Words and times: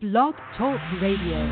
Blog 0.00 0.34
Talk 0.56 0.80
Radio. 1.02 1.44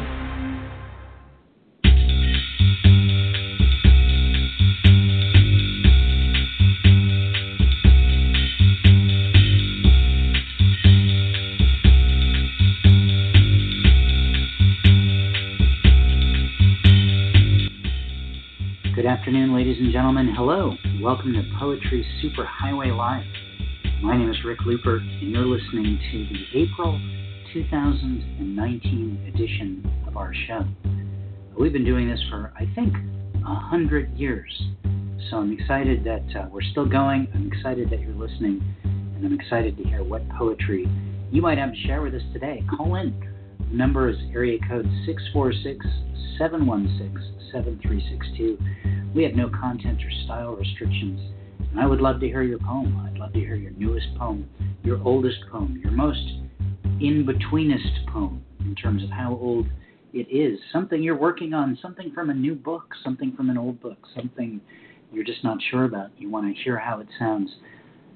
Good 18.94 19.04
afternoon, 19.04 19.54
ladies 19.54 19.76
and 19.78 19.92
gentlemen. 19.92 20.32
Hello. 20.34 20.74
Welcome 21.02 21.34
to 21.34 21.42
Poetry 21.58 22.02
Superhighway 22.24 22.96
Live. 22.96 23.26
My 24.00 24.16
name 24.16 24.30
is 24.30 24.36
Rick 24.42 24.60
Lupert, 24.64 25.02
and 25.02 25.32
you're 25.32 25.44
listening 25.44 26.00
to 26.10 26.26
the 26.32 26.62
April 26.62 26.98
2019 27.52 29.32
edition 29.34 29.90
of 30.06 30.16
our 30.16 30.34
show. 30.46 30.64
We've 31.58 31.72
been 31.72 31.84
doing 31.84 32.08
this 32.08 32.20
for, 32.28 32.52
I 32.56 32.70
think, 32.74 32.94
a 33.46 33.54
hundred 33.54 34.14
years. 34.16 34.50
So 35.30 35.38
I'm 35.38 35.52
excited 35.52 36.04
that 36.04 36.24
uh, 36.38 36.48
we're 36.50 36.62
still 36.62 36.86
going. 36.86 37.26
I'm 37.34 37.50
excited 37.50 37.90
that 37.90 38.00
you're 38.00 38.14
listening, 38.14 38.62
and 38.84 39.24
I'm 39.24 39.32
excited 39.32 39.76
to 39.78 39.84
hear 39.84 40.04
what 40.04 40.28
poetry 40.30 40.86
you 41.30 41.40
might 41.40 41.58
have 41.58 41.72
to 41.72 41.80
share 41.86 42.02
with 42.02 42.14
us 42.14 42.22
today. 42.32 42.62
Call 42.76 42.96
in. 42.96 43.18
The 43.70 43.76
number 43.76 44.08
is 44.08 44.16
area 44.32 44.58
code 44.68 44.88
646 45.06 45.86
716 46.38 47.50
7362. 47.52 48.58
We 49.14 49.22
have 49.24 49.34
no 49.34 49.48
content 49.48 50.00
or 50.04 50.10
style 50.24 50.54
restrictions. 50.54 51.20
And 51.70 51.80
I 51.80 51.86
would 51.86 52.00
love 52.00 52.20
to 52.20 52.26
hear 52.26 52.42
your 52.42 52.58
poem. 52.58 52.96
I'd 53.06 53.18
love 53.18 53.32
to 53.32 53.40
hear 53.40 53.56
your 53.56 53.72
newest 53.72 54.06
poem, 54.18 54.48
your 54.84 55.02
oldest 55.02 55.38
poem, 55.50 55.80
your 55.82 55.92
most 55.92 56.37
in 57.00 57.24
betweenest 57.24 58.06
poem 58.12 58.44
in 58.60 58.74
terms 58.74 59.04
of 59.04 59.10
how 59.10 59.38
old 59.40 59.66
it 60.12 60.26
is. 60.30 60.58
Something 60.72 61.02
you're 61.02 61.18
working 61.18 61.54
on, 61.54 61.78
something 61.80 62.12
from 62.12 62.28
a 62.30 62.34
new 62.34 62.54
book, 62.54 62.92
something 63.04 63.32
from 63.36 63.50
an 63.50 63.58
old 63.58 63.80
book, 63.80 63.98
something 64.16 64.60
you're 65.12 65.24
just 65.24 65.44
not 65.44 65.58
sure 65.70 65.84
about. 65.84 66.10
You 66.18 66.30
want 66.30 66.54
to 66.54 66.62
hear 66.62 66.78
how 66.78 67.00
it 67.00 67.08
sounds 67.18 67.50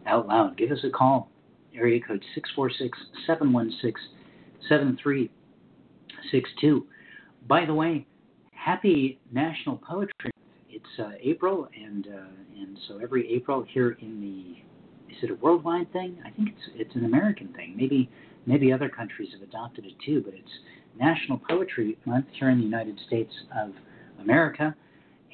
out 0.06 0.26
loud. 0.26 0.56
Give 0.56 0.72
us 0.72 0.78
a 0.84 0.90
call. 0.90 1.30
Area 1.74 2.00
code 2.00 2.22
646 2.34 2.98
716 3.26 3.94
7362. 4.68 6.86
By 7.48 7.64
the 7.64 7.74
way, 7.74 8.06
happy 8.52 9.18
National 9.32 9.78
Poetry 9.78 10.30
It's 10.68 10.84
uh, 10.98 11.12
April, 11.20 11.68
and 11.74 12.08
uh, 12.08 12.26
and 12.60 12.78
so 12.86 12.98
every 13.02 13.32
April 13.32 13.64
here 13.72 13.96
in 14.00 14.20
the 14.20 14.62
is 15.12 15.18
it 15.22 15.30
a 15.30 15.34
worldwide 15.36 15.92
thing? 15.92 16.18
I 16.24 16.30
think 16.30 16.50
it's 16.50 16.68
it's 16.74 16.94
an 16.94 17.04
American 17.04 17.48
thing. 17.54 17.74
Maybe 17.76 18.10
maybe 18.46 18.72
other 18.72 18.88
countries 18.88 19.28
have 19.32 19.42
adopted 19.42 19.84
it 19.86 19.94
too, 20.04 20.22
but 20.24 20.34
it's 20.34 20.50
National 20.98 21.40
Poetry 21.48 21.96
Month 22.04 22.26
here 22.38 22.50
in 22.50 22.58
the 22.58 22.64
United 22.64 22.98
States 23.06 23.32
of 23.56 23.72
America, 24.20 24.74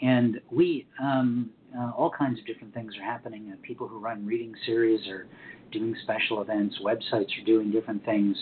and 0.00 0.40
we 0.50 0.86
um, 1.00 1.50
uh, 1.76 1.90
all 1.96 2.10
kinds 2.10 2.38
of 2.38 2.46
different 2.46 2.72
things 2.72 2.94
are 2.96 3.04
happening. 3.04 3.52
Uh, 3.52 3.56
people 3.62 3.86
who 3.86 3.98
run 3.98 4.24
reading 4.24 4.54
series 4.64 5.06
are 5.08 5.26
doing 5.72 5.94
special 6.02 6.40
events. 6.40 6.78
Websites 6.82 7.28
are 7.40 7.44
doing 7.44 7.70
different 7.70 8.04
things. 8.04 8.36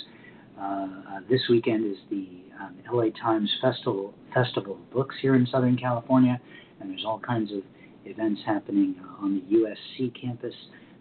Uh, 0.59 0.63
uh 0.63 0.87
this 1.29 1.41
weekend 1.51 1.91
is 1.91 1.99
the 2.11 2.29
um, 2.61 2.77
LA 2.93 3.07
Times 3.21 3.51
Festival 3.61 4.15
Festival 4.33 4.75
of 4.75 4.91
Books 4.91 5.15
here 5.21 5.35
in 5.35 5.47
Southern 5.47 5.77
California, 5.77 6.41
and 6.81 6.91
there's 6.91 7.05
all 7.05 7.19
kinds 7.19 7.53
of 7.53 7.63
events 8.05 8.41
happening 8.47 8.95
uh, 9.03 9.25
on 9.25 9.35
the 9.35 9.57
USC 9.57 10.21
campus 10.21 10.55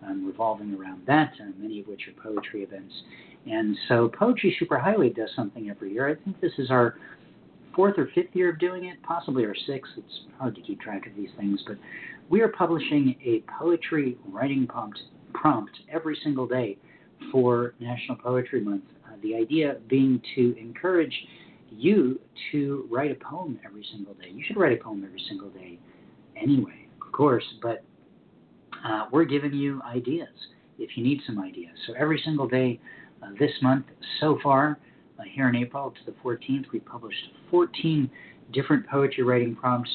um, 0.06 0.26
revolving 0.26 0.74
around 0.74 1.02
that, 1.08 1.34
uh, 1.42 1.52
many 1.58 1.80
of 1.80 1.88
which 1.88 2.02
are 2.08 2.22
poetry 2.22 2.64
events. 2.64 2.94
And 3.46 3.78
so 3.88 4.10
Poetry 4.18 4.58
Superhighway 4.62 5.16
does 5.16 5.30
something 5.36 5.70
every 5.70 5.94
year. 5.94 6.10
I 6.10 6.16
think 6.16 6.40
this 6.42 6.54
is 6.58 6.72
our 6.72 6.96
fourth 7.76 7.96
or 7.98 8.10
fifth 8.16 8.34
year 8.34 8.50
of 8.50 8.60
doing 8.60 8.86
it, 8.86 9.02
possibly 9.04 9.46
our 9.46 9.56
sixth. 9.68 9.92
It's 9.98 10.22
hard 10.40 10.56
to 10.56 10.62
keep 10.62 10.82
track 10.82 11.06
of 11.06 11.16
these 11.16 11.30
things, 11.38 11.62
but 11.68 11.78
we 12.30 12.42
are 12.42 12.48
publishing 12.48 13.16
a 13.24 13.44
poetry 13.60 14.18
writing 14.32 14.66
prompt, 14.66 15.00
prompt 15.34 15.72
every 15.92 16.18
single 16.24 16.48
day 16.48 16.78
for 17.32 17.76
National 17.80 18.18
Poetry 18.18 18.62
Month. 18.62 18.84
Uh, 19.06 19.16
the 19.22 19.36
idea 19.36 19.76
being 19.90 20.22
to 20.36 20.58
encourage 20.58 21.14
you 21.70 22.20
to 22.52 22.88
write 22.90 23.12
a 23.12 23.16
poem 23.16 23.60
every 23.66 23.86
single 23.92 24.14
day. 24.16 24.30
You 24.32 24.44
should 24.48 24.58
write 24.58 24.80
a 24.80 24.84
poem 24.84 25.04
every 25.06 25.22
single 25.28 25.50
day 25.50 25.78
anyway, 26.42 26.88
of 27.06 27.12
course, 27.12 27.44
but 27.62 27.84
uh, 28.86 29.06
we're 29.12 29.26
giving 29.26 29.54
you 29.54 29.82
ideas 29.84 30.30
if 30.78 30.98
you 30.98 31.04
need 31.04 31.20
some 31.26 31.40
ideas. 31.40 31.74
So 31.88 31.94
every 31.98 32.22
single 32.24 32.48
day 32.48 32.80
this 33.40 33.52
month 33.62 33.86
so 34.20 34.38
far, 34.44 34.78
uh, 35.20 35.24
here 35.34 35.48
in 35.50 35.56
April 35.56 35.92
to 35.92 36.12
the 36.12 36.18
14th, 36.24 36.66
we 36.74 36.80
published 36.80 37.32
14 37.50 38.10
different 38.52 38.88
poetry 38.88 39.24
writing 39.24 39.56
prompts, 39.56 39.90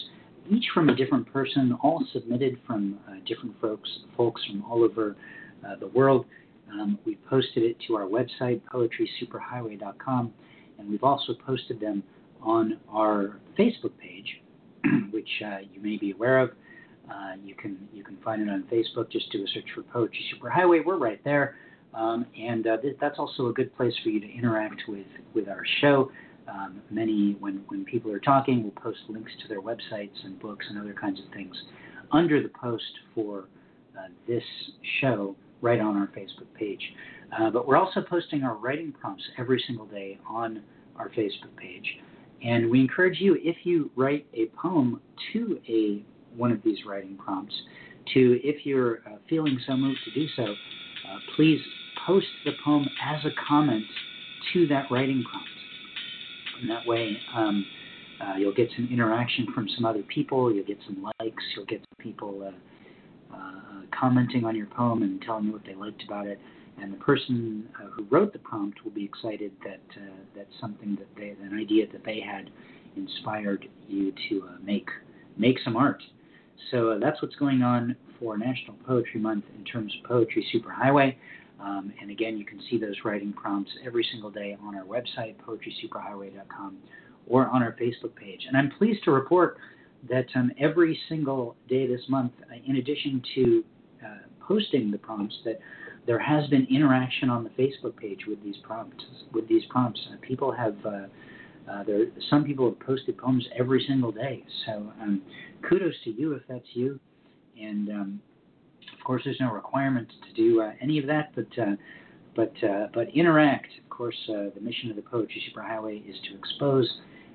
each 0.50 0.64
from 0.74 0.88
a 0.88 0.96
different 0.96 1.30
person, 1.32 1.76
all 1.82 2.04
submitted 2.12 2.58
from 2.66 2.98
uh, 3.08 3.14
different 3.26 3.54
folks, 3.60 3.88
folks 4.16 4.42
from 4.46 4.64
all 4.64 4.82
over 4.82 5.16
uh, 5.66 5.76
the 5.76 5.86
world. 5.88 6.24
Um, 6.72 6.98
we 7.04 7.16
posted 7.28 7.62
it 7.62 7.76
to 7.86 7.96
our 7.96 8.06
website, 8.06 8.60
poetrysuperhighway.com, 8.72 10.32
and 10.78 10.90
we've 10.90 11.04
also 11.04 11.34
posted 11.46 11.80
them 11.80 12.02
on 12.42 12.78
our 12.88 13.38
Facebook 13.58 13.92
page, 13.98 14.40
which 15.10 15.28
uh, 15.44 15.58
you 15.72 15.80
may 15.80 15.96
be 15.96 16.12
aware 16.12 16.38
of. 16.38 16.50
Uh, 17.10 17.32
you 17.44 17.54
can 17.54 17.76
you 17.92 18.04
can 18.04 18.16
find 18.24 18.40
it 18.40 18.48
on 18.48 18.64
Facebook. 18.72 19.10
Just 19.10 19.30
do 19.32 19.42
a 19.42 19.46
search 19.48 19.64
for 19.74 19.82
Poetry 19.82 20.24
Superhighway. 20.32 20.84
We're 20.84 20.96
right 20.96 21.22
there, 21.24 21.56
um, 21.94 22.26
and 22.38 22.66
uh, 22.66 22.76
th- 22.78 22.96
that's 23.00 23.18
also 23.18 23.48
a 23.48 23.52
good 23.52 23.74
place 23.76 23.94
for 24.02 24.10
you 24.10 24.20
to 24.20 24.30
interact 24.32 24.82
with 24.88 25.06
with 25.34 25.48
our 25.48 25.62
show. 25.80 26.10
Um, 26.48 26.80
many 26.90 27.36
when 27.40 27.62
when 27.68 27.84
people 27.84 28.10
are 28.12 28.20
talking, 28.20 28.62
we'll 28.62 28.72
post 28.72 28.98
links 29.08 29.32
to 29.42 29.48
their 29.48 29.60
websites 29.60 30.24
and 30.24 30.38
books 30.40 30.66
and 30.68 30.78
other 30.78 30.94
kinds 30.94 31.20
of 31.20 31.32
things 31.32 31.54
under 32.12 32.42
the 32.42 32.48
post 32.48 32.84
for 33.14 33.44
uh, 33.98 34.08
this 34.26 34.42
show 35.00 35.36
right 35.60 35.80
on 35.80 35.96
our 35.96 36.08
Facebook 36.08 36.52
page. 36.54 36.80
Uh, 37.38 37.50
but 37.50 37.66
we're 37.66 37.76
also 37.76 38.00
posting 38.00 38.42
our 38.42 38.56
writing 38.56 38.92
prompts 38.92 39.22
every 39.38 39.62
single 39.66 39.86
day 39.86 40.18
on 40.28 40.62
our 40.96 41.08
Facebook 41.10 41.54
page. 41.56 41.98
And 42.42 42.70
we 42.70 42.80
encourage 42.80 43.20
you, 43.20 43.36
if 43.40 43.56
you 43.64 43.90
write 43.96 44.26
a 44.34 44.46
poem 44.60 45.00
to 45.32 45.60
a 45.68 46.02
one 46.36 46.52
of 46.52 46.62
these 46.62 46.78
writing 46.86 47.16
prompts 47.16 47.54
to, 48.14 48.40
if 48.42 48.64
you're 48.64 48.98
uh, 49.06 49.16
feeling 49.28 49.58
so 49.66 49.76
moved 49.76 49.98
to 50.04 50.10
do 50.12 50.26
so, 50.36 50.44
uh, 50.44 51.18
please 51.36 51.60
post 52.10 52.26
the 52.44 52.50
poem 52.64 52.88
as 53.04 53.24
a 53.24 53.30
comment 53.48 53.84
to 54.52 54.66
that 54.66 54.84
writing 54.90 55.22
prompt. 55.30 55.48
And 56.60 56.68
that 56.68 56.84
way, 56.84 57.16
um, 57.36 57.64
uh, 58.20 58.34
you'll 58.36 58.52
get 58.52 58.68
some 58.74 58.88
interaction 58.90 59.46
from 59.54 59.68
some 59.76 59.84
other 59.84 60.02
people, 60.02 60.52
you'll 60.52 60.66
get 60.66 60.78
some 60.86 61.06
likes, 61.20 61.44
you'll 61.54 61.66
get 61.66 61.80
people 61.98 62.50
uh, 63.32 63.36
uh, 63.36 63.82
commenting 63.96 64.44
on 64.44 64.56
your 64.56 64.66
poem 64.66 65.04
and 65.04 65.22
telling 65.22 65.44
you 65.44 65.52
what 65.52 65.62
they 65.64 65.76
liked 65.76 66.02
about 66.02 66.26
it. 66.26 66.40
And 66.82 66.92
the 66.92 66.96
person 66.98 67.68
uh, 67.78 67.90
who 67.90 68.04
wrote 68.10 68.32
the 68.32 68.40
prompt 68.40 68.82
will 68.84 68.90
be 68.90 69.04
excited 69.04 69.52
that 69.64 69.80
that 70.34 70.46
something 70.60 70.96
that 70.96 71.06
they, 71.16 71.28
an 71.42 71.56
idea 71.56 71.86
that 71.92 72.04
they 72.04 72.20
had, 72.20 72.50
inspired 72.96 73.68
you 73.86 74.12
to 74.28 74.48
make 74.64 74.88
make 75.36 75.58
some 75.64 75.76
art. 75.76 76.02
So 76.70 76.90
uh, 76.90 76.98
that's 76.98 77.22
what's 77.22 77.36
going 77.36 77.62
on 77.62 77.96
for 78.18 78.36
National 78.36 78.76
Poetry 78.86 79.20
Month 79.20 79.44
in 79.56 79.64
terms 79.64 79.94
of 79.98 80.08
Poetry 80.08 80.46
Superhighway. 80.54 81.16
Um, 81.62 81.92
and 82.00 82.10
again, 82.10 82.38
you 82.38 82.44
can 82.44 82.60
see 82.70 82.78
those 82.78 82.96
writing 83.04 83.32
prompts 83.32 83.70
every 83.84 84.06
single 84.10 84.30
day 84.30 84.56
on 84.62 84.74
our 84.74 84.84
website, 84.84 85.36
poetrysuperhighway.com, 85.46 86.78
or 87.26 87.48
on 87.48 87.62
our 87.62 87.76
Facebook 87.80 88.14
page. 88.14 88.40
And 88.46 88.56
I'm 88.56 88.70
pleased 88.70 89.04
to 89.04 89.10
report 89.10 89.58
that 90.08 90.26
um, 90.34 90.50
every 90.58 90.98
single 91.08 91.56
day 91.68 91.86
this 91.86 92.00
month, 92.08 92.32
uh, 92.50 92.54
in 92.66 92.76
addition 92.76 93.22
to 93.34 93.64
uh, 94.04 94.08
posting 94.40 94.90
the 94.90 94.98
prompts, 94.98 95.36
that 95.44 95.60
there 96.06 96.18
has 96.18 96.48
been 96.48 96.66
interaction 96.70 97.28
on 97.28 97.44
the 97.44 97.50
Facebook 97.50 97.96
page 97.96 98.20
with 98.26 98.42
these 98.42 98.56
prompts. 98.62 99.04
With 99.32 99.46
these 99.46 99.62
prompts, 99.68 100.00
uh, 100.10 100.16
people 100.22 100.50
have 100.52 100.76
uh, 100.86 101.06
uh, 101.70 101.84
there, 101.84 102.06
some 102.30 102.44
people 102.44 102.68
have 102.68 102.80
posted 102.80 103.16
poems 103.18 103.46
every 103.56 103.84
single 103.86 104.10
day. 104.10 104.44
So 104.66 104.92
um, 105.00 105.22
kudos 105.68 105.94
to 106.04 106.10
you 106.10 106.32
if 106.32 106.42
that's 106.48 106.64
you. 106.72 106.98
And 107.60 107.88
um, 107.90 108.22
of 108.98 109.04
course, 109.04 109.22
there's 109.24 109.40
no 109.40 109.52
requirement 109.52 110.08
to 110.26 110.32
do 110.34 110.60
uh, 110.60 110.72
any 110.80 110.98
of 110.98 111.06
that, 111.06 111.32
but 111.34 111.46
uh, 111.58 111.76
but 112.34 112.52
uh, 112.62 112.86
but 112.92 113.08
interact. 113.14 113.68
Of 113.82 113.90
course, 113.90 114.16
uh, 114.28 114.50
the 114.54 114.60
mission 114.60 114.90
of 114.90 114.96
the 114.96 115.02
Poetry 115.02 115.42
Superhighway 115.50 116.08
is 116.08 116.16
to 116.30 116.36
expose 116.36 116.88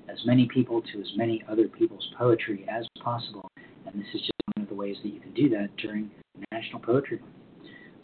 as 0.08 0.18
many 0.24 0.48
people 0.52 0.82
to 0.82 1.00
as 1.00 1.10
many 1.16 1.44
other 1.48 1.68
people's 1.68 2.08
poetry 2.18 2.66
as 2.68 2.86
possible. 3.02 3.48
And 3.86 3.94
this 4.00 4.06
is 4.14 4.20
just 4.20 4.32
one 4.56 4.64
of 4.64 4.68
the 4.68 4.74
ways 4.74 4.96
that 5.02 5.12
you 5.12 5.20
can 5.20 5.32
do 5.34 5.48
that 5.50 5.68
during 5.76 6.10
National 6.52 6.80
Poetry 6.80 7.18
Month. 7.18 7.32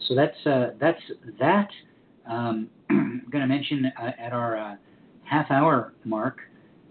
So 0.07 0.15
that's 0.15 0.77
that's 0.79 1.01
that. 1.39 1.69
Um, 2.29 2.69
I'm 2.89 3.27
going 3.31 3.41
to 3.41 3.47
mention 3.47 3.91
at 3.97 4.33
our 4.33 4.77
half 5.23 5.49
hour 5.51 5.93
mark. 6.03 6.39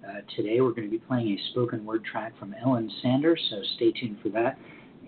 Uh, 0.06 0.20
today 0.34 0.60
we're 0.60 0.72
going 0.72 0.82
to 0.82 0.90
be 0.90 0.98
playing 0.98 1.28
a 1.28 1.38
spoken 1.50 1.84
word 1.84 2.04
track 2.04 2.36
from 2.38 2.54
Ellen 2.60 2.90
Sanders, 3.02 3.40
so 3.50 3.62
stay 3.76 3.92
tuned 3.92 4.18
for 4.20 4.30
that. 4.30 4.58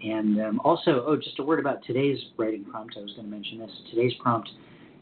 And 0.02 0.40
um, 0.40 0.60
also, 0.64 1.04
oh, 1.06 1.16
just 1.16 1.38
a 1.38 1.42
word 1.42 1.60
about 1.60 1.84
today's 1.86 2.18
writing 2.36 2.64
prompt. 2.64 2.94
I 2.98 3.02
was 3.02 3.12
going 3.12 3.24
to 3.24 3.30
mention 3.30 3.58
this. 3.58 3.70
Today's 3.90 4.12
prompt 4.20 4.50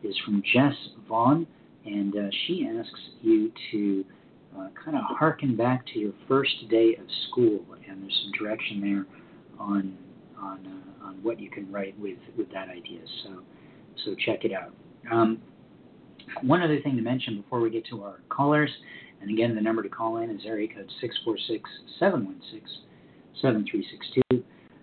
is 0.02 0.16
from 0.24 0.42
Jess 0.52 0.74
Vaughn. 1.08 1.46
and 1.84 2.14
uh, 2.16 2.30
she 2.46 2.68
asks 2.68 3.00
you 3.20 3.52
to 3.70 4.04
uh, 4.56 4.68
kind 4.84 4.96
of 4.96 5.02
harken 5.04 5.56
back 5.56 5.86
to 5.86 5.98
your 5.98 6.12
first 6.28 6.68
day 6.70 6.96
of 7.00 7.06
school, 7.28 7.60
and 7.88 8.02
there's 8.02 8.20
some 8.22 8.32
direction 8.32 8.80
there 8.80 9.06
on 9.58 9.96
on 10.38 10.66
uh, 10.66 11.06
on 11.06 11.14
what 11.22 11.40
you 11.40 11.50
can 11.50 11.70
write 11.72 11.98
with 11.98 12.18
with 12.36 12.50
that 12.52 12.68
idea. 12.68 13.00
So 13.24 13.42
so 14.04 14.14
check 14.26 14.44
it 14.44 14.52
out. 14.52 14.72
Um, 15.10 15.40
one 16.42 16.62
other 16.62 16.80
thing 16.80 16.96
to 16.96 17.02
mention 17.02 17.40
before 17.40 17.60
we 17.60 17.70
get 17.70 17.86
to 17.86 18.02
our 18.02 18.20
callers, 18.28 18.70
and 19.20 19.30
again, 19.30 19.54
the 19.54 19.60
number 19.60 19.82
to 19.82 19.88
call 19.88 20.18
in 20.18 20.30
is 20.30 20.42
area 20.46 20.68
code 20.68 20.90
646 21.00 21.68
716 21.98 22.62
7362. 23.40 24.21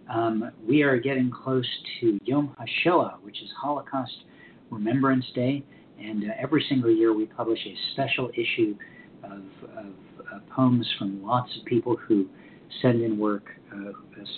Um, 0.09 0.51
we 0.67 0.81
are 0.81 0.97
getting 0.97 1.31
close 1.31 1.67
to 1.99 2.19
Yom 2.25 2.55
HaShoah, 2.59 3.21
which 3.21 3.41
is 3.43 3.49
Holocaust 3.61 4.23
Remembrance 4.71 5.25
Day, 5.35 5.63
and 5.99 6.23
uh, 6.23 6.33
every 6.41 6.65
single 6.67 6.89
year 6.89 7.13
we 7.13 7.25
publish 7.25 7.59
a 7.65 7.75
special 7.93 8.31
issue 8.33 8.75
of, 9.23 9.41
of 9.77 9.85
uh, 10.19 10.39
poems 10.55 10.87
from 10.97 11.23
lots 11.23 11.51
of 11.57 11.65
people 11.65 11.95
who 11.95 12.27
send 12.81 13.03
in 13.03 13.19
work 13.19 13.45
uh, 13.71 13.91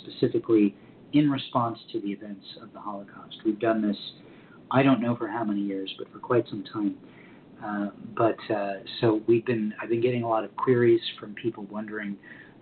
specifically 0.03 0.75
in 1.13 1.29
response 1.29 1.77
to 1.93 2.01
the 2.01 2.07
events 2.07 2.45
of 2.61 2.73
the 2.73 2.79
Holocaust. 2.79 3.37
We've 3.45 3.59
done 3.59 3.81
this, 3.81 3.97
I 4.71 4.83
don't 4.83 5.01
know 5.01 5.15
for 5.15 5.27
how 5.27 5.45
many 5.45 5.61
years, 5.61 5.93
but 5.97 6.11
for 6.11 6.19
quite 6.19 6.45
some 6.49 6.65
time. 6.73 6.95
Uh, 7.63 7.89
but 8.17 8.53
uh, 8.53 8.73
so 8.99 9.21
we've 9.27 9.45
been, 9.45 9.73
I've 9.81 9.89
been 9.89 10.01
getting 10.01 10.23
a 10.23 10.27
lot 10.27 10.43
of 10.43 10.55
queries 10.57 11.01
from 11.19 11.33
people 11.35 11.65
wondering 11.69 12.17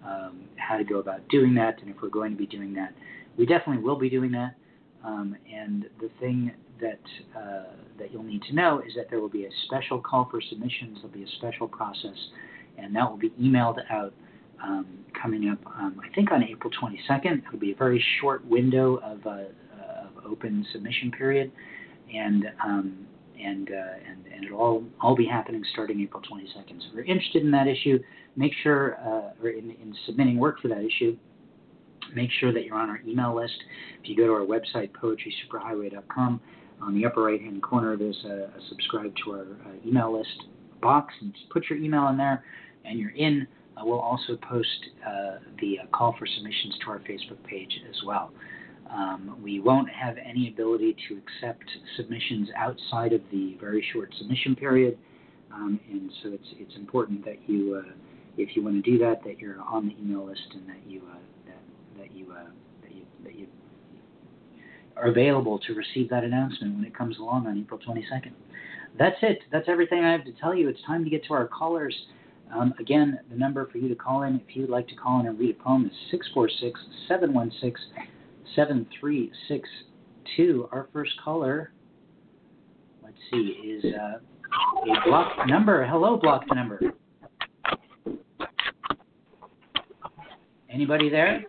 um, 0.06 0.42
how 0.56 0.78
to 0.78 0.84
go 0.84 1.00
about 1.00 1.28
doing 1.30 1.54
that, 1.56 1.82
and 1.82 1.90
if 1.90 1.98
we're 2.02 2.10
going 2.10 2.32
to 2.32 2.38
be 2.38 2.48
doing 2.48 2.74
that. 2.74 2.94
We 3.38 3.46
definitely 3.46 3.84
will 3.84 3.98
be 3.98 4.10
doing 4.10 4.32
that. 4.32 4.56
Um, 5.04 5.36
and 5.52 5.86
the 6.02 6.10
thing 6.20 6.52
that 6.82 7.00
uh, 7.38 7.64
that 7.98 8.12
you'll 8.12 8.24
need 8.24 8.42
to 8.44 8.56
know 8.56 8.82
is 8.86 8.94
that 8.96 9.10
there 9.10 9.20
will 9.20 9.30
be 9.30 9.46
a 9.46 9.50
special 9.66 10.00
call 10.00 10.28
for 10.30 10.42
submissions. 10.42 10.98
There'll 11.02 11.10
be 11.10 11.24
a 11.24 11.36
special 11.38 11.68
process, 11.68 12.18
and 12.78 12.96
that 12.96 13.10
will 13.10 13.18
be 13.18 13.30
emailed 13.42 13.78
out 13.90 14.14
um, 14.64 14.88
coming 15.22 15.50
up. 15.50 15.60
Um, 15.78 16.02
I 16.04 16.14
think 16.14 16.32
on 16.32 16.44
April 16.44 16.72
22nd. 16.82 17.46
It'll 17.48 17.60
be 17.60 17.72
a 17.72 17.76
very 17.76 18.04
short 18.20 18.46
window 18.46 18.98
of, 18.98 19.26
uh, 19.26 19.30
of 19.32 20.26
open 20.26 20.66
submission 20.74 21.12
period, 21.12 21.52
and 22.14 22.46
um, 22.64 23.08
and, 23.42 23.70
uh, 23.70 24.10
and 24.10 24.26
and 24.34 24.46
it'll 24.46 24.60
all 24.60 24.84
all 25.02 25.16
be 25.16 25.26
happening 25.26 25.64
starting 25.72 26.02
April 26.02 26.22
22nd. 26.22 26.80
So 26.80 26.88
if 26.90 26.94
you're 26.94 27.06
interested 27.06 27.44
in 27.44 27.52
that 27.52 27.68
issue, 27.68 28.00
make 28.40 28.54
sure 28.64 28.98
uh, 29.06 29.44
or 29.44 29.50
in, 29.50 29.72
in 29.72 29.96
submitting 30.06 30.38
work 30.38 30.60
for 30.62 30.70
that 30.70 30.82
issue 30.82 31.16
make 32.16 32.30
sure 32.40 32.54
that 32.54 32.64
you're 32.64 32.78
on 32.78 32.90
our 32.90 33.00
email 33.08 33.36
list. 33.36 33.54
If 34.02 34.10
you 34.10 34.16
go 34.16 34.26
to 34.26 34.34
our 34.34 34.46
website, 34.46 34.92
poetrysuperhighway.com, 34.92 36.42
on 36.82 36.96
the 36.96 37.06
upper 37.06 37.24
right 37.24 37.42
hand 37.42 37.62
corner, 37.62 37.98
there's 37.98 38.24
a, 38.26 38.58
a 38.58 38.62
subscribe 38.70 39.14
to 39.26 39.32
our 39.32 39.42
uh, 39.42 39.88
email 39.88 40.18
list 40.18 40.46
box, 40.82 41.14
and 41.22 41.34
just 41.34 41.50
put 41.50 41.70
your 41.70 41.78
email 41.78 42.08
in 42.08 42.18
there, 42.18 42.44
and 42.86 43.00
you're 43.00 43.12
in. 43.12 43.48
Uh, 43.76 43.82
we'll 43.86 44.00
also 44.00 44.38
post 44.38 44.68
uh, 45.06 45.38
the 45.60 45.80
uh, 45.80 45.86
call 45.92 46.16
for 46.18 46.26
submissions 46.26 46.76
to 46.84 46.92
our 46.92 47.00
Facebook 47.00 47.42
page 47.44 47.72
as 47.90 47.96
well. 48.06 48.32
Um, 48.90 49.38
we 49.44 49.60
won't 49.60 49.90
have 49.90 50.16
any 50.18 50.48
ability 50.48 50.96
to 51.10 51.18
accept 51.18 51.64
submissions 51.96 52.50
outside 52.56 53.14
of 53.14 53.22
the 53.32 53.58
very 53.60 53.86
short 53.94 54.14
submission 54.18 54.56
period, 54.56 54.98
um, 55.54 55.80
and 55.92 56.10
so 56.24 56.30
it's 56.30 56.48
it's 56.60 56.76
important 56.78 57.26
that 57.26 57.38
you, 57.46 57.84
uh, 57.86 57.92
if 58.40 58.56
you 58.56 58.64
want 58.64 58.84
to 58.84 58.92
do 58.92 58.98
that, 59.00 59.24
that 59.24 59.40
you're 59.40 59.60
on 59.62 59.88
the 59.88 59.96
email 60.02 60.26
list 60.26 60.42
and 60.54 60.68
that 60.68 60.80
you 60.88 61.02
uh, 61.10 61.18
that 61.46 61.62
that 61.98 62.12
you 62.16 62.34
that 62.82 62.96
you 62.96 63.04
that 63.24 63.36
you 63.36 63.48
are 64.98 65.08
available 65.08 65.60
to 65.60 65.74
receive 65.74 66.10
that 66.10 66.24
announcement 66.24 66.76
when 66.76 66.86
it 66.86 66.96
comes 66.96 67.18
along 67.20 67.48
on 67.48 67.60
April 67.60 67.80
22nd. 67.80 68.32
That's 68.98 69.18
it. 69.22 69.40
That's 69.52 69.68
everything 69.68 70.04
I 70.04 70.12
have 70.12 70.26
to 70.26 70.32
tell 70.34 70.56
you. 70.56 70.68
It's 70.70 70.82
time 70.86 71.04
to 71.04 71.10
get 71.10 71.26
to 71.26 71.34
our 71.34 71.48
callers. 71.48 71.96
Um, 72.54 72.74
again, 72.80 73.20
the 73.30 73.38
number 73.38 73.68
for 73.72 73.78
you 73.78 73.88
to 73.90 73.96
call 73.96 74.24
in 74.24 74.36
if 74.36 74.56
you'd 74.56 74.70
like 74.70 74.88
to 74.88 74.96
call 74.96 75.20
in 75.20 75.28
and 75.28 75.38
read 75.38 75.52
a 75.52 75.64
poem 75.64 75.86
is 75.86 75.92
646 76.12 76.80
716 77.08 77.76
7362. 78.56 80.70
Our 80.72 80.88
first 80.92 81.12
caller, 81.24 81.72
let's 83.04 83.16
see, 83.32 83.38
is 83.38 83.86
uh, 83.94 84.18
a 84.18 84.20
blocked 85.06 85.48
number. 85.48 85.86
Hello, 85.86 86.18
blocked 86.18 86.52
number. 86.54 86.80
Anybody 90.72 91.10
there? 91.10 91.44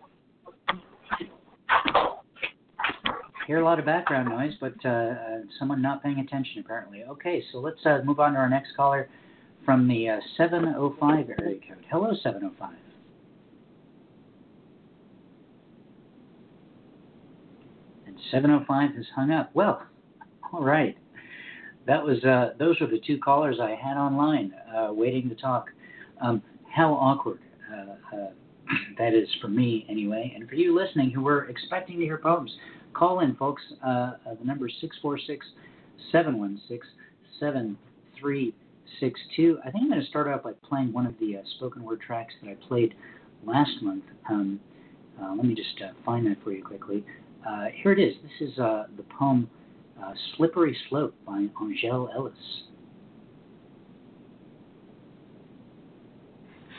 hear 3.51 3.59
a 3.59 3.65
lot 3.65 3.79
of 3.79 3.85
background 3.85 4.29
noise, 4.29 4.53
but 4.61 4.73
uh, 4.85 4.89
uh, 4.89 5.15
someone 5.59 5.81
not 5.81 6.01
paying 6.01 6.19
attention 6.19 6.61
apparently. 6.63 7.03
Okay, 7.03 7.43
so 7.51 7.57
let's 7.57 7.85
uh, 7.85 7.99
move 8.05 8.21
on 8.21 8.31
to 8.31 8.39
our 8.39 8.47
next 8.47 8.69
caller 8.77 9.09
from 9.65 9.89
the 9.89 10.07
uh, 10.07 10.19
705 10.37 11.29
area 11.37 11.59
code. 11.67 11.85
Hello, 11.91 12.13
705. 12.23 12.73
And 18.07 18.15
705 18.31 18.95
has 18.95 19.05
hung 19.13 19.31
up. 19.31 19.51
Well, 19.53 19.85
all 20.53 20.63
right. 20.63 20.97
That 21.87 22.01
was 22.01 22.23
uh, 22.23 22.53
those 22.57 22.79
were 22.79 22.87
the 22.87 23.01
two 23.05 23.17
callers 23.17 23.57
I 23.61 23.71
had 23.71 23.97
online 23.97 24.53
uh, 24.73 24.93
waiting 24.93 25.27
to 25.27 25.35
talk. 25.35 25.65
Um, 26.21 26.41
how 26.73 26.93
awkward 26.93 27.39
that 28.97 29.13
is 29.13 29.27
for 29.41 29.47
me 29.47 29.85
anyway, 29.89 30.31
and 30.35 30.47
for 30.47 30.55
you 30.55 30.75
listening 30.75 31.11
who 31.11 31.21
were 31.21 31.45
expecting 31.45 31.99
to 31.99 32.05
hear 32.05 32.17
poems. 32.17 32.51
Call 32.93 33.21
in, 33.21 33.35
folks. 33.35 33.61
Uh, 33.85 33.89
uh 33.89 34.13
the 34.39 34.45
number 34.45 34.67
is 34.67 34.73
646 34.81 35.45
716 36.11 36.89
7362. 37.39 39.59
I 39.59 39.71
think 39.71 39.83
I'm 39.83 39.89
going 39.89 40.01
to 40.01 40.07
start 40.07 40.27
out 40.27 40.43
by 40.43 40.51
playing 40.63 40.93
one 40.93 41.07
of 41.07 41.13
the 41.19 41.37
uh, 41.37 41.41
spoken 41.57 41.83
word 41.83 42.01
tracks 42.01 42.33
that 42.41 42.49
I 42.49 42.55
played 42.67 42.93
last 43.45 43.81
month. 43.81 44.03
Um, 44.29 44.59
uh, 45.21 45.33
let 45.35 45.45
me 45.45 45.55
just 45.55 45.81
uh, 45.81 45.93
find 46.05 46.25
that 46.27 46.37
for 46.43 46.51
you 46.51 46.63
quickly. 46.63 47.03
Uh, 47.47 47.65
here 47.73 47.91
it 47.91 47.99
is. 47.99 48.15
This 48.21 48.49
is 48.49 48.55
the 48.57 49.03
poem 49.17 49.49
Slippery 50.35 50.75
Slope 50.89 51.15
by 51.25 51.47
Angele 51.61 52.09
Ellis. 52.15 52.33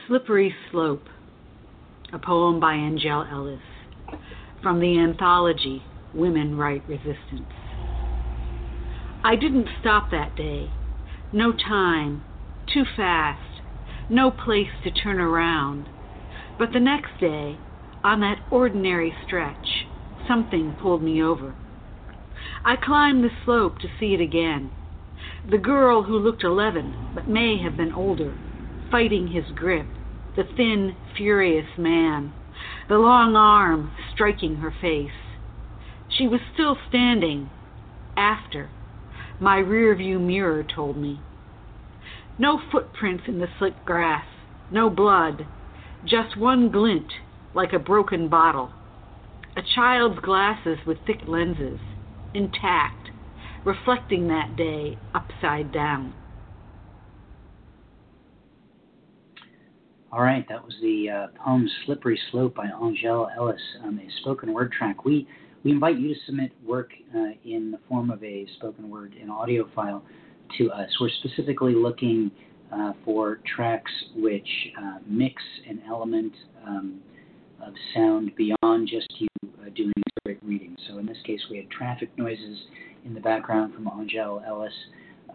Slippery 0.07 0.55
Slope, 0.71 1.05
a 2.13 2.19
poem 2.19 2.61
by 2.61 2.75
Angele 2.75 3.27
Ellis, 3.31 3.61
from 4.63 4.81
the 4.81 4.99
anthology 4.99 5.83
women 6.15 6.59
write 6.59 6.87
resistance. 6.87 7.51
I 9.25 9.35
didn't 9.35 9.69
stop 9.81 10.11
that 10.11 10.37
day. 10.37 10.69
No 11.33 11.53
time. 11.53 12.23
Too 12.73 12.85
fast. 12.97 13.63
No 14.11 14.31
place 14.31 14.69
to 14.85 14.91
turn 14.91 15.21
around. 15.21 15.89
But 16.59 16.73
the 16.75 16.81
next 16.81 17.19
day, 17.19 17.57
on 18.05 18.21
that 18.21 18.43
ordinary 18.51 19.15
stretch, 19.27 19.87
something 20.29 20.77
pulled 20.83 21.03
me 21.03 21.23
over. 21.23 21.55
I 22.63 22.77
climbed 22.77 23.25
the 23.25 23.31
slope 23.47 23.79
to 23.79 23.89
see 23.99 24.13
it 24.13 24.21
again. 24.21 24.71
The 25.51 25.57
girl 25.57 26.03
who 26.03 26.19
looked 26.19 26.45
11 26.45 27.13
but 27.15 27.27
may 27.27 27.57
have 27.63 27.79
been 27.79 27.93
older, 27.93 28.37
fighting 28.91 29.29
his 29.29 29.45
grip, 29.55 29.87
the 30.37 30.45
thin, 30.57 30.97
furious 31.17 31.67
man, 31.77 32.33
the 32.89 32.97
long 32.97 33.37
arm 33.37 33.93
striking 34.15 34.57
her 34.57 34.73
face. 34.81 35.11
She 36.09 36.27
was 36.27 36.41
still 36.55 36.77
standing 36.89 37.51
after, 38.17 38.71
my 39.41 39.57
rearview 39.57 40.21
mirror 40.21 40.65
told 40.75 40.97
me. 40.97 41.21
No 42.39 42.61
footprints 42.71 43.25
in 43.27 43.39
the 43.39 43.49
slick 43.59 43.85
grass, 43.85 44.25
no 44.71 44.89
blood, 44.89 45.47
just 46.05 46.37
one 46.37 46.71
glint 46.71 47.13
like 47.55 47.73
a 47.73 47.79
broken 47.79 48.29
bottle. 48.29 48.71
A 49.57 49.63
child's 49.75 50.19
glasses 50.21 50.79
with 50.87 50.99
thick 51.07 51.23
lenses, 51.27 51.79
intact, 52.35 53.11
reflecting 53.65 54.29
that 54.29 54.57
day 54.57 54.97
upside 55.15 55.73
down. 55.73 56.15
All 60.13 60.21
right, 60.21 60.47
that 60.51 60.63
was 60.63 60.75
the 60.83 61.09
uh, 61.09 61.27
poem 61.43 61.67
Slippery 61.87 62.21
Slope 62.31 62.55
by 62.55 62.67
Angele 62.67 63.31
Ellis, 63.35 63.63
um, 63.83 63.99
a 63.99 64.21
spoken 64.21 64.53
word 64.53 64.71
track. 64.71 65.07
We 65.07 65.27
we 65.65 65.71
invite 65.71 65.99
you 65.99 66.13
to 66.13 66.21
submit 66.27 66.53
work 66.67 66.91
uh, 67.17 67.31
in 67.47 67.71
the 67.71 67.79
form 67.89 68.11
of 68.11 68.23
a 68.23 68.47
spoken 68.57 68.91
word 68.91 69.15
and 69.19 69.31
audio 69.31 69.67
file 69.75 70.05
to 70.59 70.71
us. 70.71 70.91
We're 71.01 71.09
specifically 71.09 71.75
looking 71.75 72.31
uh, 72.71 72.93
for 73.07 73.41
tracks 73.57 73.91
which 74.15 74.47
uh, 74.79 74.99
mix 75.07 75.43
an 75.67 75.81
element 75.89 76.35
um, 76.67 77.01
of 77.65 77.73
sound 77.95 78.33
beyond 78.37 78.89
just 78.89 79.07
you 79.19 79.29
uh, 79.63 79.71
doing 79.75 79.93
straight 80.21 80.41
reading. 80.43 80.77
So 80.89 80.99
in 80.99 81.07
this 81.07 81.23
case, 81.25 81.41
we 81.51 81.57
had 81.57 81.71
traffic 81.71 82.11
noises 82.19 82.59
in 83.07 83.15
the 83.15 83.21
background 83.21 83.73
from 83.73 83.89
Angele 83.89 84.43
Ellis. 84.47 84.75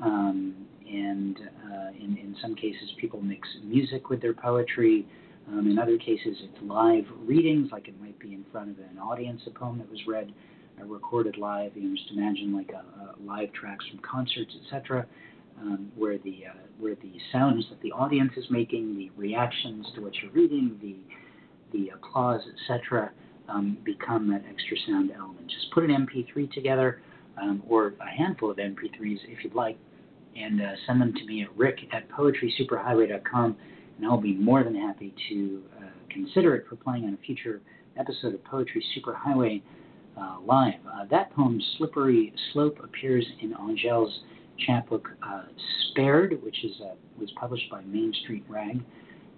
Um, 0.04 0.68
and 0.92 1.38
uh, 1.40 1.90
in, 2.00 2.18
in 2.18 2.36
some 2.42 2.56
cases, 2.56 2.92
people 3.00 3.22
mix 3.22 3.48
music 3.64 4.10
with 4.10 4.22
their 4.22 4.34
poetry. 4.34 5.06
Um, 5.50 5.70
in 5.70 5.80
other 5.80 5.98
cases, 5.98 6.38
it's 6.42 6.58
live 6.62 7.06
readings, 7.22 7.70
like 7.72 7.88
it 7.88 8.00
might 8.02 8.20
be 8.20 8.34
in 8.34 8.46
front 8.52 8.72
of 8.72 8.80
an 8.80 9.00
audience, 9.00 9.42
a 9.48 9.52
poem 9.52 9.78
that 9.78 9.90
was 9.90 10.00
read, 10.08 10.34
uh, 10.80 10.86
recorded 10.86 11.38
live. 11.38 11.72
You 11.76 11.90
know, 11.90 11.96
just 11.96 12.12
imagine 12.12 12.56
like 12.56 12.72
a, 12.72 12.84
a 13.02 13.16
live 13.26 13.52
tracks 13.54 13.86
from 13.90 14.00
concerts, 14.00 14.54
etc. 14.66 15.06
um, 15.62 15.92
where 15.96 16.18
the 16.20 16.48
uh, 16.48 16.60
where 16.80 16.96
the 16.96 17.14
sounds 17.32 17.66
that 17.70 17.82
the 17.82 17.92
audience 17.92 18.32
is 18.38 18.46
making, 18.50 18.98
the 18.98 19.10
reactions 19.16 19.86
to 19.96 20.02
what 20.02 20.14
you're 20.22 20.32
reading, 20.32 20.78
the 20.82 20.98
the 21.72 21.90
applause, 21.90 22.42
etc., 22.54 23.12
um, 23.50 23.78
become 23.84 24.30
that 24.30 24.44
extra 24.50 24.78
sound 24.88 25.12
element. 25.12 25.50
Just 25.50 25.72
put 25.72 25.84
an 25.84 25.90
MP3 25.90 26.52
together, 26.52 27.02
um, 27.42 27.64
or 27.68 27.94
a 28.02 28.10
handful 28.10 28.52
of 28.52 28.58
MP3s 28.58 29.20
if 29.28 29.44
you'd 29.44 29.56
like, 29.56 29.78
and 30.38 30.62
uh, 30.62 30.66
send 30.86 31.02
them 31.02 31.14
to 31.14 31.26
me 31.26 31.44
at 31.44 31.58
rick 31.58 31.80
at 31.92 32.10
poetrysuperhighway.com, 32.10 33.56
and 33.98 34.06
I'll 34.06 34.22
be 34.22 34.36
more 34.36 34.64
than 34.64 34.76
happy 34.76 35.14
to 35.30 35.64
uh, 35.80 35.86
consider 36.10 36.56
it 36.56 36.66
for 36.70 36.76
playing 36.76 37.06
on 37.06 37.14
a 37.14 37.26
future 37.26 37.62
episode 37.98 38.34
of 38.34 38.44
Poetry 38.44 38.84
Superhighway 38.96 39.62
uh, 40.20 40.38
live. 40.46 40.80
Uh, 40.86 41.06
that 41.10 41.34
poem, 41.34 41.62
Slippery 41.78 42.34
Slope, 42.54 42.80
appears 42.84 43.26
in 43.42 43.54
Angèle's 43.54 44.20
chapbook 44.66 45.08
uh, 45.26 45.44
Spared, 45.90 46.42
which 46.44 46.64
is 46.64 46.72
uh, 46.82 46.96
was 47.20 47.32
published 47.40 47.70
by 47.70 47.82
Main 47.82 48.14
Street 48.24 48.44
Rag. 48.48 48.84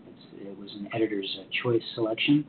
It's, 0.08 0.48
it 0.48 0.58
was 0.58 0.70
an 0.74 0.90
editor's 0.94 1.40
choice 1.64 1.82
selection, 1.96 2.46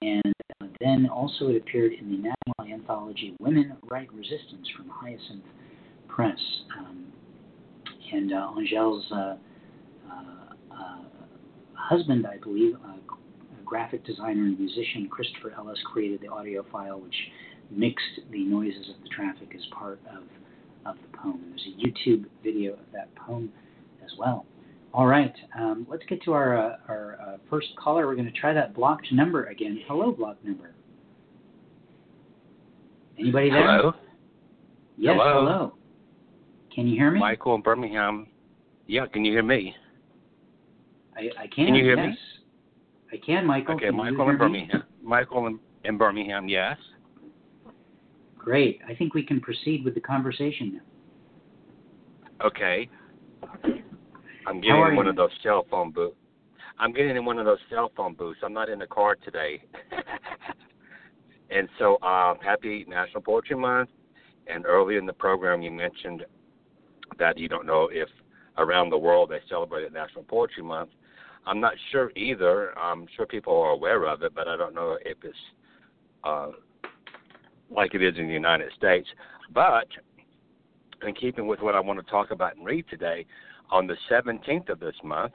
and 0.00 0.32
then 0.80 1.08
also 1.08 1.48
it 1.48 1.56
appeared 1.56 1.92
in 1.92 2.10
the 2.10 2.16
national 2.16 2.74
anthology 2.74 3.34
Women 3.40 3.76
Write 3.90 4.12
Resistance 4.12 4.68
from 4.76 4.88
Hyacinth 4.88 5.44
Press. 6.08 6.38
Um, 6.78 7.01
and 8.12 8.30
Angèle's 8.30 9.38
husband, 11.92 12.26
I 12.26 12.38
believe, 12.38 12.74
a 12.76 13.64
graphic 13.64 14.04
designer 14.04 14.44
and 14.44 14.58
musician 14.58 15.08
Christopher 15.10 15.52
Ellis 15.56 15.78
created 15.92 16.20
the 16.20 16.28
audio 16.28 16.64
file, 16.70 17.00
which 17.00 17.14
mixed 17.70 18.20
the 18.30 18.44
noises 18.44 18.88
of 18.94 19.02
the 19.02 19.08
traffic 19.08 19.52
as 19.54 19.62
part 19.72 20.00
of, 20.10 20.22
of 20.86 20.96
the 21.02 21.18
poem. 21.18 21.42
There's 21.48 21.66
a 21.66 21.86
YouTube 21.86 22.24
video 22.42 22.74
of 22.74 22.92
that 22.92 23.14
poem 23.14 23.52
as 24.04 24.10
well. 24.18 24.46
All 24.94 25.06
right, 25.06 25.34
um, 25.58 25.86
let's 25.88 26.02
get 26.06 26.22
to 26.24 26.32
our, 26.34 26.58
uh, 26.58 26.76
our 26.88 27.18
uh, 27.20 27.36
first 27.48 27.68
caller. 27.82 28.06
We're 28.06 28.14
going 28.14 28.30
to 28.30 28.38
try 28.38 28.52
that 28.52 28.74
blocked 28.74 29.06
number 29.10 29.46
again. 29.46 29.80
Hello, 29.86 30.12
blocked 30.12 30.44
number. 30.44 30.74
Anybody 33.18 33.50
there? 33.50 33.78
Hello. 33.78 33.92
Yes, 34.98 35.14
hello. 35.18 35.40
hello. 35.40 35.74
Can 36.74 36.88
you 36.88 36.96
hear 36.96 37.10
me? 37.10 37.20
Michael 37.20 37.54
in 37.54 37.62
Birmingham. 37.62 38.28
Yeah, 38.86 39.06
can 39.06 39.24
you 39.24 39.32
hear 39.32 39.42
me? 39.42 39.74
I, 41.16 41.42
I 41.42 41.46
can. 41.46 41.66
Can 41.66 41.74
you 41.74 41.84
hear 41.84 41.96
yes. 41.96 42.08
me? 42.08 42.18
I 43.12 43.16
can, 43.24 43.46
Michael. 43.46 43.74
Okay, 43.74 43.86
can 43.86 43.96
Michael 43.96 44.30
in 44.30 44.38
Birmingham. 44.38 44.82
Michael 45.02 45.46
in, 45.46 45.58
in 45.84 45.98
Birmingham, 45.98 46.48
yes. 46.48 46.76
Great. 48.36 48.80
I 48.88 48.94
think 48.94 49.14
we 49.14 49.22
can 49.22 49.40
proceed 49.40 49.84
with 49.84 49.94
the 49.94 50.00
conversation 50.00 50.80
now. 50.80 52.46
Okay. 52.46 52.88
I'm 54.46 54.60
getting 54.60 54.84
in 54.88 54.96
one 54.96 55.06
of 55.06 55.14
those 55.14 55.30
cell 55.42 55.64
phone 55.70 55.92
booths. 55.92 56.16
I'm 56.78 56.92
getting 56.92 57.16
in 57.16 57.24
one 57.24 57.38
of 57.38 57.44
those 57.44 57.58
cell 57.70 57.92
phone 57.96 58.14
booths. 58.14 58.40
I'm 58.42 58.52
not 58.52 58.68
in 58.68 58.80
the 58.80 58.86
car 58.86 59.14
today. 59.14 59.62
and 61.50 61.68
so, 61.78 62.00
um, 62.02 62.38
happy 62.42 62.84
National 62.88 63.22
Poetry 63.22 63.56
Month. 63.56 63.90
And 64.48 64.66
earlier 64.66 64.98
in 64.98 65.06
the 65.06 65.12
program, 65.12 65.62
you 65.62 65.70
mentioned 65.70 66.24
that 67.18 67.38
you 67.38 67.48
don't 67.48 67.66
know 67.66 67.88
if 67.92 68.08
around 68.58 68.90
the 68.90 68.98
world 68.98 69.30
they 69.30 69.40
celebrated 69.48 69.92
National 69.92 70.24
Poetry 70.24 70.62
Month. 70.62 70.90
I'm 71.46 71.60
not 71.60 71.74
sure 71.90 72.12
either. 72.14 72.76
I'm 72.78 73.06
sure 73.16 73.26
people 73.26 73.56
are 73.60 73.70
aware 73.70 74.06
of 74.06 74.22
it, 74.22 74.34
but 74.34 74.46
I 74.46 74.56
don't 74.56 74.74
know 74.74 74.96
if 75.04 75.18
it's 75.24 75.36
uh, 76.22 76.50
like 77.70 77.94
it 77.94 78.02
is 78.02 78.14
in 78.16 78.28
the 78.28 78.32
United 78.32 78.70
States. 78.76 79.08
But 79.52 79.88
in 81.06 81.14
keeping 81.14 81.46
with 81.46 81.60
what 81.60 81.74
I 81.74 81.80
want 81.80 82.04
to 82.04 82.10
talk 82.10 82.30
about 82.30 82.56
and 82.56 82.64
read 82.64 82.84
today, 82.88 83.26
on 83.70 83.86
the 83.86 83.96
17th 84.10 84.68
of 84.68 84.78
this 84.78 84.94
month, 85.02 85.32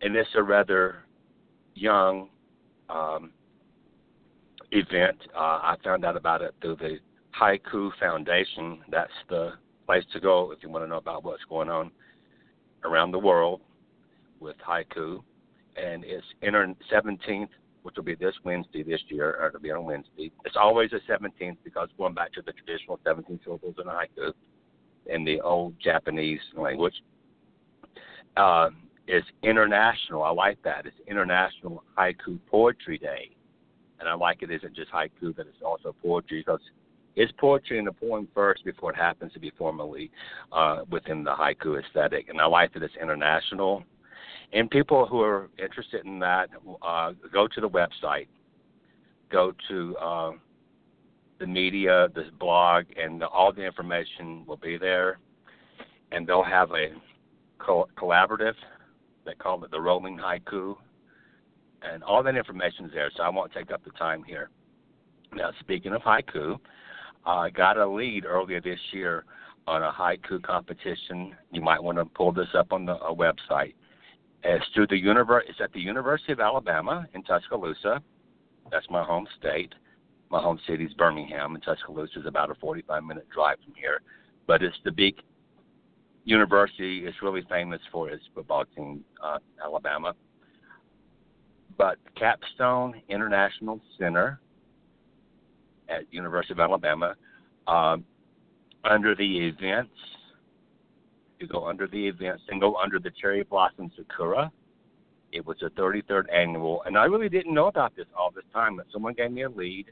and 0.00 0.16
it's 0.16 0.30
a 0.34 0.42
rather 0.42 1.04
young 1.74 2.28
um, 2.88 3.30
event. 4.72 5.18
Uh, 5.34 5.38
I 5.38 5.76
found 5.84 6.04
out 6.04 6.16
about 6.16 6.42
it 6.42 6.54
through 6.60 6.76
the 6.76 6.98
Haiku 7.38 7.90
Foundation. 8.00 8.80
That's 8.90 9.12
the 9.28 9.52
place 9.92 10.04
to 10.10 10.20
go 10.20 10.52
if 10.52 10.62
you 10.62 10.70
want 10.70 10.82
to 10.82 10.88
know 10.88 10.96
about 10.96 11.22
what's 11.22 11.44
going 11.50 11.68
on 11.68 11.90
around 12.82 13.10
the 13.10 13.18
world 13.18 13.60
with 14.40 14.56
haiku, 14.66 15.22
and 15.76 16.02
it's 16.02 16.24
inter 16.40 16.74
17th, 16.90 17.48
which 17.82 17.94
will 17.96 18.02
be 18.02 18.14
this 18.14 18.34
Wednesday 18.42 18.82
this 18.82 19.02
year, 19.08 19.36
or 19.38 19.48
it'll 19.48 19.60
be 19.60 19.70
on 19.70 19.84
Wednesday. 19.84 20.32
It's 20.46 20.56
always 20.58 20.90
the 20.92 21.00
17th 21.06 21.58
because 21.62 21.90
going 21.98 22.14
back 22.14 22.32
to 22.32 22.42
the 22.42 22.52
traditional 22.52 23.00
17 23.04 23.38
syllables 23.44 23.74
in 23.78 23.84
haiku 23.84 24.32
in 25.14 25.26
the 25.26 25.42
old 25.42 25.74
Japanese 25.78 26.40
language. 26.56 26.94
Uh, 28.34 28.70
it's 29.06 29.26
international. 29.42 30.22
I 30.22 30.30
like 30.30 30.56
that. 30.62 30.86
It's 30.86 30.96
International 31.06 31.84
Haiku 31.98 32.38
Poetry 32.50 32.96
Day, 32.96 33.30
and 34.00 34.08
I 34.08 34.14
like 34.14 34.40
it 34.40 34.50
isn't 34.50 34.74
just 34.74 34.90
haiku, 34.90 35.36
but 35.36 35.46
it's 35.46 35.62
also 35.62 35.94
poetry 36.02 36.40
because 36.40 36.60
it's 37.14 37.32
poetry 37.38 37.78
in 37.78 37.84
the 37.84 37.92
poem 37.92 38.28
first 38.34 38.64
before 38.64 38.92
it 38.92 38.96
happens 38.96 39.32
to 39.32 39.40
be 39.40 39.52
formally 39.58 40.10
uh, 40.52 40.82
within 40.90 41.24
the 41.24 41.32
haiku 41.32 41.82
aesthetic. 41.82 42.28
And 42.28 42.40
I 42.40 42.46
like 42.46 42.72
that 42.74 42.82
it's 42.82 42.94
international 43.00 43.84
and 44.52 44.70
people 44.70 45.06
who 45.06 45.20
are 45.22 45.48
interested 45.58 46.04
in 46.04 46.18
that, 46.18 46.50
uh, 46.82 47.12
go 47.32 47.48
to 47.48 47.60
the 47.60 47.68
website, 47.68 48.26
go 49.30 49.52
to 49.68 49.96
uh, 49.96 50.32
the 51.38 51.46
media, 51.46 52.08
the 52.14 52.24
blog, 52.38 52.84
and 53.02 53.22
all 53.22 53.52
the 53.52 53.64
information 53.64 54.44
will 54.46 54.58
be 54.58 54.76
there. 54.76 55.18
And 56.10 56.26
they'll 56.26 56.42
have 56.42 56.70
a 56.72 56.88
co- 57.58 57.88
collaborative. 57.96 58.54
They 59.24 59.34
call 59.34 59.64
it 59.64 59.70
the 59.70 59.80
Rolling 59.80 60.18
Haiku. 60.18 60.76
And 61.82 62.02
all 62.04 62.22
that 62.22 62.36
information 62.36 62.84
is 62.84 62.92
there, 62.92 63.10
so 63.16 63.22
I 63.22 63.30
won't 63.30 63.52
take 63.52 63.72
up 63.72 63.82
the 63.84 63.90
time 63.92 64.22
here. 64.22 64.50
Now, 65.34 65.50
speaking 65.60 65.94
of 65.94 66.02
haiku, 66.02 66.58
I 67.24 67.50
got 67.50 67.76
a 67.76 67.86
lead 67.86 68.24
earlier 68.24 68.60
this 68.60 68.80
year 68.92 69.24
on 69.66 69.82
a 69.82 69.92
haiku 69.92 70.42
competition. 70.42 71.36
You 71.52 71.62
might 71.62 71.82
want 71.82 71.98
to 71.98 72.04
pull 72.04 72.32
this 72.32 72.48
up 72.54 72.72
on 72.72 72.84
the 72.84 72.96
website. 72.96 73.74
It's 74.42 74.66
through 74.74 74.88
the 74.88 75.00
univer- 75.00 75.48
It's 75.48 75.60
at 75.60 75.72
the 75.72 75.80
University 75.80 76.32
of 76.32 76.40
Alabama 76.40 77.06
in 77.14 77.22
Tuscaloosa. 77.22 78.02
That's 78.70 78.88
my 78.90 79.04
home 79.04 79.28
state. 79.38 79.72
My 80.30 80.40
home 80.40 80.58
city 80.66 80.84
is 80.84 80.94
Birmingham, 80.94 81.54
and 81.54 81.62
Tuscaloosa 81.62 82.20
is 82.20 82.26
about 82.26 82.50
a 82.50 82.54
45 82.56 83.04
minute 83.04 83.28
drive 83.28 83.58
from 83.64 83.74
here. 83.74 84.00
But 84.46 84.62
it's 84.62 84.76
the 84.84 84.90
big 84.90 85.22
university. 86.24 87.06
It's 87.06 87.22
really 87.22 87.42
famous 87.42 87.80
for 87.92 88.08
its 88.08 88.24
football 88.34 88.64
team, 88.74 89.04
uh, 89.22 89.38
Alabama. 89.62 90.14
But 91.76 91.98
Capstone 92.16 93.00
International 93.08 93.80
Center 93.98 94.40
at 95.92 96.12
University 96.12 96.54
of 96.54 96.60
Alabama, 96.60 97.14
um, 97.66 98.04
under 98.84 99.14
the 99.14 99.46
events 99.46 99.90
you 101.42 101.48
go 101.48 101.66
under 101.66 101.88
the 101.88 102.06
events 102.06 102.44
and 102.48 102.60
go 102.60 102.76
under 102.76 102.98
the 102.98 103.10
Cherry 103.20 103.42
Blossom 103.42 103.90
Sakura. 103.96 104.50
It 105.32 105.44
was 105.44 105.56
the 105.60 105.70
33rd 105.70 106.32
annual, 106.32 106.82
and 106.86 106.96
I 106.96 107.04
really 107.04 107.28
didn't 107.28 107.52
know 107.52 107.66
about 107.66 107.96
this 107.96 108.06
all 108.16 108.30
this 108.30 108.44
time, 108.52 108.76
but 108.76 108.86
someone 108.92 109.14
gave 109.14 109.32
me 109.32 109.42
a 109.42 109.48
lead, 109.48 109.86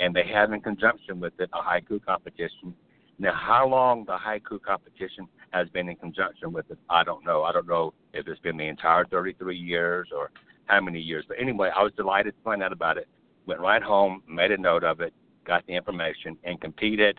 and 0.00 0.14
they 0.14 0.24
have 0.32 0.52
in 0.52 0.60
conjunction 0.60 1.20
with 1.20 1.34
it 1.38 1.50
a 1.52 1.58
haiku 1.58 2.04
competition. 2.04 2.74
Now, 3.18 3.34
how 3.34 3.68
long 3.68 4.04
the 4.06 4.16
haiku 4.16 4.60
competition 4.60 5.28
has 5.50 5.68
been 5.68 5.88
in 5.88 5.96
conjunction 5.96 6.52
with 6.52 6.70
it, 6.70 6.78
I 6.88 7.04
don't 7.04 7.24
know. 7.24 7.42
I 7.44 7.52
don't 7.52 7.68
know 7.68 7.92
if 8.14 8.26
it's 8.26 8.40
been 8.40 8.56
the 8.56 8.66
entire 8.66 9.04
33 9.04 9.56
years 9.56 10.08
or 10.16 10.30
how 10.66 10.80
many 10.80 11.00
years. 11.00 11.24
But 11.28 11.38
anyway, 11.38 11.70
I 11.74 11.82
was 11.82 11.92
delighted 11.96 12.34
to 12.34 12.42
find 12.42 12.62
out 12.62 12.72
about 12.72 12.96
it. 12.96 13.08
Went 13.46 13.60
right 13.60 13.82
home, 13.82 14.22
made 14.28 14.52
a 14.52 14.58
note 14.58 14.84
of 14.84 15.00
it, 15.00 15.12
got 15.48 15.66
the 15.66 15.74
information, 15.74 16.36
and 16.44 16.60
competed 16.60 17.16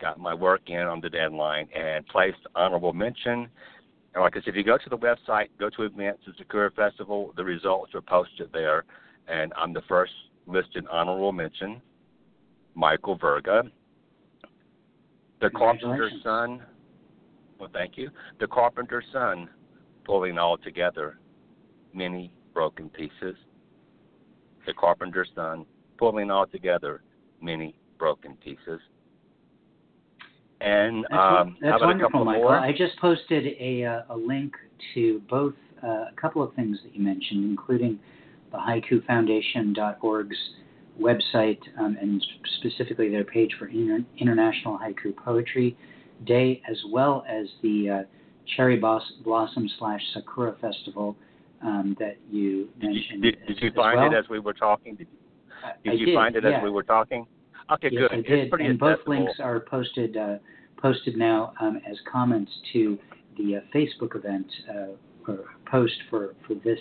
got 0.00 0.18
my 0.18 0.32
work 0.32 0.62
in 0.68 0.80
on 0.80 1.00
the 1.00 1.10
deadline 1.10 1.68
and 1.76 2.06
placed 2.06 2.38
honorable 2.54 2.92
mention. 2.92 3.48
And 4.14 4.22
like 4.22 4.36
I 4.36 4.40
said, 4.40 4.48
if 4.48 4.56
you 4.56 4.64
go 4.64 4.78
to 4.78 4.88
the 4.88 4.96
website, 4.96 5.48
go 5.60 5.68
to 5.70 5.82
events, 5.82 6.22
the 6.26 6.32
Sakura 6.38 6.70
Festival, 6.70 7.34
the 7.36 7.44
results 7.44 7.94
are 7.94 8.00
posted 8.00 8.50
there. 8.52 8.84
And 9.28 9.52
I'm 9.56 9.74
the 9.74 9.82
first 9.86 10.12
listed 10.46 10.86
honorable 10.90 11.32
mention, 11.32 11.82
Michael 12.74 13.16
Verga. 13.16 13.64
The 15.40 15.50
Carpenter's 15.50 16.14
Son, 16.24 16.62
well, 17.60 17.68
thank 17.72 17.98
you. 17.98 18.10
The 18.40 18.46
Carpenter's 18.46 19.04
Son, 19.12 19.48
pulling 20.04 20.38
all 20.38 20.56
together 20.56 21.18
many 21.92 22.32
broken 22.54 22.88
pieces. 22.88 23.36
The 24.66 24.72
Carpenter's 24.72 25.28
Son, 25.34 25.66
pulling 25.98 26.30
all 26.30 26.46
together 26.46 27.02
many 27.40 27.74
broken 27.98 28.36
pieces. 28.36 28.80
And 30.60 31.04
that's, 31.04 31.14
um, 31.14 31.56
that's 31.60 31.80
wonderful, 31.80 32.24
Michael. 32.24 32.42
More? 32.42 32.58
I 32.58 32.72
just 32.72 32.98
posted 33.00 33.46
a, 33.60 33.84
uh, 33.84 34.14
a 34.14 34.16
link 34.16 34.54
to 34.94 35.22
both 35.30 35.54
uh, 35.82 35.86
a 35.86 36.12
couple 36.20 36.42
of 36.42 36.52
things 36.54 36.78
that 36.84 36.94
you 36.94 37.02
mentioned, 37.02 37.44
including 37.44 37.98
the 38.50 38.58
HaikuFoundation.org's 38.58 40.36
website 41.00 41.60
um, 41.78 41.96
and 42.00 42.24
specifically 42.58 43.08
their 43.08 43.24
page 43.24 43.54
for 43.58 43.68
Inter- 43.68 44.04
International 44.18 44.78
Haiku 44.78 45.14
Poetry 45.16 45.76
Day, 46.26 46.60
as 46.68 46.76
well 46.90 47.24
as 47.28 47.46
the 47.62 47.90
uh, 47.90 48.02
Cherry 48.56 48.76
Blossom 48.78 49.68
slash 49.78 50.00
Sakura 50.12 50.56
Festival 50.60 51.16
um, 51.62 51.96
that 52.00 52.16
you 52.30 52.68
mentioned. 52.80 53.22
Did, 53.22 53.38
did, 53.46 53.54
did 53.54 53.62
you 53.62 53.72
find 53.72 54.00
well. 54.00 54.12
it 54.12 54.16
as 54.16 54.28
we 54.28 54.40
were 54.40 54.54
talking? 54.54 54.96
Did, 54.96 55.06
did 55.84 55.90
I 55.90 55.94
you 55.94 56.06
did, 56.06 56.14
find 56.14 56.36
it 56.36 56.44
yeah. 56.44 56.58
as 56.58 56.62
we 56.62 56.70
were 56.70 56.82
talking? 56.82 57.26
Okay, 57.72 57.88
yes, 57.92 58.02
good. 58.08 58.12
I 58.12 58.16
did. 58.16 58.30
It's 58.30 58.50
pretty 58.50 58.66
and 58.66 58.78
both 58.78 59.00
links 59.06 59.32
are 59.40 59.60
posted 59.60 60.16
uh, 60.16 60.36
posted 60.76 61.16
now 61.16 61.52
um, 61.60 61.80
as 61.88 61.96
comments 62.10 62.50
to 62.72 62.98
the 63.36 63.56
uh, 63.56 63.60
Facebook 63.74 64.16
event 64.16 64.46
uh, 64.70 65.30
or 65.30 65.44
post 65.70 65.94
for 66.08 66.34
for 66.46 66.54
this 66.54 66.78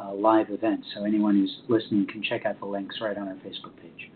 uh, 0.00 0.12
live 0.12 0.50
event. 0.50 0.84
So 0.94 1.04
anyone 1.04 1.36
who's 1.36 1.56
listening 1.68 2.06
can 2.06 2.22
check 2.22 2.44
out 2.46 2.58
the 2.58 2.66
links 2.66 2.96
right 3.00 3.16
on 3.16 3.28
our 3.28 3.34
Facebook 3.34 3.76
page. 3.80 4.10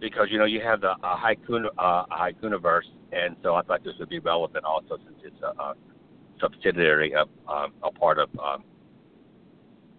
because 0.00 0.28
you 0.30 0.38
know 0.38 0.44
you 0.44 0.60
have 0.60 0.80
the 0.80 0.90
uh, 0.90 1.16
haiku 1.16 1.64
uh, 1.78 2.04
haikuniverse, 2.06 2.88
and 3.12 3.36
so 3.42 3.54
I 3.54 3.62
thought 3.62 3.84
this 3.84 3.94
would 3.98 4.08
be 4.08 4.18
relevant 4.18 4.64
also 4.64 4.98
since 5.04 5.18
it's 5.24 5.42
a, 5.42 5.60
a 5.60 5.74
subsidiary 6.40 7.14
of 7.14 7.28
um, 7.48 7.72
a 7.82 7.90
part 7.90 8.18
of 8.18 8.28
um, 8.38 8.64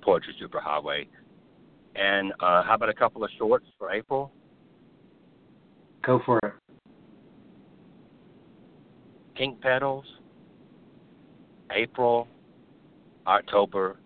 Poetry 0.02 0.36
Superhighway. 0.42 1.08
And 2.00 2.32
uh, 2.40 2.64
how 2.64 2.76
about 2.76 2.88
a 2.88 2.94
couple 2.94 3.26
of 3.26 3.30
shorts 3.38 3.66
for 3.78 3.92
April? 3.92 4.32
Go 6.06 6.22
for 6.26 6.40
it. 6.44 6.54
Pink 9.36 9.60
petals, 9.60 10.06
April, 11.72 12.28
October, 13.28 13.98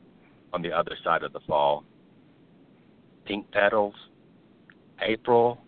on 0.53 0.63
the 0.63 0.71
other 0.71 0.95
side 1.03 1.21
of 1.21 1.33
the 1.33 1.39
fall. 1.47 1.83
Pink 3.25 3.50
petals, 3.51 3.93
April, 5.01 5.59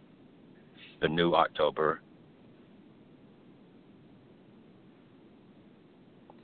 the 1.01 1.07
new 1.07 1.35
October. 1.35 2.01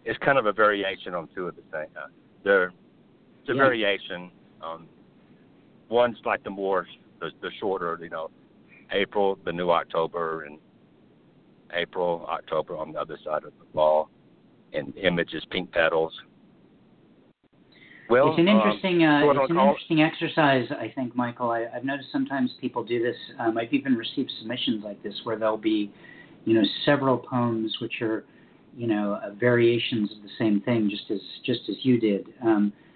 It's 0.05 0.17
kind 0.19 0.37
of 0.37 0.45
a 0.45 0.53
variation 0.53 1.15
on 1.15 1.27
two 1.33 1.47
of 1.47 1.55
the 1.55 1.61
same. 1.71 1.87
Uh, 1.95 2.07
they're 2.43 2.71
it's 3.41 3.49
a 3.49 3.53
Yeah. 3.53 3.63
variation. 3.63 4.31
Um, 4.61 4.87
one's 5.91 6.17
like 6.25 6.43
the 6.43 6.49
more 6.49 6.87
the, 7.19 7.29
the 7.41 7.51
shorter, 7.59 7.99
you 8.01 8.09
know, 8.09 8.31
April, 8.91 9.37
the 9.45 9.53
new 9.53 9.69
October, 9.69 10.43
and 10.43 10.57
April, 11.73 12.25
October 12.29 12.77
on 12.77 12.93
the 12.93 12.99
other 12.99 13.17
side 13.23 13.43
of 13.43 13.53
the 13.59 13.65
ball, 13.73 14.09
and 14.73 14.97
images, 14.97 15.43
pink 15.51 15.71
petals. 15.71 16.13
Well, 18.09 18.31
it's 18.31 18.39
an 18.39 18.49
um, 18.49 18.57
interesting 18.57 19.05
uh, 19.05 19.21
it's 19.23 19.49
an 19.49 19.55
call- 19.55 19.69
interesting 19.69 20.01
exercise, 20.01 20.67
I 20.71 20.91
think, 20.93 21.15
Michael. 21.15 21.51
I, 21.51 21.67
I've 21.73 21.85
noticed 21.85 22.09
sometimes 22.11 22.51
people 22.59 22.83
do 22.83 23.01
this. 23.01 23.15
Um, 23.39 23.57
I've 23.57 23.73
even 23.73 23.93
received 23.95 24.31
submissions 24.39 24.83
like 24.83 25.01
this 25.01 25.13
where 25.23 25.39
there'll 25.39 25.57
be, 25.57 25.91
you 26.43 26.53
know, 26.53 26.63
several 26.85 27.17
poems 27.17 27.77
which 27.79 28.01
are, 28.01 28.25
you 28.75 28.87
know, 28.87 29.17
uh, 29.23 29.31
variations 29.39 30.11
of 30.11 30.23
the 30.23 30.29
same 30.37 30.59
thing, 30.61 30.89
just 30.89 31.09
as 31.09 31.21
just 31.45 31.61
as 31.69 31.75
you 31.83 31.99
did. 32.01 32.27
Um, 32.43 32.73
uh, 32.73 32.75
uh, 32.75 32.90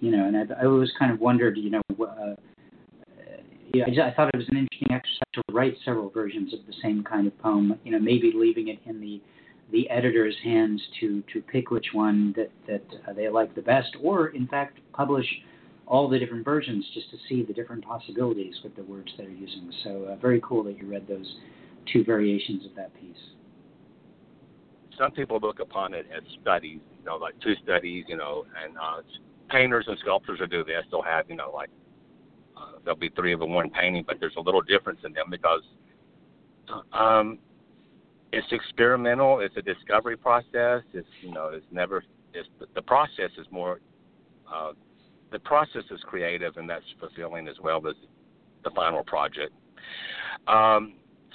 you 0.00 0.10
know, 0.10 0.26
and 0.26 0.36
I've, 0.36 0.50
I 0.52 0.64
always 0.66 0.90
kind 0.98 1.12
of 1.12 1.20
wondered, 1.20 1.56
you 1.56 1.70
know, 1.70 1.82
uh, 2.00 2.34
yeah, 3.74 3.84
I, 3.86 3.88
just, 3.88 4.00
I 4.00 4.12
thought 4.12 4.30
it 4.34 4.36
was 4.36 4.48
an 4.48 4.58
interesting 4.58 4.92
exercise 4.92 5.22
to 5.34 5.42
write 5.50 5.76
several 5.84 6.10
versions 6.10 6.52
of 6.52 6.60
the 6.66 6.74
same 6.82 7.02
kind 7.02 7.26
of 7.26 7.38
poem. 7.38 7.78
You 7.84 7.92
know, 7.92 7.98
maybe 7.98 8.32
leaving 8.34 8.68
it 8.68 8.78
in 8.86 9.00
the 9.00 9.20
the 9.70 9.88
editor's 9.88 10.36
hands 10.44 10.82
to 11.00 11.22
to 11.32 11.40
pick 11.40 11.70
which 11.70 11.86
one 11.92 12.34
that 12.36 12.50
that 12.66 12.84
uh, 13.08 13.12
they 13.14 13.28
like 13.28 13.54
the 13.54 13.62
best, 13.62 13.96
or 14.02 14.28
in 14.28 14.46
fact 14.46 14.78
publish 14.92 15.26
all 15.86 16.08
the 16.08 16.18
different 16.18 16.44
versions 16.44 16.84
just 16.94 17.10
to 17.10 17.16
see 17.28 17.42
the 17.42 17.52
different 17.52 17.84
possibilities 17.84 18.54
with 18.62 18.74
the 18.76 18.82
words 18.84 19.10
they're 19.16 19.28
using. 19.28 19.72
So 19.84 20.04
uh, 20.04 20.16
very 20.16 20.40
cool 20.42 20.62
that 20.64 20.78
you 20.78 20.86
read 20.88 21.06
those 21.08 21.36
two 21.92 22.04
variations 22.04 22.64
of 22.64 22.74
that 22.76 22.94
piece. 22.94 23.16
Some 25.02 25.10
people 25.10 25.40
look 25.40 25.58
upon 25.58 25.94
it 25.94 26.06
as 26.16 26.22
studies, 26.40 26.78
you 26.98 27.04
know, 27.04 27.16
like 27.16 27.34
two 27.40 27.54
studies, 27.64 28.04
you 28.06 28.16
know, 28.16 28.44
and 28.62 28.76
uh, 28.76 29.02
painters 29.50 29.84
and 29.88 29.98
sculptors 29.98 30.38
will 30.38 30.46
do 30.46 30.62
this. 30.62 30.84
They'll 30.90 31.02
have, 31.02 31.28
you 31.28 31.34
know, 31.34 31.50
like 31.52 31.70
uh, 32.56 32.78
there'll 32.84 32.98
be 32.98 33.08
three 33.08 33.32
of 33.32 33.40
them 33.40 33.52
one 33.52 33.68
painting, 33.70 34.04
but 34.06 34.18
there's 34.20 34.36
a 34.36 34.40
little 34.40 34.62
difference 34.62 35.00
in 35.04 35.12
them 35.12 35.26
because 35.28 35.62
um, 36.92 37.38
it's 38.32 38.46
experimental. 38.52 39.40
It's 39.40 39.56
a 39.56 39.62
discovery 39.62 40.16
process. 40.16 40.82
It's 40.94 41.08
you 41.20 41.32
know, 41.32 41.50
it's 41.52 41.66
never. 41.72 42.04
It's 42.32 42.48
the 42.74 42.82
process 42.82 43.30
is 43.38 43.46
more. 43.50 43.80
Uh, 44.52 44.72
the 45.32 45.40
process 45.40 45.82
is 45.90 46.00
creative, 46.04 46.56
and 46.58 46.70
that's 46.70 46.84
fulfilling 47.00 47.48
as 47.48 47.56
well 47.60 47.84
as 47.88 47.94
the 48.62 48.70
final 48.70 49.02
project. 49.02 49.52
Um, 50.46 50.94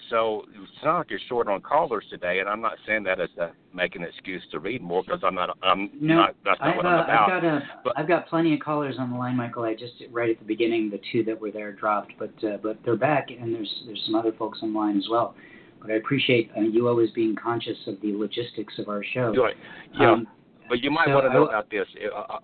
so 0.09 0.43
it's 0.61 0.83
not 0.83 1.09
you're 1.09 1.19
short 1.27 1.47
on 1.47 1.61
callers 1.61 2.05
today, 2.09 2.39
and 2.39 2.47
I'm 2.49 2.61
not 2.61 2.73
saying 2.85 3.03
that 3.03 3.19
as 3.19 3.29
a 3.39 3.51
make 3.73 3.95
an 3.95 4.03
excuse 4.03 4.41
to 4.51 4.59
read 4.59 4.81
more 4.81 5.03
because 5.03 5.19
I'm 5.23 5.35
not. 5.35 5.57
I'm 5.63 5.89
No, 5.99 6.15
not. 6.15 6.35
That's 6.45 6.59
not 6.59 6.69
I've, 6.69 6.75
what 6.77 6.85
I'm 6.85 7.03
about. 7.03 7.29
I've 7.31 7.41
got 7.41 7.43
a, 7.45 7.63
But- 7.83 7.97
have 7.97 8.07
got 8.07 8.27
plenty 8.27 8.53
of 8.53 8.59
callers 8.59 8.95
on 8.99 9.11
the 9.11 9.17
line, 9.17 9.35
Michael. 9.35 9.63
I 9.63 9.73
just 9.73 9.93
right 10.11 10.29
at 10.29 10.39
the 10.39 10.45
beginning, 10.45 10.89
the 10.89 10.99
two 11.11 11.23
that 11.25 11.39
were 11.39 11.51
there 11.51 11.71
dropped, 11.71 12.13
but 12.19 12.31
uh, 12.43 12.57
but 12.63 12.77
they're 12.85 12.95
back, 12.95 13.27
and 13.31 13.53
there's 13.53 13.83
there's 13.85 14.01
some 14.05 14.15
other 14.15 14.31
folks 14.33 14.59
on 14.61 14.73
the 14.73 14.79
line 14.79 14.97
as 14.97 15.07
well. 15.09 15.35
But 15.81 15.91
I 15.91 15.95
appreciate 15.95 16.51
uh, 16.57 16.61
you 16.61 16.87
always 16.87 17.11
being 17.11 17.35
conscious 17.35 17.77
of 17.87 18.01
the 18.01 18.13
logistics 18.15 18.73
of 18.79 18.89
our 18.89 19.03
show. 19.13 19.31
Good. 19.33 19.53
Yeah, 19.99 20.13
Um, 20.13 20.27
but 20.69 20.79
you 20.83 20.89
might 20.89 21.05
so 21.07 21.13
want 21.13 21.25
to 21.25 21.29
know 21.29 21.45
w- 21.45 21.49
about 21.49 21.69
this. 21.69 21.85
Uh, 22.03 22.17
uh, 22.17 22.39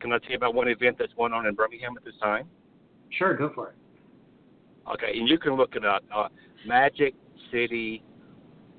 can 0.00 0.12
I 0.12 0.18
tell 0.18 0.30
you 0.30 0.36
about 0.36 0.54
one 0.54 0.68
event 0.68 0.96
that's 0.98 1.12
going 1.14 1.32
on 1.32 1.46
in 1.46 1.54
Birmingham 1.54 1.96
at 1.96 2.04
this 2.04 2.14
time? 2.22 2.46
sure, 3.10 3.34
go 3.34 3.50
for 3.54 3.70
it. 3.70 3.74
Okay, 4.92 5.18
and 5.18 5.28
you 5.28 5.38
can 5.38 5.54
look 5.56 5.74
it 5.76 5.84
up. 5.84 6.02
Uh, 6.14 6.28
Magic 6.66 7.14
City. 7.52 8.02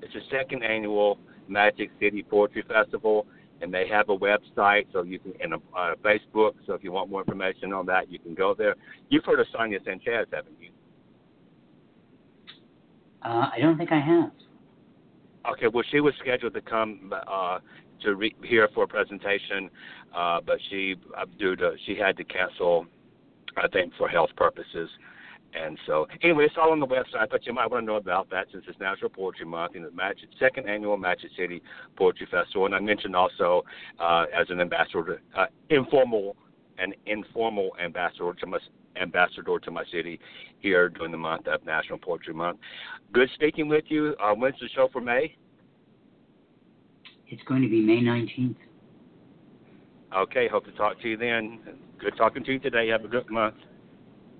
It's 0.02 0.12
the 0.14 0.20
second 0.30 0.62
annual 0.62 1.18
Magic 1.48 1.90
City 2.00 2.22
Poetry 2.22 2.64
Festival, 2.66 3.26
and 3.60 3.72
they 3.72 3.86
have 3.88 4.08
a 4.08 4.16
website, 4.16 4.86
so 4.92 5.02
you 5.02 5.18
can 5.18 5.32
and 5.40 5.54
a 5.54 5.56
uh, 5.76 5.94
Facebook. 6.04 6.52
So 6.66 6.74
if 6.74 6.82
you 6.82 6.92
want 6.92 7.10
more 7.10 7.20
information 7.20 7.72
on 7.72 7.86
that, 7.86 8.10
you 8.10 8.18
can 8.18 8.34
go 8.34 8.54
there. 8.56 8.74
You've 9.08 9.24
heard 9.24 9.40
of 9.40 9.46
Sonia 9.52 9.78
Sanchez, 9.84 10.26
haven't 10.32 10.56
you? 10.60 10.70
Uh, 13.22 13.50
I 13.54 13.58
don't 13.60 13.76
think 13.76 13.92
I 13.92 14.00
have. 14.00 14.30
Okay, 15.52 15.66
well, 15.72 15.84
she 15.90 16.00
was 16.00 16.14
scheduled 16.20 16.54
to 16.54 16.60
come 16.60 17.12
uh, 17.26 17.58
to 18.02 18.14
re- 18.14 18.34
here 18.44 18.68
for 18.74 18.84
a 18.84 18.88
presentation, 18.88 19.70
uh, 20.16 20.40
but 20.44 20.58
she 20.68 20.96
uh, 21.16 21.24
due 21.38 21.56
to 21.56 21.72
she 21.86 21.96
had 21.96 22.16
to 22.16 22.24
cancel, 22.24 22.86
I 23.56 23.68
think, 23.68 23.92
for 23.98 24.08
health 24.08 24.30
purposes. 24.36 24.88
And 25.52 25.76
so, 25.86 26.06
anyway, 26.22 26.44
it's 26.44 26.54
all 26.60 26.70
on 26.70 26.80
the 26.80 26.86
website, 26.86 27.28
but 27.30 27.44
you 27.44 27.52
might 27.52 27.70
want 27.70 27.82
to 27.82 27.86
know 27.86 27.96
about 27.96 28.30
that 28.30 28.46
since 28.52 28.64
it's 28.68 28.78
National 28.78 29.10
Poetry 29.10 29.46
Month 29.46 29.74
and 29.74 29.84
the 29.84 29.90
Magic, 29.90 30.28
second 30.38 30.68
annual 30.68 30.96
Magic 30.96 31.30
City 31.36 31.62
Poetry 31.96 32.28
Festival. 32.30 32.66
And 32.66 32.74
I 32.74 32.80
mentioned 32.80 33.16
also 33.16 33.64
uh, 33.98 34.26
as 34.38 34.48
an 34.50 34.60
ambassador, 34.60 35.20
uh, 35.36 35.46
informal 35.68 36.36
and 36.78 36.94
informal 37.06 37.70
ambassador 37.82 38.32
to 38.32 38.46
my 38.46 38.58
ambassador 39.00 39.58
to 39.58 39.70
my 39.70 39.84
city 39.92 40.18
here 40.58 40.88
during 40.88 41.12
the 41.12 41.18
month 41.18 41.46
of 41.46 41.64
National 41.64 41.98
Poetry 41.98 42.34
Month. 42.34 42.58
Good 43.12 43.28
speaking 43.34 43.68
with 43.68 43.84
you. 43.88 44.14
Uh, 44.22 44.34
when's 44.34 44.58
the 44.60 44.68
show 44.74 44.88
for 44.92 45.00
May? 45.00 45.36
It's 47.28 47.42
going 47.44 47.62
to 47.62 47.68
be 47.68 47.80
May 47.80 48.00
19th. 48.00 48.56
Okay, 50.16 50.48
hope 50.48 50.64
to 50.64 50.72
talk 50.72 51.00
to 51.02 51.08
you 51.08 51.16
then. 51.16 51.60
Good 51.98 52.16
talking 52.16 52.42
to 52.44 52.52
you 52.52 52.58
today. 52.58 52.88
Have 52.88 53.04
a 53.04 53.08
good 53.08 53.30
month. 53.30 53.54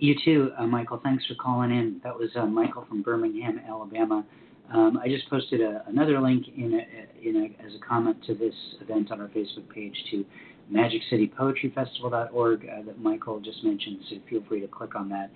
You 0.01 0.15
too, 0.25 0.51
uh, 0.59 0.67
Michael. 0.67 0.99
Thanks 1.05 1.27
for 1.27 1.35
calling 1.35 1.71
in. 1.71 2.01
That 2.03 2.19
was 2.19 2.31
uh, 2.35 2.47
Michael 2.47 2.87
from 2.89 3.03
Birmingham, 3.03 3.61
Alabama. 3.69 4.25
Um, 4.73 4.99
I 5.03 5.09
just 5.09 5.29
posted 5.29 5.61
a, 5.61 5.85
another 5.89 6.19
link 6.19 6.47
in, 6.57 6.73
a, 6.73 7.29
in 7.29 7.37
a, 7.37 7.67
as 7.67 7.75
a 7.75 7.87
comment 7.87 8.17
to 8.27 8.35
this 8.35 8.55
event 8.81 9.13
on 9.13 9.21
our 9.21 9.29
Facebook 9.29 9.69
page 9.69 9.95
to 10.11 10.25
MagicCityPoetryFestival.org 10.73 12.65
uh, 12.67 12.83
that 12.87 12.99
Michael 12.99 13.41
just 13.41 13.63
mentioned. 13.63 13.99
So 14.09 14.17
feel 14.31 14.43
free 14.49 14.63
to 14.63 14.69
click 14.69 14.95
on 14.95 15.11
that 15.11 15.31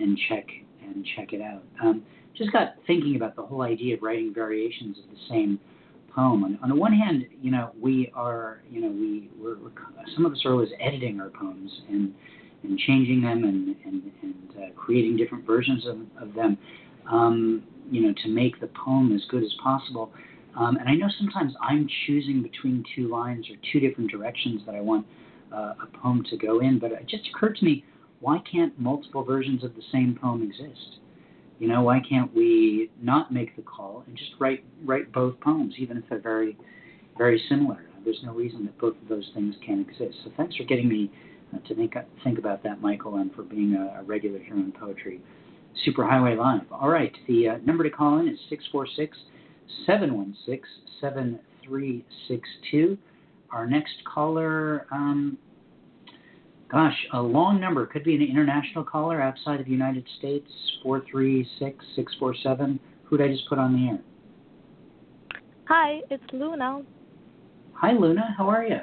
and 0.00 0.18
check 0.28 0.46
and 0.82 1.06
check 1.14 1.32
it 1.32 1.40
out. 1.40 1.62
Um, 1.80 2.02
just 2.36 2.50
got 2.50 2.74
thinking 2.88 3.14
about 3.14 3.36
the 3.36 3.42
whole 3.42 3.62
idea 3.62 3.94
of 3.94 4.02
writing 4.02 4.34
variations 4.34 4.98
of 4.98 5.04
the 5.10 5.20
same 5.28 5.60
poem. 6.12 6.42
On, 6.42 6.58
on 6.64 6.70
the 6.70 6.74
one 6.74 6.92
hand, 6.92 7.24
you 7.40 7.52
know, 7.52 7.70
we 7.80 8.10
are, 8.16 8.62
you 8.68 8.80
know, 8.80 8.88
we 8.88 9.30
we're, 9.40 9.58
we're 9.58 9.70
some 10.16 10.26
of 10.26 10.32
us 10.32 10.44
are 10.44 10.50
always 10.50 10.70
editing 10.80 11.20
our 11.20 11.30
poems 11.30 11.70
and 11.88 12.12
and 12.62 12.78
changing 12.78 13.22
them 13.22 13.44
and 13.44 13.76
and, 13.84 14.12
and 14.22 14.34
uh, 14.56 14.72
creating 14.76 15.16
different 15.16 15.46
versions 15.46 15.86
of, 15.86 15.98
of 16.20 16.34
them, 16.34 16.58
um, 17.10 17.62
you 17.90 18.02
know, 18.02 18.14
to 18.22 18.28
make 18.28 18.60
the 18.60 18.68
poem 18.68 19.14
as 19.14 19.22
good 19.30 19.42
as 19.42 19.52
possible. 19.62 20.12
Um, 20.58 20.76
and 20.76 20.88
I 20.88 20.94
know 20.94 21.08
sometimes 21.18 21.52
I'm 21.62 21.88
choosing 22.06 22.42
between 22.42 22.84
two 22.96 23.08
lines 23.08 23.46
or 23.48 23.56
two 23.72 23.80
different 23.80 24.10
directions 24.10 24.62
that 24.66 24.74
I 24.74 24.80
want 24.80 25.06
uh, 25.52 25.74
a 25.82 25.98
poem 26.02 26.24
to 26.30 26.36
go 26.36 26.60
in. 26.60 26.78
But 26.78 26.92
it 26.92 27.06
just 27.08 27.28
occurred 27.32 27.56
to 27.56 27.64
me, 27.64 27.84
why 28.20 28.38
can't 28.50 28.78
multiple 28.78 29.24
versions 29.24 29.62
of 29.62 29.74
the 29.74 29.82
same 29.92 30.18
poem 30.20 30.42
exist? 30.42 30.98
You 31.58 31.68
know, 31.68 31.82
why 31.82 32.00
can't 32.08 32.34
we 32.34 32.90
not 33.00 33.32
make 33.32 33.54
the 33.56 33.62
call 33.62 34.04
and 34.06 34.16
just 34.16 34.30
write 34.38 34.64
write 34.84 35.12
both 35.12 35.38
poems, 35.40 35.74
even 35.78 35.96
if 35.96 36.04
they're 36.08 36.20
very, 36.20 36.56
very 37.16 37.42
similar? 37.48 37.84
There's 38.04 38.20
no 38.22 38.32
reason 38.32 38.64
that 38.66 38.78
both 38.78 38.94
of 39.02 39.08
those 39.08 39.28
things 39.34 39.54
can't 39.64 39.86
exist. 39.88 40.18
So 40.24 40.30
thanks 40.36 40.56
for 40.56 40.64
getting 40.64 40.88
me 40.88 41.10
to 41.66 41.74
think 41.74 41.94
think 42.24 42.38
about 42.38 42.62
that, 42.62 42.80
Michael, 42.80 43.16
and 43.16 43.34
for 43.34 43.42
being 43.42 43.74
a, 43.74 44.00
a 44.00 44.02
regular 44.04 44.38
here 44.38 44.54
in 44.54 44.72
Poetry 44.72 45.20
Superhighway 45.86 46.36
Live. 46.36 46.62
All 46.72 46.88
right, 46.88 47.12
the 47.26 47.48
uh, 47.48 47.56
number 47.64 47.84
to 47.84 47.90
call 47.90 48.18
in 48.18 48.28
is 48.28 48.38
646 48.48 49.16
716 49.86 50.62
7362. 51.00 52.98
Our 53.50 53.66
next 53.66 53.94
caller, 54.04 54.86
um, 54.90 55.38
gosh, 56.70 56.96
a 57.12 57.20
long 57.20 57.60
number. 57.60 57.86
Could 57.86 58.04
be 58.04 58.14
an 58.14 58.22
international 58.22 58.84
caller 58.84 59.22
outside 59.22 59.60
of 59.60 59.66
the 59.66 59.72
United 59.72 60.04
States, 60.18 60.50
436 60.82 61.84
647. 61.96 62.80
Who 63.04 63.16
did 63.16 63.30
I 63.30 63.32
just 63.32 63.48
put 63.48 63.58
on 63.58 63.72
the 63.74 63.88
air? 63.88 64.00
Hi, 65.68 66.00
it's 66.10 66.24
Luna. 66.32 66.82
Hi, 67.74 67.92
Luna. 67.92 68.34
How 68.36 68.48
are 68.48 68.64
you? 68.64 68.80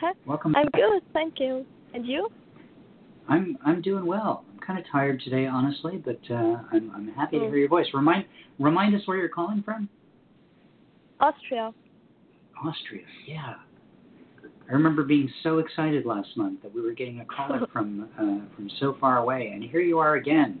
Hi. 0.00 0.12
Welcome. 0.26 0.54
I'm 0.56 0.68
good, 0.74 1.02
thank 1.12 1.40
you. 1.40 1.64
And 1.96 2.06
you? 2.06 2.28
I'm 3.26 3.56
I'm 3.64 3.80
doing 3.80 4.04
well. 4.04 4.44
I'm 4.52 4.58
kind 4.58 4.78
of 4.78 4.84
tired 4.92 5.18
today, 5.24 5.46
honestly, 5.46 5.96
but 5.96 6.20
uh, 6.30 6.58
I'm 6.70 6.92
I'm 6.94 7.08
happy 7.16 7.38
to 7.38 7.44
Mm. 7.46 7.48
hear 7.48 7.56
your 7.56 7.68
voice. 7.70 7.86
Remind 7.94 8.26
remind 8.58 8.94
us 8.94 9.00
where 9.06 9.16
you're 9.16 9.30
calling 9.30 9.62
from. 9.62 9.88
Austria. 11.20 11.72
Austria. 12.62 13.06
Yeah. 13.26 13.54
I 14.68 14.72
remember 14.72 15.04
being 15.04 15.30
so 15.42 15.58
excited 15.58 16.04
last 16.04 16.36
month 16.36 16.60
that 16.62 16.74
we 16.74 16.82
were 16.82 16.92
getting 16.92 17.20
a 17.20 17.24
caller 17.24 17.66
from 17.72 18.10
uh, 18.18 18.54
from 18.54 18.70
so 18.78 18.98
far 19.00 19.16
away, 19.16 19.52
and 19.54 19.64
here 19.64 19.80
you 19.80 19.98
are 19.98 20.16
again. 20.16 20.60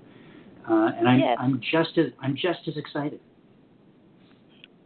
Uh, 0.66 0.90
and 0.96 1.06
I'm 1.06 1.18
Yes. 1.20 1.36
I'm 1.38 1.60
just 1.70 1.98
as 1.98 2.06
I'm 2.22 2.34
just 2.34 2.60
as 2.66 2.78
excited. 2.78 3.20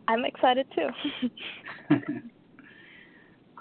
I'm 0.09 0.25
excited 0.25 0.67
too. 0.75 1.29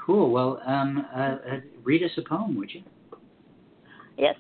cool. 0.09 0.31
Well, 0.31 0.59
um, 0.65 1.05
uh, 1.15 1.19
uh, 1.19 1.59
read 1.83 2.01
us 2.01 2.09
a 2.17 2.23
poem, 2.27 2.57
would 2.57 2.73
you? 2.73 2.81
yes. 4.17 4.35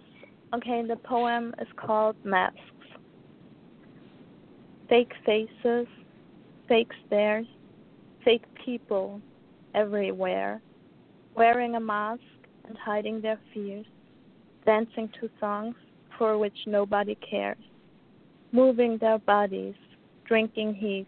Okay, 0.51 0.83
the 0.87 0.95
poem 0.95 1.53
is 1.61 1.67
called 1.75 2.15
Masks. 2.23 2.57
Fake 4.89 5.11
faces, 5.23 5.85
fake 6.67 6.89
stares, 7.05 7.45
fake 8.25 8.45
people 8.65 9.21
everywhere, 9.75 10.59
wearing 11.35 11.75
a 11.75 11.79
mask 11.79 12.23
and 12.67 12.75
hiding 12.75 13.21
their 13.21 13.39
fears, 13.53 13.85
dancing 14.65 15.07
to 15.21 15.29
songs 15.39 15.75
for 16.17 16.39
which 16.39 16.57
nobody 16.65 17.15
cares, 17.29 17.63
moving 18.51 18.97
their 18.97 19.19
bodies, 19.19 19.75
drinking 20.25 20.73
heat, 20.73 21.05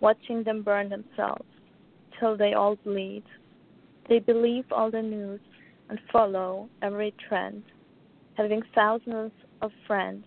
watching 0.00 0.42
them 0.42 0.62
burn 0.62 0.88
themselves 0.88 1.46
till 2.18 2.36
they 2.36 2.54
all 2.54 2.74
bleed. 2.84 3.22
They 4.08 4.20
believe 4.20 4.64
all 4.72 4.90
the 4.90 5.02
news 5.02 5.40
and 5.90 5.98
follow 6.10 6.68
every 6.80 7.14
trend, 7.28 7.62
having 8.36 8.62
thousands 8.74 9.32
of 9.60 9.70
friends, 9.86 10.24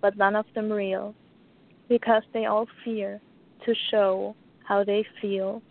but 0.00 0.16
none 0.16 0.34
of 0.34 0.46
them 0.54 0.70
real, 0.70 1.14
because 1.88 2.22
they 2.32 2.46
all 2.46 2.66
fear 2.84 3.20
to 3.64 3.74
show 3.90 4.34
how 4.64 4.82
they 4.82 5.04
feel. 5.20 5.62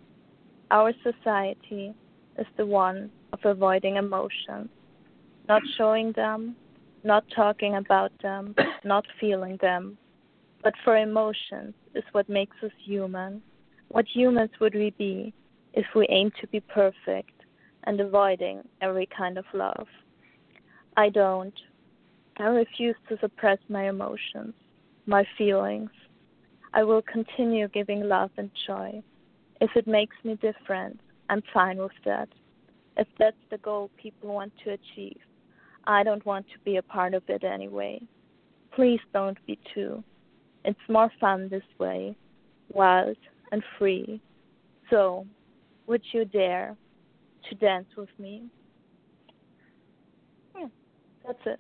Our 0.71 0.93
society 1.03 1.93
is 2.37 2.47
the 2.55 2.65
one 2.65 3.11
of 3.33 3.39
avoiding 3.43 3.97
emotions, 3.97 4.69
not 5.49 5.61
showing 5.77 6.13
them, 6.13 6.55
not 7.03 7.25
talking 7.35 7.75
about 7.75 8.11
them, 8.21 8.55
not 8.85 9.05
feeling 9.19 9.57
them. 9.61 9.97
But 10.63 10.73
for 10.83 10.95
emotions 10.97 11.73
is 11.93 12.03
what 12.13 12.29
makes 12.29 12.55
us 12.63 12.71
human. 12.85 13.41
What 13.89 14.05
humans 14.13 14.51
would 14.61 14.75
we 14.75 14.93
be 14.97 15.33
if 15.73 15.85
we 15.95 16.05
aim 16.09 16.31
to 16.39 16.47
be 16.47 16.59
perfect 16.61 17.38
and 17.83 17.99
avoiding 17.99 18.61
every 18.81 19.07
kind 19.15 19.37
of 19.37 19.45
love? 19.53 19.87
I 20.97 21.09
don't. 21.09 21.53
I 22.37 22.43
refuse 22.43 22.95
to 23.09 23.17
suppress 23.19 23.59
my 23.69 23.89
emotions, 23.89 24.53
my 25.05 25.25
feelings. 25.37 25.89
I 26.73 26.83
will 26.83 27.01
continue 27.01 27.67
giving 27.67 28.07
love 28.07 28.31
and 28.37 28.51
joy. 28.67 29.01
If 29.59 29.71
it 29.75 29.87
makes 29.87 30.15
me 30.23 30.35
different, 30.35 30.99
I'm 31.29 31.43
fine 31.53 31.77
with 31.77 31.91
that. 32.05 32.29
If 32.97 33.07
that's 33.17 33.35
the 33.49 33.57
goal 33.57 33.89
people 33.97 34.33
want 34.33 34.53
to 34.63 34.71
achieve, 34.71 35.19
I 35.85 36.03
don't 36.03 36.25
want 36.25 36.45
to 36.47 36.59
be 36.65 36.77
a 36.77 36.83
part 36.83 37.13
of 37.13 37.23
it 37.27 37.43
anyway. 37.43 38.01
Please 38.75 38.99
don't 39.13 39.37
be 39.45 39.57
too. 39.73 40.03
It's 40.65 40.79
more 40.87 41.11
fun 41.19 41.49
this 41.49 41.63
way, 41.79 42.15
wild 42.69 43.17
and 43.51 43.63
free. 43.77 44.21
So, 44.89 45.25
would 45.87 46.03
you 46.11 46.25
dare 46.25 46.75
to 47.49 47.55
dance 47.55 47.87
with 47.97 48.09
me? 48.17 48.43
Yeah, 50.57 50.67
that's 51.25 51.39
it. 51.45 51.59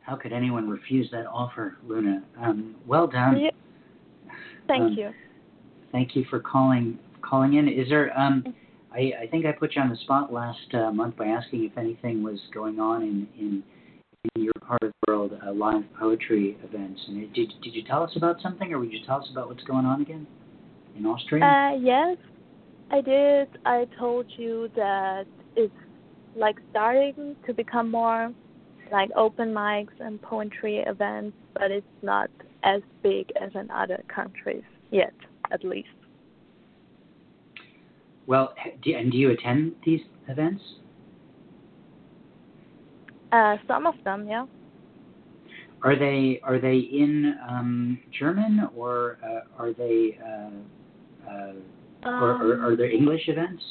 How 0.00 0.16
could 0.16 0.32
anyone 0.32 0.68
refuse 0.68 1.08
that 1.12 1.26
offer, 1.26 1.76
Luna? 1.86 2.22
Um, 2.40 2.74
well 2.86 3.06
done. 3.06 3.38
Yeah. 3.38 3.50
Thank 4.66 4.82
Um, 4.82 4.92
you. 4.98 5.10
Thank 5.92 6.16
you 6.16 6.24
for 6.30 6.40
calling 6.40 6.98
calling 7.20 7.54
in. 7.54 7.68
Is 7.68 7.88
there? 7.88 8.18
Um, 8.18 8.54
I, 8.92 9.12
I 9.22 9.26
think 9.30 9.46
I 9.46 9.52
put 9.52 9.74
you 9.74 9.82
on 9.82 9.88
the 9.88 9.96
spot 9.96 10.32
last 10.32 10.74
uh, 10.74 10.90
month 10.90 11.16
by 11.16 11.26
asking 11.26 11.64
if 11.64 11.78
anything 11.78 12.22
was 12.22 12.38
going 12.52 12.80
on 12.80 13.02
in 13.02 13.28
in, 13.38 13.62
in 14.34 14.44
your 14.44 14.52
part 14.60 14.82
of 14.82 14.92
the 15.06 15.12
world, 15.12 15.32
uh, 15.46 15.52
live 15.52 15.84
poetry 15.98 16.56
events. 16.64 17.00
And 17.08 17.32
did 17.32 17.52
did 17.62 17.74
you 17.74 17.84
tell 17.84 18.02
us 18.02 18.10
about 18.16 18.40
something, 18.42 18.72
or 18.72 18.78
would 18.78 18.92
you 18.92 19.00
tell 19.06 19.20
us 19.20 19.28
about 19.30 19.48
what's 19.48 19.64
going 19.64 19.86
on 19.86 20.02
again 20.02 20.26
in 20.96 21.06
Austria? 21.06 21.44
Uh, 21.44 21.76
yes, 21.78 22.16
I 22.92 23.00
did. 23.00 23.48
I 23.64 23.86
told 23.98 24.26
you 24.36 24.70
that 24.76 25.24
it's 25.56 25.72
like 26.36 26.56
starting 26.70 27.36
to 27.46 27.54
become 27.54 27.90
more 27.90 28.32
like 28.90 29.10
open 29.16 29.52
mics 29.52 29.98
and 30.00 30.20
poetry 30.20 30.78
events, 30.86 31.36
but 31.54 31.70
it's 31.70 31.86
not 32.02 32.28
as 32.62 32.82
big 33.02 33.32
as 33.40 33.50
in 33.54 33.70
other 33.70 34.02
countries 34.14 34.62
yet, 34.90 35.14
at 35.50 35.64
least. 35.64 35.88
well, 38.26 38.54
do, 38.82 38.94
and 38.94 39.10
do 39.10 39.18
you 39.18 39.30
attend 39.30 39.74
these 39.84 40.00
events? 40.28 40.62
Uh, 43.32 43.56
some 43.66 43.86
of 43.86 43.94
them, 44.04 44.28
yeah. 44.28 44.46
Are 45.82 45.98
they 45.98 46.40
are 46.44 46.60
they 46.60 46.76
in 46.76 47.34
um, 47.48 47.98
German 48.18 48.68
or 48.76 49.18
uh, 49.24 49.62
are 49.62 49.72
they 49.72 50.18
uh, 50.24 51.52
uh, 52.04 52.08
or, 52.08 52.30
or 52.30 52.72
are 52.72 52.76
there 52.76 52.86
Um, 52.86 52.98
English 53.00 53.28
events? 53.28 53.62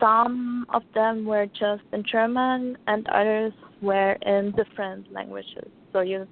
Some 0.00 0.66
of 0.72 0.82
them 0.94 1.24
were 1.24 1.46
just 1.46 1.82
in 1.92 2.04
German, 2.04 2.78
and 2.86 3.08
others 3.08 3.52
were 3.82 4.12
in 4.22 4.52
different 4.52 5.12
languages. 5.12 5.68
So 5.92 6.00
you 6.00 6.26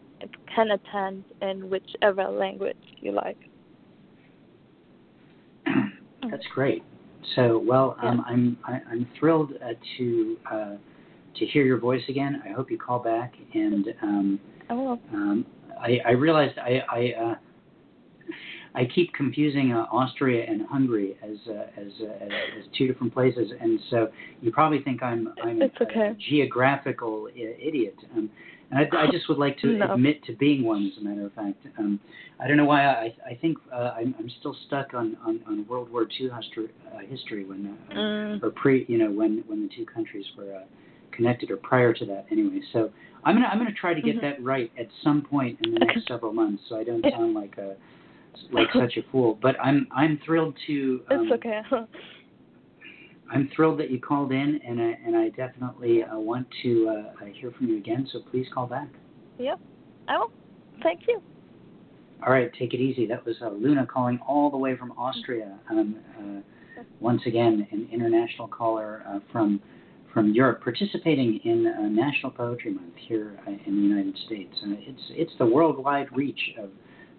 can 0.54 0.70
attend 0.70 1.24
in 1.42 1.68
whichever 1.68 2.24
language 2.24 2.76
you 3.00 3.12
like. 3.12 3.38
That's 6.30 6.46
great. 6.54 6.82
So, 7.34 7.58
well, 7.66 7.96
um, 8.02 8.24
I'm 8.26 8.56
I, 8.64 8.80
I'm 8.90 9.08
thrilled 9.18 9.52
uh, 9.64 9.72
to 9.98 10.36
uh, 10.50 10.76
to 11.38 11.46
hear 11.46 11.64
your 11.64 11.78
voice 11.78 12.02
again. 12.08 12.40
I 12.48 12.52
hope 12.52 12.70
you 12.70 12.78
call 12.78 13.00
back. 13.00 13.34
And 13.54 13.86
um, 14.02 14.40
Oh, 14.70 14.98
um, 15.12 15.46
I, 15.80 15.98
I 16.06 16.10
realized 16.12 16.58
I 16.58 16.82
I, 16.90 17.12
uh, 17.20 17.34
I 18.76 18.84
keep 18.94 19.12
confusing 19.14 19.72
uh, 19.72 19.86
Austria 19.90 20.44
and 20.46 20.66
Hungary 20.66 21.16
as 21.22 21.38
uh, 21.48 21.52
as, 21.80 21.92
uh, 22.02 22.24
as 22.24 22.64
two 22.76 22.86
different 22.86 23.12
places, 23.14 23.50
and 23.58 23.80
so 23.90 24.08
you 24.42 24.52
probably 24.52 24.82
think 24.82 25.02
I'm 25.02 25.32
I'm 25.42 25.62
okay. 25.80 26.08
a 26.10 26.14
geographical 26.28 27.28
I- 27.34 27.56
idiot. 27.60 27.96
Um, 28.14 28.30
and 28.70 28.80
I, 28.80 29.04
I 29.04 29.06
just 29.10 29.28
would 29.28 29.38
like 29.38 29.56
to 29.60 29.78
No. 29.78 29.94
admit 29.94 30.24
to 30.24 30.34
being 30.34 30.64
one, 30.64 30.90
as 30.92 31.00
a 31.00 31.04
matter 31.04 31.24
of 31.24 31.32
fact. 31.34 31.64
Um, 31.78 32.00
I 32.40 32.48
don't 32.48 32.56
know 32.58 32.64
why 32.66 32.84
I 32.84 33.14
I 33.24 33.34
think 33.40 33.56
uh, 33.72 33.94
I'm 33.96 34.14
I'm 34.18 34.30
still 34.40 34.54
stuck 34.66 34.92
on 34.92 35.16
on, 35.26 35.40
on 35.46 35.66
World 35.68 35.90
War 35.90 36.02
II 36.02 36.28
history 36.36 36.68
uh, 36.94 36.98
history 37.08 37.44
when 37.46 37.78
uh, 37.90 37.94
mm, 37.94 38.42
or 38.42 38.50
pre 38.50 38.84
you 38.88 38.98
know 38.98 39.10
when 39.10 39.42
when 39.46 39.62
the 39.62 39.70
two 39.74 39.86
countries 39.86 40.26
were 40.36 40.54
uh, 40.54 40.64
connected 41.12 41.50
or 41.50 41.56
prior 41.56 41.94
to 41.94 42.04
that 42.04 42.26
anyway. 42.30 42.60
So 42.74 42.90
I'm 43.24 43.36
gonna 43.36 43.46
I'm 43.46 43.56
gonna 43.58 43.72
try 43.72 43.94
to 43.94 44.02
get 44.02 44.16
Mhm. 44.16 44.20
that 44.20 44.44
right 44.44 44.70
at 44.78 44.88
some 45.02 45.22
point 45.22 45.58
in 45.64 45.72
the 45.72 45.78
next 45.78 46.06
several 46.06 46.34
months, 46.34 46.62
so 46.68 46.76
I 46.76 46.84
don't 46.84 47.04
sound 47.10 47.32
like 47.32 47.56
a 47.56 47.76
like 48.52 48.68
such 48.72 48.96
a 48.96 49.10
fool. 49.10 49.38
But 49.40 49.56
I'm 49.62 49.86
I'm 49.94 50.18
thrilled 50.24 50.54
to 50.66 51.02
um, 51.10 51.24
it's 51.24 51.32
okay. 51.32 51.60
I'm 53.32 53.50
thrilled 53.56 53.80
that 53.80 53.90
you 53.90 54.00
called 54.00 54.32
in, 54.32 54.60
and 54.66 54.80
I 54.80 54.98
and 55.04 55.16
I 55.16 55.28
definitely 55.30 56.02
uh, 56.02 56.18
want 56.18 56.46
to 56.62 56.88
uh, 56.88 57.24
uh, 57.24 57.26
hear 57.32 57.50
from 57.52 57.68
you 57.68 57.78
again. 57.78 58.08
So 58.12 58.20
please 58.30 58.46
call 58.52 58.66
back. 58.66 58.88
yep. 59.38 59.58
I 60.08 60.18
will. 60.18 60.30
thank 60.82 61.00
you. 61.08 61.20
All 62.24 62.32
right, 62.32 62.50
take 62.58 62.72
it 62.72 62.78
easy. 62.78 63.06
That 63.06 63.26
was 63.26 63.36
uh, 63.42 63.50
Luna 63.50 63.86
calling 63.86 64.18
all 64.26 64.50
the 64.50 64.56
way 64.56 64.76
from 64.76 64.92
Austria. 64.92 65.58
Um, 65.70 65.96
uh, 66.18 66.82
once 67.00 67.22
again, 67.26 67.66
an 67.72 67.88
international 67.92 68.48
caller 68.48 69.02
uh, 69.08 69.18
from 69.32 69.60
from 70.12 70.32
Europe, 70.32 70.62
participating 70.62 71.38
in 71.44 71.66
uh, 71.66 71.88
National 71.88 72.32
Poetry 72.32 72.72
Month 72.72 72.94
here 72.96 73.38
uh, 73.46 73.50
in 73.50 73.76
the 73.76 73.82
United 73.82 74.16
States. 74.24 74.54
It's 74.62 75.02
it's 75.10 75.32
the 75.38 75.44
worldwide 75.46 76.08
reach 76.16 76.40
of 76.58 76.70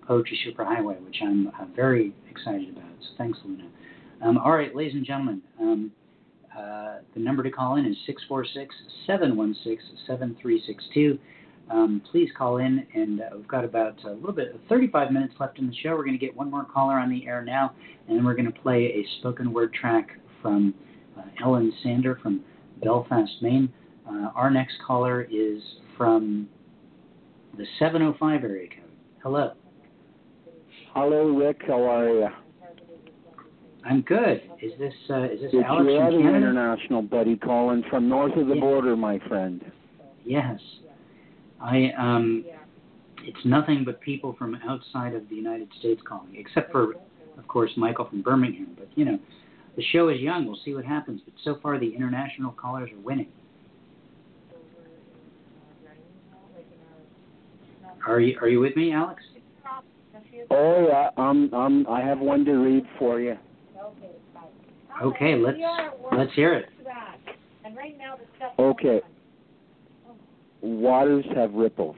Poetry 0.08 0.39
Superhighway, 0.48 1.00
which 1.02 1.17
I'm 1.22 1.48
uh, 1.48 1.65
very 1.76 2.13
excited 2.30 2.70
about. 2.70 2.89
So 3.02 3.08
thanks, 3.17 3.38
Luna. 3.46 3.67
Um, 4.22 4.38
all 4.38 4.52
right, 4.52 4.76
ladies 4.76 4.93
and 4.96 5.06
gentlemen, 5.06 5.41
um, 5.60 5.91
uh, 6.58 6.98
the 7.13 7.20
number 7.20 7.43
to 7.43 7.52
call 7.52 7.76
in 7.76 7.86
is 7.86 7.96
646 8.06 8.74
716 9.06 9.98
7362. 10.08 11.20
um, 11.70 12.02
please 12.12 12.30
call 12.38 12.58
in. 12.58 12.86
And 12.93 13.22
uh, 13.22 13.26
we've 13.36 13.48
got 13.48 13.65
about 13.65 13.96
a 14.06 14.12
little 14.13 14.32
bit, 14.34 14.60
35 14.70 15.12
minutes 15.12 15.34
left 15.39 15.60
in 15.60 15.67
the 15.67 15.76
show. 15.84 15.91
We're 15.91 16.06
going 16.06 16.17
to 16.17 16.26
get 16.26 16.36
one 16.36 16.50
more 16.50 16.65
caller 16.65 16.96
on 16.96 17.10
the 17.10 17.28
air 17.28 17.43
now, 17.43 17.74
and 18.08 18.17
then 18.17 18.26
we're 18.26 18.36
going 18.36 18.52
to 18.52 18.60
play 18.60 18.86
a 18.86 19.06
spoken 19.20 19.54
word 19.54 19.74
track 19.74 20.10
from 20.41 20.74
uh, 21.17 21.24
Ellen 21.43 21.74
Sander 21.84 22.17
from 22.22 22.43
Belfast, 22.84 23.32
Maine. 23.41 23.72
Uh, 24.10 24.30
our 24.36 24.50
next 24.50 24.76
caller 24.86 25.24
is 25.24 25.62
from 25.98 26.48
the 27.58 27.65
705 27.80 28.43
area 28.43 28.70
code. 28.70 28.91
Hello. 29.22 29.52
Hello, 30.98 31.28
Rick. 31.28 31.62
How 31.68 31.84
are 31.84 32.10
you? 32.10 32.28
I'm 33.86 34.02
good. 34.02 34.42
Is 34.64 34.72
this 34.80 34.92
uh, 35.12 35.26
is 35.26 35.42
this 35.42 35.52
it's 35.54 35.64
Alex 35.64 35.92
your 35.92 36.04
other 36.04 36.18
international 36.18 37.04
buddy 37.04 37.36
calling 37.36 37.84
from 37.88 38.10
north 38.10 38.36
of 38.36 38.48
the 38.48 38.56
Yeah. 38.56 38.62
border, 38.62 38.96
my 38.96 39.20
friend. 39.28 39.64
Yes. 40.26 40.60
I 41.62 41.92
um 42.00 42.44
it's 43.20 43.46
nothing 43.46 43.84
but 43.86 44.02
people 44.02 44.34
from 44.40 44.56
outside 44.68 45.14
of 45.14 45.30
the 45.30 45.36
United 45.36 45.70
States 45.78 46.02
calling, 46.04 46.36
except 46.36 46.72
for 46.72 46.96
of 47.38 47.48
course 47.48 47.70
Michael 47.78 48.06
from 48.06 48.24
Birmingham. 48.24 48.70
But 48.76 48.88
you 48.96 49.06
know, 49.06 49.20
the 49.76 49.84
show 49.92 50.10
is 50.10 50.20
young, 50.20 50.48
we'll 50.48 50.60
see 50.66 50.74
what 50.74 50.84
happens. 50.84 51.22
But 51.24 51.36
so 51.44 51.60
far 51.62 51.78
the 51.78 51.94
international 51.96 52.54
callers 52.54 52.90
are 52.90 53.02
winning. 53.02 53.30
Are 58.08 58.20
you 58.20 58.40
are 58.42 58.50
you 58.50 58.60
with 58.60 58.76
me, 58.76 58.94
Alex? 58.94 59.22
Oh 60.50 60.88
yeah, 60.88 61.10
um, 61.17 61.54
um, 61.54 61.86
I 61.89 62.02
have 62.02 62.19
one 62.19 62.45
to 62.45 62.54
read 62.54 62.86
for 62.97 63.19
you. 63.19 63.38
Okay, 65.02 65.36
let's 65.36 65.58
let's 66.15 66.34
hear 66.34 66.54
it. 66.54 66.69
Okay. 68.60 69.02
Waters 70.62 71.26
have 71.36 71.54
ripples. 71.54 71.97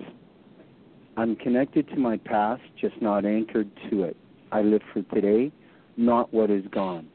I'm 1.15 1.35
connected 1.35 1.87
to 1.89 1.95
my 1.97 2.17
past, 2.17 2.61
just 2.79 3.01
not 3.01 3.25
anchored 3.25 3.69
to 3.89 4.03
it. 4.03 4.17
I 4.51 4.61
live 4.61 4.81
for 4.93 5.01
today, 5.13 5.51
not 5.97 6.33
what 6.33 6.49
is 6.49 6.63
gone. 6.71 7.07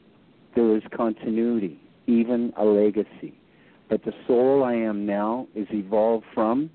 There 0.55 0.77
is 0.77 0.83
continuity, 0.97 1.81
even 2.07 2.53
a 2.57 2.65
legacy. 2.65 3.35
But 3.89 4.05
the 4.05 4.13
soul 4.27 4.65
I 4.65 4.75
am 4.75 5.05
now 5.05 5.49
is 5.55 5.67
evolved 5.71 6.25
from 6.35 6.71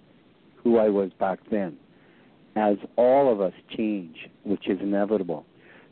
who 0.63 0.77
I 0.77 0.89
was 0.89 1.11
back 1.19 1.39
then. 1.49 1.77
As 2.55 2.77
all 2.95 3.31
of 3.31 3.41
us 3.41 3.53
change, 3.75 4.29
which 4.43 4.67
is 4.67 4.79
inevitable, 4.81 5.45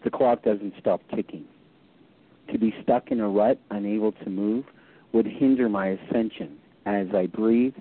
the 0.04 0.10
clock 0.10 0.44
doesn't 0.44 0.74
stop 0.80 1.02
ticking. 1.14 1.46
To 2.52 2.58
be 2.58 2.74
stuck 2.82 3.12
in 3.12 3.20
a 3.20 3.28
rut, 3.28 3.60
unable 3.70 4.12
to 4.14 4.30
move, 4.30 4.66
would 5.12 5.28
hinder 5.28 5.70
my 5.70 5.88
ascension. 5.88 6.58
As 6.86 7.08
I 7.14 7.28
breathe, 7.28 7.76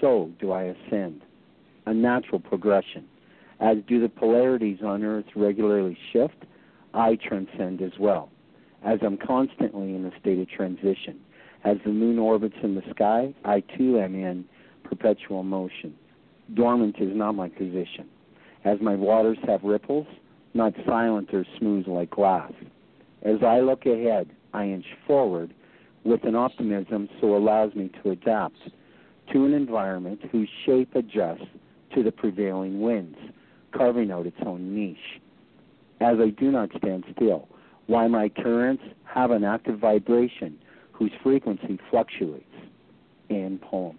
so 0.00 0.30
do 0.40 0.52
I 0.52 0.64
ascend. 0.64 1.22
A 1.86 1.94
natural 1.94 2.40
progression. 2.40 3.04
As 3.60 3.78
do 3.86 4.00
the 4.00 4.08
polarities 4.08 4.78
on 4.84 5.04
Earth 5.04 5.26
regularly 5.36 5.96
shift, 6.12 6.44
I 6.92 7.16
transcend 7.16 7.82
as 7.82 7.92
well. 7.98 8.30
As 8.84 8.98
I'm 9.02 9.16
constantly 9.16 9.94
in 9.94 10.04
a 10.04 10.20
state 10.20 10.38
of 10.40 10.48
transition. 10.48 11.20
As 11.64 11.78
the 11.84 11.92
moon 11.92 12.18
orbits 12.18 12.56
in 12.62 12.74
the 12.74 12.82
sky, 12.90 13.32
I 13.44 13.60
too 13.60 13.98
am 13.98 14.14
in 14.14 14.44
perpetual 14.82 15.42
motion. 15.42 15.94
Dormant 16.52 16.96
is 16.98 17.14
not 17.16 17.32
my 17.32 17.48
position. 17.48 18.08
As 18.64 18.80
my 18.80 18.94
waters 18.94 19.38
have 19.46 19.62
ripples, 19.62 20.06
not 20.52 20.74
silent 20.86 21.32
or 21.32 21.44
smooth 21.58 21.86
like 21.88 22.10
glass. 22.10 22.52
As 23.22 23.42
I 23.42 23.60
look 23.60 23.86
ahead, 23.86 24.28
I 24.52 24.66
inch 24.66 24.86
forward 25.06 25.52
with 26.04 26.24
an 26.24 26.34
optimism 26.34 27.08
so 27.20 27.36
allows 27.36 27.74
me 27.74 27.90
to 28.02 28.10
adapt 28.10 28.58
to 29.32 29.46
an 29.46 29.54
environment 29.54 30.20
whose 30.30 30.48
shape 30.66 30.94
adjusts 30.94 31.46
to 31.94 32.02
the 32.02 32.12
prevailing 32.12 32.82
winds, 32.82 33.18
carving 33.72 34.10
out 34.10 34.26
its 34.26 34.36
own 34.44 34.74
niche. 34.74 35.20
As 36.00 36.18
I 36.20 36.28
do 36.28 36.50
not 36.50 36.70
stand 36.76 37.04
still, 37.16 37.48
why 37.86 38.06
my 38.06 38.28
currents 38.28 38.82
have 39.04 39.30
an 39.30 39.44
active 39.44 39.78
vibration 39.78 40.58
whose 40.92 41.12
frequency 41.22 41.78
fluctuates. 41.90 42.44
End 43.30 43.60
poem. 43.62 43.98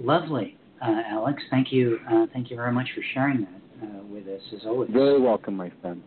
Lovely, 0.00 0.56
uh, 0.80 1.02
Alex. 1.08 1.42
Thank 1.50 1.72
you. 1.72 1.98
Uh, 2.10 2.26
thank 2.32 2.50
you 2.50 2.56
very 2.56 2.72
much 2.72 2.88
for 2.94 3.02
sharing 3.14 3.42
that 3.42 3.86
uh, 3.86 4.02
with 4.04 4.26
us 4.26 4.42
as 4.54 4.66
always. 4.66 4.90
Very 4.92 5.20
welcome, 5.20 5.56
my 5.56 5.70
friend. 5.80 6.02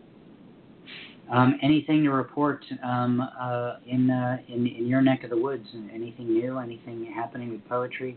Um, 1.30 1.58
anything 1.62 2.04
to 2.04 2.10
report 2.10 2.64
um, 2.84 3.20
uh, 3.20 3.76
in, 3.86 4.10
uh, 4.10 4.38
in 4.48 4.66
in 4.66 4.86
your 4.86 5.02
neck 5.02 5.24
of 5.24 5.30
the 5.30 5.36
woods? 5.36 5.66
Anything 5.92 6.32
new? 6.32 6.58
Anything 6.58 7.04
happening 7.14 7.50
with 7.50 7.66
poetry? 7.68 8.16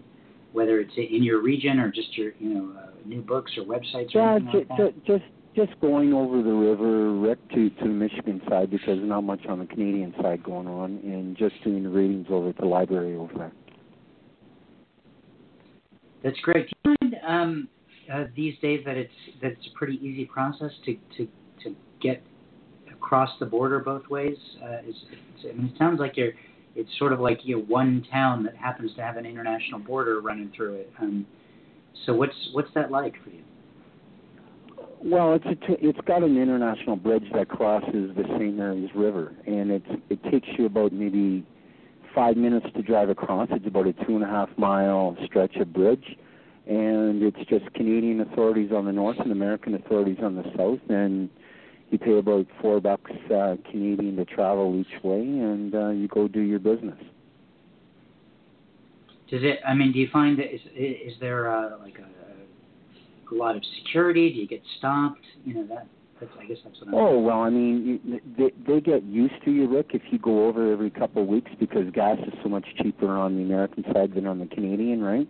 Whether 0.52 0.80
it's 0.80 0.94
in 0.96 1.24
your 1.24 1.42
region 1.42 1.80
or 1.80 1.92
just 1.92 2.16
your 2.18 2.34
you 2.40 2.50
know 2.54 2.80
uh, 2.80 2.88
new 3.06 3.22
books 3.22 3.52
or 3.58 3.64
websites 3.64 4.14
or 4.16 4.22
Yeah, 4.22 4.36
anything 4.36 4.54
like 4.54 4.68
that. 4.68 4.78
ju- 4.78 5.02
just 5.08 5.24
just 5.56 5.80
going 5.82 6.14
over 6.14 6.44
the 6.44 6.54
river, 6.54 7.14
Rick, 7.14 7.40
to 7.50 7.70
to 7.70 7.84
the 7.84 7.90
Michigan 7.90 8.42
side 8.48 8.70
because 8.70 9.00
not 9.02 9.22
much 9.22 9.46
on 9.48 9.60
the 9.60 9.66
Canadian 9.66 10.14
side 10.22 10.44
going 10.44 10.68
on, 10.68 11.00
and 11.04 11.36
just 11.36 11.56
doing 11.64 11.92
readings 11.92 12.28
over 12.30 12.50
at 12.50 12.58
the 12.58 12.66
library 12.66 13.16
over 13.16 13.34
there. 13.34 13.52
That's 16.24 16.40
great. 16.42 16.68
Do 16.84 16.92
you 16.92 16.96
find 17.02 17.16
um, 17.26 17.68
uh, 18.12 18.26
these 18.36 18.56
days 18.62 18.82
that 18.86 18.98
it's 18.98 19.12
that 19.42 19.52
it's 19.52 19.68
a 19.68 19.78
pretty 19.78 19.96
easy 19.96 20.26
process 20.26 20.72
to 20.86 20.98
to 21.18 21.28
to 21.64 21.76
get 22.02 22.22
across 22.92 23.30
the 23.40 23.46
border 23.46 23.80
both 23.80 24.08
ways? 24.10 24.38
Uh, 24.64 24.80
is, 24.88 24.96
I 25.44 25.54
mean, 25.54 25.72
it 25.74 25.78
sounds 25.78 26.00
like 26.00 26.18
you're. 26.18 26.34
It's 26.76 26.90
sort 26.98 27.14
of 27.14 27.20
like 27.20 27.40
you 27.44 27.58
know, 27.58 27.64
one 27.64 28.06
town 28.12 28.44
that 28.44 28.56
happens 28.56 28.94
to 28.96 29.02
have 29.02 29.18
an 29.18 29.26
international 29.26 29.80
border 29.80 30.22
running 30.22 30.52
through 30.56 30.76
it. 30.76 30.92
Um, 31.02 31.26
so 32.06 32.14
what's 32.14 32.36
what's 32.54 32.70
that 32.76 32.92
like 32.92 33.14
for 33.24 33.32
you? 33.32 33.44
Well, 35.04 35.34
it's 35.34 35.46
a 35.46 35.56
t- 35.56 35.78
it's 35.82 36.00
got 36.06 36.24
an 36.24 36.38
international 36.38 36.96
bridge 36.96 37.26
that 37.34 37.48
crosses 37.48 38.12
the 38.16 38.24
St. 38.38 38.56
Mary's 38.56 38.90
River, 38.94 39.34
and 39.48 39.72
it's 39.72 39.88
it 40.10 40.22
takes 40.30 40.48
you 40.58 40.66
about 40.66 40.92
maybe 40.92 41.46
five 42.20 42.36
minutes 42.36 42.66
to 42.76 42.82
drive 42.82 43.10
across. 43.10 43.48
It's 43.50 43.66
about 43.66 43.88
a 43.88 43.94
two 43.94 44.16
and 44.16 44.24
a 44.26 44.28
half 44.28 44.50
mile 44.58 45.16
stretch 45.24 45.56
of 45.56 45.72
bridge, 45.72 46.18
and 46.68 47.24
it's 47.24 47.50
just 47.50 47.74
Canadian 47.76 48.20
authorities 48.20 48.72
on 48.76 48.84
the 48.84 48.92
north 48.92 49.18
and 49.20 49.32
American 49.32 49.76
authorities 49.76 50.18
on 50.22 50.36
the 50.36 50.44
south, 50.58 50.82
and 50.90 51.30
you 51.92 51.98
pay 51.98 52.18
about 52.18 52.46
four 52.62 52.82
bucks 52.82 53.10
uh, 53.34 53.56
Canadian 53.72 54.18
to 54.18 54.26
travel 54.26 54.76
each 54.78 55.02
way, 55.02 55.22
and 55.22 55.74
uh, 55.74 55.90
you 55.92 56.10
go 56.10 56.28
do 56.28 56.42
your 56.42 56.60
business. 56.60 56.98
Does 59.32 59.42
it? 59.42 59.60
I 59.66 59.74
mean, 59.74 59.94
do 59.94 60.00
you 60.00 60.10
find 60.12 60.38
that 60.40 60.54
is 60.54 60.60
is 60.76 61.14
there 61.22 61.50
uh, 61.50 61.78
like 61.80 62.00
a, 62.00 63.34
a 63.34 63.36
lot 63.36 63.56
of 63.56 63.64
security? 63.78 64.30
Do 64.34 64.40
you 64.42 64.48
get 64.48 64.62
stopped? 64.78 65.24
You 65.46 65.54
know 65.54 65.68
that. 65.68 65.88
That's, 66.20 66.32
I 66.40 66.46
guess 66.46 66.58
that's 66.64 66.80
what 66.82 66.88
I'm. 66.90 66.94
Oh 66.96 67.20
well, 67.20 67.42
I 67.42 67.50
mean, 67.50 68.02
you, 68.04 68.22
they 68.38 68.52
they 68.68 68.82
get 68.82 69.04
used 69.04 69.36
to 69.46 69.52
you, 69.52 69.68
Rick, 69.68 69.92
if 69.94 70.02
you 70.12 70.20
go 70.20 70.48
over 70.48 70.72
every 70.72 70.90
couple 70.90 71.22
of 71.22 71.28
weeks 71.28 71.52
because 71.60 71.90
gas 71.94 72.18
is 72.28 72.34
so 72.44 72.50
much 72.50 72.66
cheaper 72.82 73.08
on 73.08 73.38
the 73.38 73.44
American 73.44 73.84
side 73.94 74.14
than 74.14 74.28
on 74.28 74.40
the 74.40 74.48
Canadian, 74.48 75.02
right? 75.02 75.28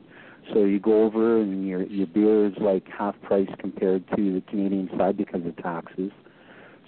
So 0.53 0.63
you 0.63 0.79
go 0.79 1.03
over 1.03 1.41
and 1.41 1.67
your 1.67 1.83
your 1.83 2.07
beer 2.07 2.47
is 2.47 2.53
like 2.59 2.85
half 2.87 3.19
price 3.21 3.49
compared 3.59 4.07
to 4.15 4.33
the 4.33 4.41
Canadian 4.49 4.89
side 4.97 5.17
because 5.17 5.45
of 5.45 5.55
taxes. 5.57 6.11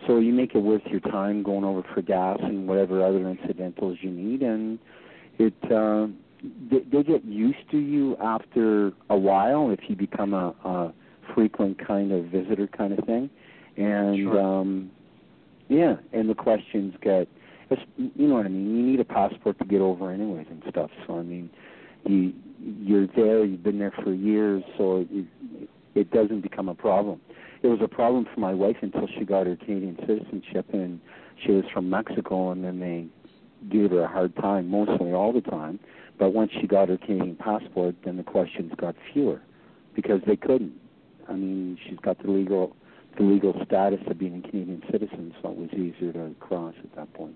So 0.07 0.17
you 0.17 0.33
make 0.33 0.55
it 0.55 0.59
worth 0.59 0.81
your 0.87 0.99
time 1.01 1.43
going 1.43 1.63
over 1.63 1.83
for 1.93 2.01
gas 2.01 2.39
and 2.41 2.67
whatever 2.67 3.05
other 3.05 3.29
incidentals 3.29 3.99
you 4.01 4.09
need, 4.09 4.41
and 4.41 4.79
it 5.37 5.53
uh, 5.71 6.07
they, 6.71 6.79
they 6.91 7.03
get 7.03 7.23
used 7.23 7.69
to 7.69 7.77
you 7.77 8.17
after 8.17 8.93
a 9.11 9.17
while 9.17 9.69
if 9.69 9.81
you 9.87 9.95
become 9.95 10.33
a, 10.33 10.55
a 10.65 10.93
frequent 11.35 11.85
kind 11.85 12.11
of 12.11 12.25
visitor 12.25 12.67
kind 12.67 12.97
of 12.97 13.05
thing 13.05 13.29
and 13.77 14.17
Sure. 14.17 14.39
um 14.39 14.91
yeah 15.69 15.95
and 16.13 16.29
the 16.29 16.35
questions 16.35 16.93
get 17.01 17.27
it's- 17.69 17.87
you 17.97 18.27
know 18.27 18.35
what 18.35 18.45
i 18.45 18.49
mean? 18.49 18.75
You 18.75 18.83
need 18.83 18.99
a 18.99 19.05
passport 19.05 19.57
to 19.59 19.65
get 19.65 19.79
over 19.81 20.11
anyways 20.11 20.47
and 20.49 20.61
stuff. 20.69 20.89
So 21.07 21.17
i 21.17 21.21
mean 21.23 21.49
you 22.05 22.33
you're 22.83 23.07
there 23.07 23.43
you've 23.45 23.63
been 23.63 23.79
there 23.79 23.93
for 24.03 24.13
years 24.13 24.63
so 24.77 25.05
it 25.09 25.25
it 25.95 26.11
doesn't 26.11 26.41
become 26.41 26.69
a 26.69 26.75
problem. 26.75 27.19
It 27.63 27.67
was 27.67 27.79
a 27.81 27.87
problem 27.87 28.25
for 28.33 28.39
my 28.39 28.53
wife 28.53 28.77
until 28.81 29.07
she 29.17 29.23
got 29.25 29.45
her 29.47 29.55
canadian 29.55 29.97
citizenship 30.07 30.65
and 30.73 30.99
she 31.45 31.51
was 31.51 31.63
from 31.73 31.89
mexico 31.89 32.51
and 32.51 32.63
then 32.63 32.79
they 32.79 33.05
gave 33.69 33.91
her 33.91 34.01
a 34.03 34.07
hard 34.07 34.35
time 34.37 34.67
mostly 34.69 35.13
all 35.13 35.31
the 35.31 35.41
time. 35.41 35.79
But 36.19 36.33
once 36.33 36.51
she 36.59 36.67
got 36.67 36.89
her 36.89 36.97
canadian 36.97 37.35
passport 37.35 37.95
then 38.03 38.17
the 38.17 38.23
questions 38.23 38.73
got 38.77 38.95
fewer 39.13 39.41
because 39.95 40.21
they 40.27 40.35
couldn't. 40.35 40.73
I 41.29 41.33
mean 41.33 41.77
she's 41.87 41.99
got 41.99 42.21
the 42.21 42.29
legal 42.31 42.75
the 43.17 43.23
legal 43.23 43.53
status 43.65 43.99
of 44.07 44.17
being 44.17 44.41
a 44.43 44.49
Canadian 44.49 44.81
citizen, 44.91 45.33
so 45.41 45.49
it 45.51 45.57
was 45.57 45.69
easier 45.73 46.13
to 46.13 46.33
cross 46.39 46.73
at 46.83 46.95
that 46.95 47.13
point. 47.13 47.35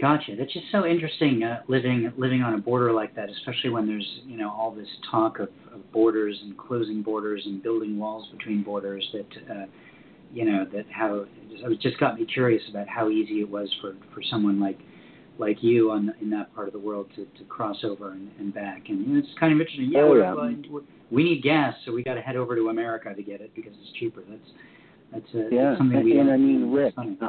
Gotcha. 0.00 0.34
That's 0.36 0.52
just 0.52 0.66
so 0.72 0.84
interesting 0.84 1.44
uh, 1.44 1.60
living 1.68 2.12
living 2.16 2.42
on 2.42 2.54
a 2.54 2.58
border 2.58 2.92
like 2.92 3.14
that, 3.14 3.28
especially 3.30 3.70
when 3.70 3.86
there's 3.86 4.20
you 4.26 4.36
know 4.36 4.50
all 4.50 4.72
this 4.74 4.88
talk 5.08 5.38
of, 5.38 5.48
of 5.72 5.92
borders 5.92 6.36
and 6.42 6.58
closing 6.58 7.02
borders 7.02 7.42
and 7.46 7.62
building 7.62 7.98
walls 7.98 8.28
between 8.36 8.64
borders. 8.64 9.08
That 9.12 9.54
uh, 9.54 9.66
you 10.32 10.44
know 10.44 10.66
that 10.72 10.86
how 10.90 11.26
it 11.48 11.80
just 11.80 12.00
got 12.00 12.18
me 12.18 12.26
curious 12.26 12.62
about 12.68 12.88
how 12.88 13.10
easy 13.10 13.40
it 13.40 13.48
was 13.48 13.72
for 13.80 13.94
for 14.12 14.22
someone 14.28 14.58
like 14.58 14.80
like 15.38 15.62
you 15.62 15.92
on 15.92 16.12
in 16.20 16.30
that 16.30 16.52
part 16.54 16.66
of 16.66 16.72
the 16.72 16.80
world 16.80 17.06
to, 17.14 17.24
to 17.38 17.44
cross 17.48 17.76
over 17.84 18.10
and, 18.10 18.28
and 18.40 18.52
back. 18.52 18.88
And 18.88 19.06
you 19.06 19.12
know, 19.14 19.18
it's 19.20 19.28
kind 19.38 19.52
of 19.52 19.60
interesting. 19.60 19.90
Yeah, 19.92 20.00
Oh, 20.00 20.10
we're- 20.10 20.22
yeah. 20.22 20.34
we're- 20.34 20.84
we 21.12 21.22
need 21.24 21.42
gas, 21.42 21.74
so 21.84 21.92
we 21.92 22.02
got 22.02 22.14
to 22.14 22.20
head 22.22 22.36
over 22.36 22.56
to 22.56 22.68
America 22.70 23.12
to 23.14 23.22
get 23.22 23.40
it 23.40 23.52
because 23.54 23.72
it's 23.80 23.92
cheaper. 23.98 24.22
That's 24.28 24.50
that's, 25.12 25.34
uh, 25.34 25.48
Yeah, 25.50 25.64
that's 25.70 25.78
something 25.78 25.98
and, 25.98 26.04
we 26.06 26.18
and 26.18 26.28
don't- 26.28 26.34
I 26.34 26.36
mean, 26.38 26.70
Rick, 26.72 26.94
uh, 26.96 27.28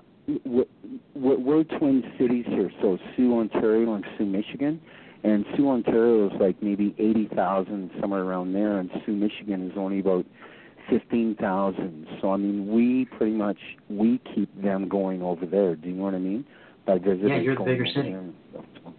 we're, 1.15 1.37
we're 1.37 1.63
twin 1.65 2.01
cities 2.17 2.45
here, 2.47 2.71
so 2.81 2.97
Sault, 3.17 3.51
Ontario, 3.53 3.93
and 3.95 4.05
Sault, 4.17 4.29
Michigan. 4.29 4.79
And 5.25 5.45
Sault, 5.57 5.85
Ontario 5.85 6.27
is 6.27 6.33
like 6.39 6.61
maybe 6.63 6.95
eighty 6.97 7.27
thousand, 7.35 7.91
somewhere 7.99 8.23
around 8.23 8.53
there, 8.53 8.79
and 8.79 8.89
Sault, 9.05 9.09
Michigan 9.09 9.69
is 9.69 9.77
only 9.77 9.99
about 9.99 10.25
fifteen 10.89 11.35
thousand. 11.35 12.07
So 12.21 12.31
I 12.31 12.37
mean, 12.37 12.71
we 12.73 13.05
pretty 13.17 13.33
much 13.33 13.57
we 13.89 14.19
keep 14.33 14.49
them 14.61 14.87
going 14.87 15.21
over 15.21 15.45
there. 15.45 15.75
Do 15.75 15.89
you 15.89 15.95
know 15.95 16.03
what 16.03 16.13
I 16.13 16.19
mean? 16.19 16.45
By 16.85 16.97
visitors 16.99 17.29
Yeah, 17.29 17.37
you're 17.39 17.55
the 17.57 17.63
bigger 17.63 17.85
city. 17.85 18.11
there 18.11 18.19
and 18.19 18.33
stuff, 18.51 18.65
so. 18.83 18.93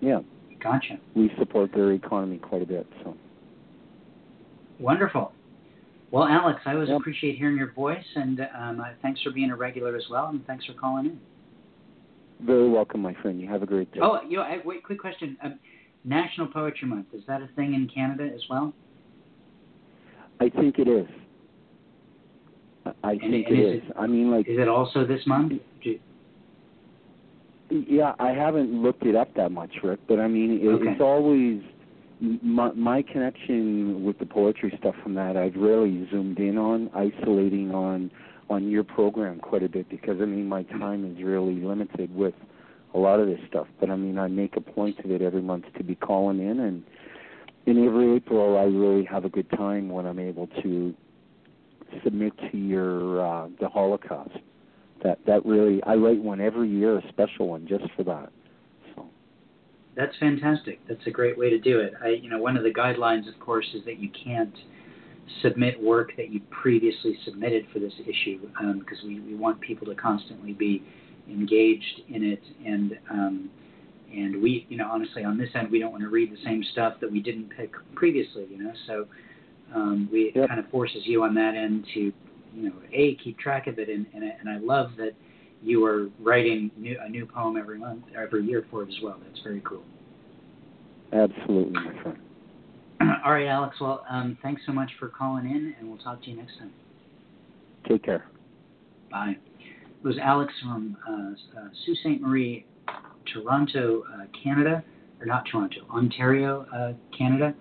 Yeah, 0.00 0.20
Gotcha. 0.60 0.98
we 1.14 1.30
support 1.38 1.70
their 1.72 1.92
economy 1.92 2.38
quite 2.38 2.62
a 2.62 2.66
bit. 2.66 2.86
So 3.04 3.16
Wonderful. 4.78 5.32
Well, 6.10 6.24
Alex, 6.24 6.60
I 6.64 6.72
always 6.74 6.88
Yep. 6.88 7.00
appreciate 7.00 7.36
hearing 7.36 7.56
your 7.58 7.72
voice, 7.72 8.04
and 8.16 8.40
um, 8.58 8.80
uh, 8.80 8.84
thanks 9.02 9.20
for 9.22 9.30
being 9.30 9.50
a 9.50 9.56
regular 9.56 9.94
as 9.96 10.08
well, 10.08 10.26
and 10.28 10.44
thanks 10.46 10.64
for 10.64 10.72
calling 10.74 11.06
in. 11.06 11.20
very 12.40 12.68
welcome, 12.68 13.02
my 13.02 13.12
friend. 13.14 13.40
You 13.40 13.48
have 13.48 13.64
a 13.64 13.66
great 13.66 13.90
day. 13.92 13.98
Oh, 14.00 14.20
you 14.22 14.36
know, 14.36 14.44
I, 14.44 14.60
wait, 14.64 14.84
quick 14.84 15.00
question. 15.00 15.36
Um, 15.42 15.58
National 16.04 16.46
Poetry 16.46 16.86
Month 16.86 17.06
is 17.12 17.22
that 17.26 17.42
a 17.42 17.48
thing 17.56 17.74
in 17.74 17.88
Canada 17.92 18.30
as 18.32 18.40
well? 18.48 18.72
I 20.40 20.48
think 20.48 20.78
it 20.78 20.86
is. 20.86 21.08
I- 23.02 23.10
And- 23.12 23.20
think 23.20 23.48
and 23.48 23.58
it 23.58 23.58
is 23.58 23.82
is. 23.82 23.90
I 23.96 24.06
mean, 24.06 24.30
like 24.30 24.46
Is 24.48 24.56
it 24.58 24.68
also 24.68 25.04
this 25.04 25.26
month? 25.26 25.52
Yeah, 27.70 28.14
I 28.20 28.30
haven't 28.30 28.70
looked 28.82 29.04
it 29.04 29.14
up 29.16 29.34
that 29.34 29.50
much, 29.52 29.82
Rick, 29.82 30.00
but 30.06 30.18
I 30.20 30.28
mean, 30.28 30.60
it, 30.60 30.68
Okay. 30.68 30.90
it's 30.92 31.00
always 31.00 31.60
my 32.20 32.72
my 32.72 33.02
connection 33.02 34.04
with 34.04 34.18
the 34.18 34.26
poetry 34.26 34.74
stuff 34.78 34.94
from 35.02 35.14
that. 35.14 35.36
I've 35.36 35.56
rarely 35.56 36.08
zoomed 36.10 36.38
in 36.38 36.58
on 36.58 36.90
isolating 36.94 37.74
on 37.74 38.10
on 38.50 38.68
your 38.70 38.84
program 38.84 39.40
quite 39.40 39.62
a 39.62 39.68
bit 39.68 39.88
because 39.88 40.20
I 40.20 40.24
mean 40.24 40.48
my 40.48 40.62
time 40.64 41.04
is 41.04 41.22
really 41.22 41.56
limited 41.56 42.14
with 42.14 42.34
a 42.94 42.98
lot 42.98 43.20
of 43.20 43.26
this 43.26 43.40
stuff. 43.48 43.66
But 43.80 43.90
I 43.90 43.96
mean, 43.96 44.18
I 44.18 44.28
make 44.28 44.56
a 44.56 44.60
point 44.60 44.98
of 45.00 45.10
it 45.10 45.22
every 45.22 45.42
month 45.42 45.64
to 45.76 45.84
be 45.84 45.94
calling 45.94 46.40
in, 46.40 46.60
and 46.60 46.82
in 47.66 47.84
every 47.86 48.16
April, 48.16 48.56
I 48.58 48.64
really 48.64 49.04
have 49.04 49.24
a 49.24 49.28
good 49.28 49.50
time 49.50 49.88
when 49.88 50.06
I'm 50.06 50.18
able 50.18 50.48
to 50.62 50.94
submit 52.02 52.32
to 52.50 52.58
your 52.58 53.24
uh, 53.24 53.48
the 53.60 53.68
Holocaust 53.68 54.38
that 55.04 55.18
that 55.26 55.44
really 55.44 55.82
I 55.84 55.94
write 55.94 56.22
one 56.22 56.40
every 56.40 56.68
year, 56.68 56.98
a 56.98 57.08
special 57.08 57.48
one 57.48 57.66
just 57.66 57.84
for 57.96 58.04
that. 58.04 58.32
That's 59.98 60.16
fantastic. 60.20 60.78
That's 60.88 61.04
a 61.08 61.10
great 61.10 61.36
way 61.36 61.50
to 61.50 61.58
do 61.58 61.80
it. 61.80 61.92
I, 62.00 62.10
you 62.10 62.30
know, 62.30 62.38
one 62.38 62.56
of 62.56 62.62
the 62.62 62.72
guidelines, 62.72 63.28
of 63.28 63.38
course, 63.40 63.66
is 63.74 63.84
that 63.84 63.98
you 63.98 64.08
can't 64.10 64.54
submit 65.42 65.82
work 65.82 66.12
that 66.16 66.30
you 66.30 66.40
previously 66.50 67.18
submitted 67.24 67.66
for 67.72 67.80
this 67.80 67.92
issue 68.06 68.38
because 68.78 68.98
we, 69.04 69.18
we 69.20 69.34
want 69.34 69.60
people 69.60 69.86
to 69.88 69.96
constantly 69.96 70.52
be 70.52 70.84
engaged 71.28 72.02
in 72.08 72.22
it 72.22 72.40
and 72.64 72.96
um, 73.10 73.50
and 74.10 74.40
we 74.40 74.66
you 74.70 74.78
know 74.78 74.88
honestly 74.90 75.22
on 75.22 75.36
this 75.36 75.50
end 75.54 75.70
we 75.70 75.78
don't 75.78 75.90
want 75.90 76.02
to 76.02 76.08
read 76.08 76.32
the 76.32 76.42
same 76.42 76.64
stuff 76.72 76.94
that 77.02 77.12
we 77.12 77.20
didn't 77.20 77.50
pick 77.54 77.72
previously 77.94 78.46
you 78.50 78.56
know 78.56 78.72
so 78.86 79.06
um, 79.74 80.08
we 80.10 80.20
it 80.22 80.36
Yep. 80.36 80.48
kind 80.48 80.60
of 80.60 80.66
forces 80.70 81.02
you 81.04 81.22
on 81.22 81.34
that 81.34 81.54
end 81.54 81.84
to 81.92 82.00
you 82.00 82.62
know 82.62 82.72
a 82.92 83.16
keep 83.22 83.38
track 83.38 83.66
of 83.66 83.78
it 83.78 83.90
and 83.90 84.06
and, 84.14 84.24
I- 84.24 84.36
and 84.40 84.48
I 84.48 84.56
love 84.56 84.92
that 84.96 85.12
you 85.62 85.84
are 85.84 86.08
writing 86.20 86.70
new, 86.76 86.96
a 87.00 87.08
new 87.08 87.26
poem 87.26 87.56
every 87.56 87.78
month 87.78 88.04
every 88.16 88.44
year 88.44 88.64
for 88.70 88.82
it 88.82 88.88
as 88.88 88.94
well 89.02 89.18
that's 89.24 89.40
very 89.42 89.62
cool 89.64 89.82
absolutely, 91.12 91.72
my 91.72 92.02
friend. 92.02 92.18
all 93.24 93.32
right 93.32 93.46
Alex 93.46 93.76
well 93.80 94.04
um, 94.10 94.36
thanks 94.42 94.62
so 94.66 94.72
much 94.72 94.90
for 94.98 95.08
calling 95.08 95.44
in 95.46 95.74
and 95.78 95.88
we'll 95.88 95.98
talk 95.98 96.22
to 96.22 96.30
you 96.30 96.36
next 96.36 96.58
time 96.58 96.70
Take 97.88 98.04
care. 98.04 98.26
Bye. 99.10 99.36
It 99.60 100.06
was 100.06 100.18
Alex 100.22 100.52
from 100.62 100.96
uh, 101.08 101.58
uh, 101.60 101.68
Sault 101.84 101.98
Ste. 101.98 102.20
Marie, 102.20 102.66
Toronto, 103.32 104.04
uh, 104.14 104.24
Canada, 104.42 104.84
or 105.20 105.26
not 105.26 105.44
Toronto, 105.50 105.80
Ontario, 105.90 106.66
uh, 106.74 106.92
Canada, 107.16 107.54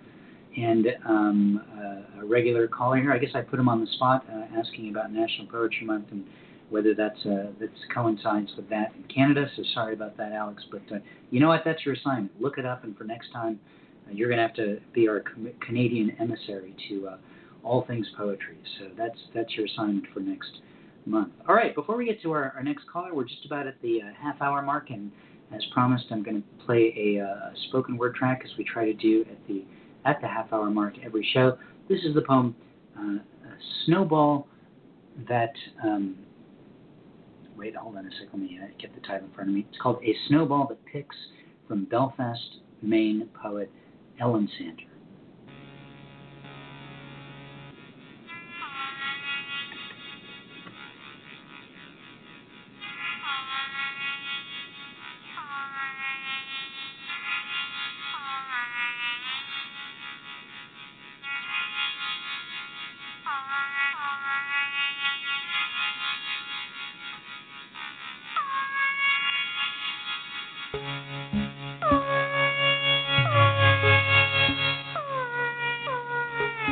and 0.56 0.88
um, 1.08 1.62
uh, 1.78 2.22
a 2.22 2.26
regular 2.26 2.68
caller 2.68 2.98
here. 2.98 3.12
I 3.12 3.18
guess 3.18 3.32
I 3.36 3.42
put 3.42 3.60
him 3.60 3.70
on 3.70 3.82
the 3.82 3.88
spot 3.94 4.26
uh, 4.32 4.60
asking 4.60 4.90
about 4.90 5.12
National 5.12 5.48
Poetry 5.48 5.86
Month 5.86 6.08
and 6.12 6.26
whether 6.70 6.94
that's 6.94 7.26
uh, 7.26 7.52
coincides 7.94 8.52
with 8.58 8.70
that 8.70 8.94
in 8.96 9.04
Canada. 9.04 9.48
So 9.56 9.64
sorry 9.74 9.94
about 9.94 10.18
that, 10.18 10.32
Alex. 10.32 10.64
But 10.72 10.82
uh, 10.94 11.00
you 11.32 11.40
know 11.40 11.48
what? 11.48 11.62
That's 11.64 11.86
your 11.86 11.96
assignment. 11.96 12.32
Look 12.42 12.58
it 12.58 12.66
up, 12.66 12.84
and 12.84 12.98
for 12.98 13.04
next 13.04 13.32
time, 13.32 13.60
uh, 14.08 14.12
you're 14.14 14.30
going 14.30 14.38
to 14.38 14.48
have 14.48 14.56
to 14.56 14.80
be 14.94 15.08
our 15.08 15.24
Canadian 15.66 16.16
emissary 16.20 16.76
to 16.90 17.08
uh, 17.08 17.18
all 17.64 17.86
things 17.86 18.08
poetry. 18.18 18.58
So 18.80 18.88
that's 18.98 19.18
that's 19.34 19.56
your 19.56 19.66
assignment 19.66 20.06
for 20.14 20.20
next 20.20 20.50
month. 21.06 21.32
All 21.48 21.56
right, 21.56 21.74
before 21.74 21.96
we 21.96 22.06
get 22.06 22.22
to 22.24 22.32
our, 22.32 22.54
our 22.56 22.64
next 22.64 22.84
caller, 22.92 23.14
we're 23.14 23.24
just 23.26 23.46
about 23.46 23.68
at 23.68 23.82
the 23.82 24.02
uh, 24.02 24.12
half 24.22 24.42
hour 24.42 24.62
mark, 24.62 24.90
and 24.90 25.12
as 25.54 25.64
promised, 25.74 26.06
I'm 26.12 26.24
going 26.24 26.42
to 26.42 26.66
play 26.66 26.94
a 26.98 27.24
uh, 27.24 27.52
spoken 27.70 27.98
word 27.98 28.16
track 28.16 28.42
as 28.44 28.52
we 28.58 28.66
try 28.66 28.86
to 28.86 28.94
do 28.94 29.26
at 29.30 29.48
the 29.48 29.64
at 30.06 30.20
the 30.22 30.28
half 30.28 30.52
hour 30.52 30.70
mark 30.70 30.96
every 31.04 31.28
show. 31.34 31.58
This 31.88 32.00
is 32.04 32.14
the 32.14 32.22
poem 32.22 32.56
uh, 33.00 33.20
"Snowball" 33.86 34.48
that. 35.30 35.54
Um, 35.82 36.18
wait, 37.58 37.76
hold 37.76 37.98
on 37.98 38.06
a 38.06 38.12
second. 38.12 38.30
Let 38.34 38.42
me 38.42 38.60
uh, 38.62 38.68
get 38.80 38.94
the 38.94 39.02
title 39.02 39.28
in 39.28 39.34
front 39.34 39.50
of 39.50 39.56
me. 39.56 39.66
It's 39.70 39.82
called 39.82 40.02
"A 40.04 40.16
Snowball 40.28 40.68
That 40.68 40.84
Picks" 40.86 41.16
from 41.68 41.86
Belfast, 41.86 42.58
Maine 42.82 43.28
poet 43.42 43.72
Ellen 44.20 44.50
Sander. 44.58 44.84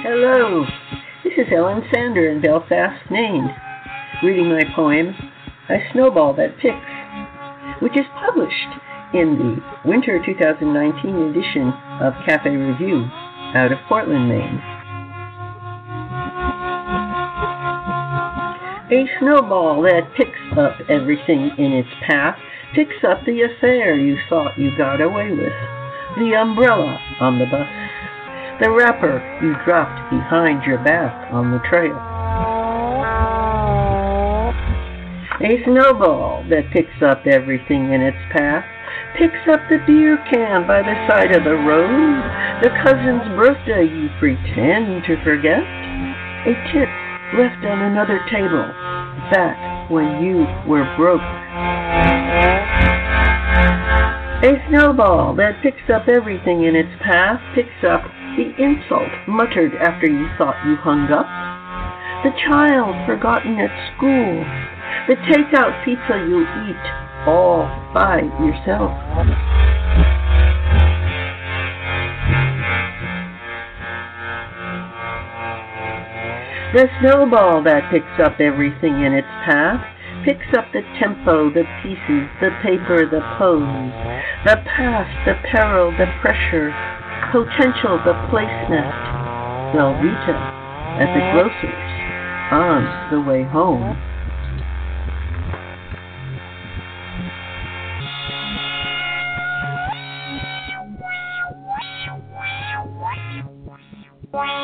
Hello, 0.08 0.64
this 1.24 1.34
is 1.36 1.52
Ellen 1.52 1.82
Sander 1.92 2.30
in 2.30 2.40
Belfast, 2.40 3.10
Maine, 3.10 3.50
reading 4.22 4.50
my 4.50 4.62
poem, 4.76 5.16
A 5.68 5.78
Snowball 5.92 6.36
That 6.36 6.60
Picks, 6.62 7.82
which 7.82 7.98
is 7.98 8.06
published 8.14 8.70
in 9.16 9.34
the 9.34 9.90
winter 9.90 10.22
2019 10.24 11.10
edition 11.34 11.74
of 12.06 12.14
Cafe 12.24 12.52
Review 12.52 13.10
out 13.58 13.72
of 13.72 13.80
Portland, 13.90 14.30
Maine. 14.30 14.62
A 18.94 19.10
snowball 19.18 19.82
that 19.82 20.14
picks 20.16 20.38
up 20.56 20.88
everything 20.88 21.50
in 21.58 21.74
its 21.74 21.90
path, 22.06 22.38
picks 22.76 23.04
up 23.10 23.26
the 23.26 23.42
affair 23.42 23.96
you 23.96 24.20
thought 24.30 24.56
you 24.56 24.70
got 24.78 25.02
away 25.02 25.32
with, 25.32 25.54
the 26.22 26.38
umbrella 26.40 27.00
on 27.20 27.40
the 27.40 27.48
bus, 27.48 27.85
the 28.62 28.72
wrapper 28.72 29.20
you 29.44 29.54
dropped 29.66 30.10
behind 30.10 30.64
your 30.64 30.82
back 30.84 31.12
on 31.32 31.52
the 31.52 31.60
trail. 31.68 31.96
A 35.44 35.60
snowball 35.66 36.46
that 36.50 36.72
picks 36.72 37.04
up 37.04 37.28
everything 37.28 37.92
in 37.92 38.02
its 38.02 38.18
path, 38.32 38.64
picks 39.20 39.44
up 39.52 39.60
the 39.68 39.84
beer 39.86 40.18
can 40.32 40.66
by 40.66 40.80
the 40.82 40.96
side 41.08 41.36
of 41.36 41.44
the 41.44 41.60
road, 41.68 42.24
the 42.64 42.72
cousin's 42.80 43.28
birthday 43.36 43.84
you 43.84 44.08
pretend 44.20 45.04
to 45.04 45.20
forget, 45.24 45.60
a 46.48 46.56
tip 46.72 46.90
left 47.36 47.66
on 47.68 47.84
another 47.92 48.24
table 48.32 48.64
back 49.30 49.90
when 49.90 50.24
you 50.24 50.48
were 50.66 50.88
broke. 50.96 52.65
A 54.46 54.62
snowball 54.70 55.34
that 55.38 55.64
picks 55.64 55.90
up 55.90 56.08
everything 56.08 56.66
in 56.66 56.76
its 56.76 57.02
path 57.02 57.42
picks 57.56 57.82
up 57.82 58.04
the 58.38 58.54
insult 58.62 59.10
muttered 59.28 59.74
after 59.82 60.06
you 60.06 60.30
thought 60.38 60.54
you 60.70 60.76
hung 60.76 61.10
up, 61.10 61.26
the 62.22 62.30
child 62.46 62.94
forgotten 63.10 63.58
at 63.58 63.74
school, 63.98 64.46
the 65.10 65.18
takeout 65.26 65.74
pizza 65.84 66.22
you 66.30 66.46
eat 66.46 66.86
all 67.26 67.66
by 67.92 68.22
yourself. 68.38 68.94
The 76.78 76.86
snowball 77.02 77.64
that 77.64 77.90
picks 77.90 78.22
up 78.22 78.40
everything 78.40 79.02
in 79.02 79.14
its 79.14 79.28
path 79.50 79.95
picks 80.26 80.50
up 80.58 80.66
the 80.74 80.82
tempo, 81.00 81.54
the 81.54 81.64
pieces, 81.84 82.26
the 82.42 82.50
paper, 82.66 83.06
the 83.06 83.22
pose, 83.38 83.62
the 84.44 84.58
past, 84.66 85.14
the 85.30 85.36
peril, 85.54 85.92
the 85.92 86.10
pressure, 86.20 86.74
potential, 87.32 88.02
the 88.04 88.18
placement. 88.34 88.90
Velveeta 89.70 90.56
at 90.98 91.14
the 91.14 91.22
grocer's 91.34 91.96
on 92.52 92.86
the 93.12 93.22
way 93.22 93.44
home. 93.44 93.96
Well, 104.32 104.56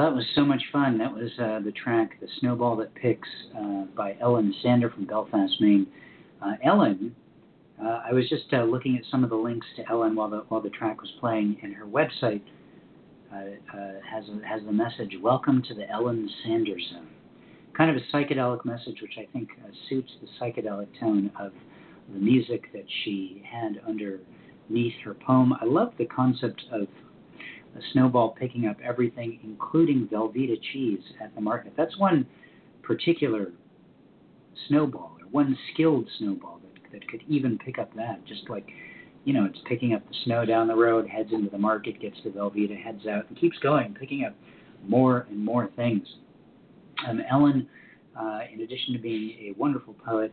that 0.00 0.14
was 0.14 0.24
so 0.34 0.44
much 0.44 0.62
fun. 0.72 0.98
That 0.98 1.12
was 1.12 1.30
uh, 1.38 1.60
the 1.64 1.72
track 1.72 2.18
"The 2.20 2.28
Snowball 2.40 2.76
That 2.76 2.94
Picks" 2.94 3.28
uh, 3.56 3.84
by 3.96 4.16
Ellen 4.20 4.54
Sander 4.62 4.88
from 4.88 5.04
Belfast, 5.04 5.52
Maine. 5.60 5.86
Uh, 6.40 6.52
Ellen, 6.64 7.14
uh, 7.82 8.02
I 8.08 8.12
was 8.12 8.28
just 8.28 8.52
uh, 8.52 8.62
looking 8.62 8.96
at 8.96 9.02
some 9.10 9.24
of 9.24 9.30
the 9.30 9.36
links 9.36 9.66
to 9.76 9.88
Ellen 9.90 10.14
while 10.14 10.30
the 10.30 10.44
while 10.48 10.62
the 10.62 10.70
track 10.70 11.02
was 11.02 11.10
playing, 11.20 11.58
and 11.62 11.74
her 11.74 11.84
website 11.84 12.40
uh, 13.34 13.36
has 14.10 14.24
a, 14.28 14.46
has 14.46 14.62
the 14.64 14.72
message 14.72 15.16
"Welcome 15.20 15.62
to 15.68 15.74
the 15.74 15.88
Ellen 15.90 16.30
Sander 16.44 16.78
Zone." 16.92 17.08
Kind 17.76 17.90
of 17.90 17.96
a 17.96 18.16
psychedelic 18.16 18.64
message, 18.64 19.02
which 19.02 19.14
I 19.18 19.26
think 19.32 19.50
suits 19.88 20.10
the 20.22 20.28
psychedelic 20.40 20.88
tone 20.98 21.30
of 21.38 21.52
the 22.12 22.18
music 22.18 22.72
that 22.72 22.84
she 23.04 23.42
had 23.50 23.80
underneath 23.86 24.94
her 25.04 25.14
poem. 25.14 25.52
I 25.60 25.64
love 25.64 25.92
the 25.98 26.06
concept 26.06 26.62
of 26.72 26.88
a 27.76 27.80
snowball 27.92 28.30
picking 28.30 28.66
up 28.66 28.76
everything, 28.84 29.38
including 29.42 30.08
Velveeta 30.12 30.56
cheese 30.72 31.00
at 31.22 31.34
the 31.34 31.40
market. 31.40 31.72
That's 31.76 31.96
one 31.98 32.26
particular 32.82 33.52
snowball, 34.68 35.16
or 35.20 35.26
one 35.30 35.56
skilled 35.72 36.06
snowball 36.18 36.60
that, 36.62 36.92
that 36.92 37.08
could 37.08 37.22
even 37.28 37.58
pick 37.58 37.78
up 37.78 37.94
that. 37.94 38.24
Just 38.26 38.48
like, 38.48 38.68
you 39.24 39.32
know, 39.32 39.44
it's 39.44 39.58
picking 39.68 39.94
up 39.94 40.06
the 40.08 40.14
snow 40.24 40.44
down 40.44 40.66
the 40.66 40.74
road, 40.74 41.08
heads 41.08 41.30
into 41.32 41.50
the 41.50 41.58
market, 41.58 42.00
gets 42.00 42.16
to 42.22 42.30
Velveeta, 42.30 42.80
heads 42.80 43.06
out, 43.06 43.28
and 43.28 43.38
keeps 43.38 43.58
going, 43.58 43.94
picking 43.94 44.24
up 44.24 44.34
more 44.86 45.26
and 45.30 45.44
more 45.44 45.70
things. 45.76 46.06
Um, 47.08 47.20
Ellen, 47.30 47.68
uh, 48.18 48.40
in 48.52 48.62
addition 48.62 48.92
to 48.94 48.98
being 48.98 49.54
a 49.54 49.58
wonderful 49.58 49.94
poet, 50.04 50.32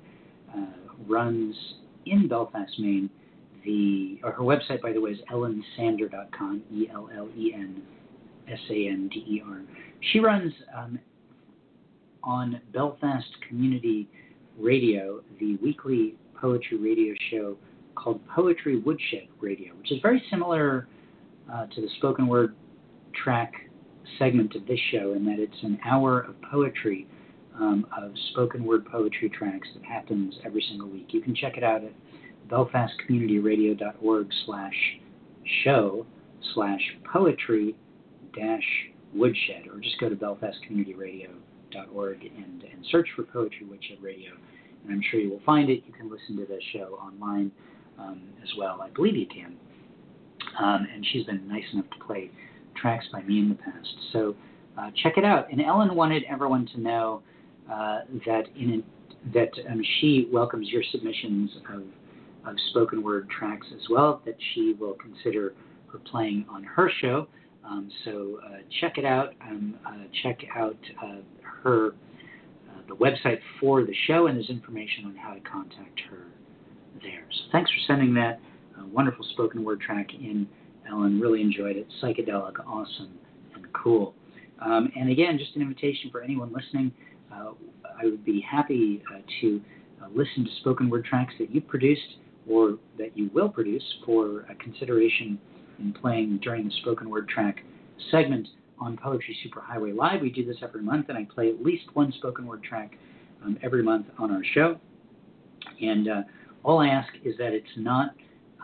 uh, 0.55 0.65
runs 1.07 1.55
in 2.05 2.27
Belfast, 2.27 2.71
Maine, 2.79 3.09
the 3.67 4.19
or 4.23 4.31
her 4.31 4.43
website, 4.43 4.81
by 4.81 4.93
the 4.93 5.01
way, 5.01 5.11
is 5.11 5.19
ellensander.com, 5.31 6.63
E 6.73 6.87
L 6.91 7.09
L 7.15 7.27
E 7.37 7.53
N 7.53 7.83
S 8.49 8.59
A 8.69 8.87
N 8.87 9.09
D 9.13 9.23
E 9.27 9.43
R. 9.45 9.61
She 10.11 10.19
runs 10.19 10.53
um, 10.75 10.97
on 12.23 12.61
Belfast 12.73 13.27
Community 13.47 14.07
Radio 14.57 15.21
the 15.39 15.57
weekly 15.57 16.15
poetry 16.39 16.77
radio 16.77 17.13
show 17.29 17.57
called 17.95 18.25
Poetry 18.27 18.79
Woodshed 18.79 19.27
Radio, 19.41 19.73
which 19.75 19.91
is 19.91 19.99
very 20.01 20.23
similar 20.29 20.87
uh, 21.51 21.65
to 21.67 21.81
the 21.81 21.89
spoken 21.97 22.27
word 22.27 22.55
track 23.23 23.51
segment 24.17 24.55
of 24.55 24.65
this 24.65 24.79
show 24.91 25.13
in 25.13 25.25
that 25.25 25.39
it's 25.39 25.63
an 25.63 25.77
hour 25.85 26.21
of 26.21 26.35
poetry 26.49 27.07
um, 27.59 27.85
of 27.97 28.11
spoken 28.31 28.63
word 28.63 28.85
poetry 28.85 29.29
tracks 29.29 29.67
that 29.75 29.83
happens 29.83 30.35
every 30.45 30.63
single 30.69 30.87
week. 30.87 31.07
You 31.09 31.21
can 31.21 31.35
check 31.35 31.57
it 31.57 31.63
out 31.63 31.83
at 31.83 31.91
belfastcommunityradio.org 32.49 34.29
slash 34.45 34.99
show 35.63 36.05
slash 36.53 36.81
poetry 37.11 37.75
dash 38.35 38.63
woodshed, 39.13 39.67
or 39.71 39.79
just 39.79 39.99
go 39.99 40.09
to 40.09 40.15
belfastcommunityradio.org 40.15 42.21
and, 42.21 42.63
and 42.63 42.85
search 42.91 43.07
for 43.15 43.23
Poetry 43.23 43.65
Woodshed 43.65 43.97
Radio, 44.01 44.31
and 44.83 44.93
I'm 44.93 45.01
sure 45.09 45.19
you 45.19 45.29
will 45.29 45.41
find 45.45 45.69
it. 45.69 45.83
You 45.85 45.93
can 45.93 46.09
listen 46.09 46.35
to 46.37 46.45
the 46.45 46.59
show 46.73 46.99
online 47.01 47.51
um, 47.97 48.21
as 48.43 48.49
well. 48.57 48.81
I 48.81 48.89
believe 48.89 49.15
you 49.15 49.27
can. 49.27 49.55
Um, 50.59 50.87
and 50.93 51.05
she's 51.11 51.25
been 51.25 51.47
nice 51.47 51.63
enough 51.73 51.89
to 51.91 52.05
play 52.05 52.31
tracks 52.75 53.05
by 53.11 53.21
me 53.23 53.39
in 53.39 53.49
the 53.49 53.55
past. 53.55 53.95
So 54.13 54.35
uh, 54.77 54.91
check 55.03 55.17
it 55.17 55.25
out. 55.25 55.51
And 55.51 55.61
Ellen 55.61 55.95
wanted 55.95 56.23
everyone 56.29 56.67
to 56.73 56.79
know 56.79 57.21
uh, 57.71 58.01
that 58.25 58.43
in 58.55 58.83
that 59.33 59.49
um, 59.69 59.81
she 59.99 60.29
welcomes 60.31 60.69
your 60.69 60.83
submissions 60.91 61.51
of 61.57 61.63
of 62.51 62.59
spoken 62.69 63.03
word 63.03 63.29
tracks 63.29 63.67
as 63.73 63.89
well 63.89 64.21
that 64.25 64.35
she 64.53 64.73
will 64.79 64.93
consider 64.93 65.53
her 65.91 65.99
playing 65.99 66.45
on 66.49 66.63
her 66.63 66.89
show. 67.01 67.27
Um, 67.63 67.89
so 68.05 68.39
uh, 68.45 68.57
check 68.79 68.97
it 68.97 69.05
out. 69.05 69.33
Um, 69.41 69.75
uh, 69.85 70.03
check 70.23 70.39
out 70.55 70.77
uh, 71.03 71.17
her 71.41 71.89
uh, 71.89 72.81
the 72.87 72.95
website 72.95 73.39
for 73.59 73.83
the 73.83 73.93
show, 74.07 74.27
and 74.27 74.37
there's 74.37 74.49
information 74.49 75.05
on 75.05 75.15
how 75.15 75.33
to 75.33 75.39
contact 75.41 75.99
her 76.09 76.23
there. 77.01 77.25
So 77.29 77.51
thanks 77.51 77.69
for 77.71 77.79
sending 77.87 78.13
that 78.15 78.39
uh, 78.77 78.85
wonderful 78.87 79.25
spoken 79.33 79.63
word 79.63 79.81
track 79.81 80.13
in, 80.13 80.47
Ellen. 80.89 81.19
Really 81.19 81.41
enjoyed 81.41 81.75
it. 81.75 81.87
Psychedelic, 82.01 82.53
awesome, 82.65 83.17
and 83.55 83.65
cool. 83.73 84.13
Um, 84.59 84.89
and 84.97 85.11
again, 85.11 85.37
just 85.37 85.55
an 85.55 85.61
invitation 85.61 86.09
for 86.11 86.21
anyone 86.21 86.53
listening. 86.53 86.91
Uh, 87.31 87.51
I 88.01 88.05
would 88.05 88.23
be 88.23 88.39
happy 88.49 89.03
to 89.41 89.61
listen 90.15 90.45
to 90.45 90.51
spoken 90.61 90.89
word 90.89 91.03
tracks 91.03 91.33
that 91.39 91.53
you've 91.53 91.67
produced 91.67 92.17
or 92.49 92.77
that 92.97 93.17
you 93.17 93.29
will 93.33 93.49
produce 93.49 93.83
for 94.05 94.41
a 94.49 94.55
consideration 94.55 95.39
in 95.79 95.93
playing 95.93 96.39
during 96.41 96.65
the 96.65 96.71
spoken 96.81 97.09
word 97.09 97.27
track 97.27 97.57
segment 98.11 98.47
on 98.79 98.97
Poetry 98.97 99.35
Superhighway 99.45 99.95
Live. 99.95 100.21
We 100.21 100.29
do 100.29 100.45
this 100.45 100.57
every 100.61 100.81
month, 100.81 101.09
and 101.09 101.17
I 101.17 101.25
play 101.25 101.49
at 101.49 101.61
least 101.61 101.85
one 101.93 102.11
spoken 102.13 102.45
word 102.45 102.63
track 102.63 102.91
um, 103.43 103.57
every 103.63 103.83
month 103.83 104.07
on 104.17 104.31
our 104.31 104.43
show. 104.53 104.79
And 105.81 106.07
uh, 106.07 106.21
all 106.63 106.79
I 106.79 106.87
ask 106.87 107.09
is 107.23 107.35
that 107.37 107.53
it's 107.53 107.67
not 107.77 108.11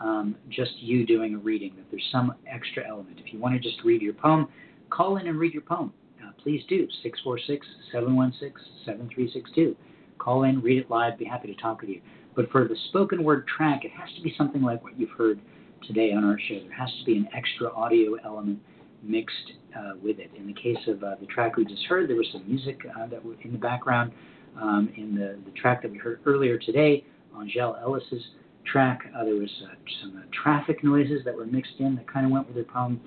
um, 0.02 0.36
just 0.48 0.72
you 0.78 1.06
doing 1.06 1.34
a 1.34 1.38
reading, 1.38 1.74
that 1.76 1.84
there's 1.90 2.08
some 2.10 2.34
extra 2.46 2.86
element. 2.86 3.18
If 3.24 3.32
you 3.32 3.38
want 3.38 3.54
to 3.54 3.60
just 3.60 3.82
read 3.84 4.02
your 4.02 4.14
poem, 4.14 4.48
call 4.90 5.16
in 5.16 5.26
and 5.26 5.38
read 5.38 5.52
your 5.52 5.62
poem. 5.62 5.92
Uh, 6.22 6.30
please 6.42 6.62
do. 6.68 6.86
646 7.02 7.66
716 7.92 8.52
7362. 8.84 9.76
Call 10.18 10.44
in, 10.44 10.60
read 10.62 10.78
it 10.78 10.90
live, 10.90 11.18
be 11.18 11.24
happy 11.24 11.52
to 11.52 11.60
talk 11.60 11.80
with 11.80 11.90
you. 11.90 12.00
But 12.36 12.50
for 12.50 12.66
the 12.66 12.76
spoken 12.88 13.22
word 13.22 13.46
track, 13.46 13.84
it 13.84 13.92
has 13.92 14.08
to 14.16 14.22
be 14.22 14.34
something 14.36 14.62
like 14.62 14.82
what 14.82 14.98
you've 14.98 15.10
heard 15.10 15.40
today 15.86 16.12
on 16.12 16.24
our 16.24 16.38
show. 16.48 16.58
There 16.60 16.76
has 16.76 16.90
to 16.98 17.04
be 17.04 17.16
an 17.16 17.28
extra 17.34 17.70
audio 17.72 18.16
element 18.24 18.58
mixed 19.02 19.52
uh, 19.76 19.92
with 20.02 20.18
it. 20.18 20.30
In 20.36 20.46
the 20.46 20.54
case 20.54 20.78
of 20.88 21.02
uh, 21.02 21.14
the 21.20 21.26
track 21.26 21.56
we 21.56 21.64
just 21.64 21.84
heard, 21.84 22.08
there 22.08 22.16
was 22.16 22.28
some 22.32 22.44
music 22.46 22.80
uh, 22.98 23.06
that 23.06 23.24
was 23.24 23.36
in 23.42 23.52
the 23.52 23.58
background. 23.58 24.12
Um, 24.60 24.92
in 24.96 25.14
the, 25.14 25.38
the 25.44 25.50
track 25.58 25.82
that 25.82 25.90
we 25.90 25.98
heard 25.98 26.20
earlier 26.26 26.58
today, 26.58 27.04
Angele 27.38 27.76
Ellis's 27.82 28.22
track, 28.64 29.00
uh, 29.16 29.24
there 29.24 29.34
was 29.34 29.50
uh, 29.64 29.74
some 30.00 30.16
uh, 30.16 30.22
traffic 30.32 30.82
noises 30.84 31.22
that 31.24 31.34
were 31.34 31.44
mixed 31.44 31.74
in 31.80 31.96
that 31.96 32.10
kind 32.10 32.24
of 32.24 32.32
went 32.32 32.46
with 32.46 32.56
the 32.56 32.72
poem. 32.72 33.00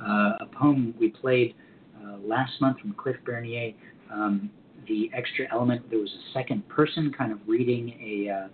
a 0.00 0.46
poem 0.52 0.94
we 0.98 1.08
played 1.08 1.54
last 2.24 2.52
month 2.60 2.78
from 2.78 2.92
Cliff 2.94 3.16
Bernier. 3.24 3.72
Um, 4.12 4.50
the 4.86 5.10
extra 5.14 5.46
element, 5.52 5.88
there 5.90 5.98
was 5.98 6.10
a 6.10 6.32
second 6.32 6.68
person 6.68 7.12
kind 7.16 7.32
of 7.32 7.38
reading 7.46 7.90
a 8.00 8.48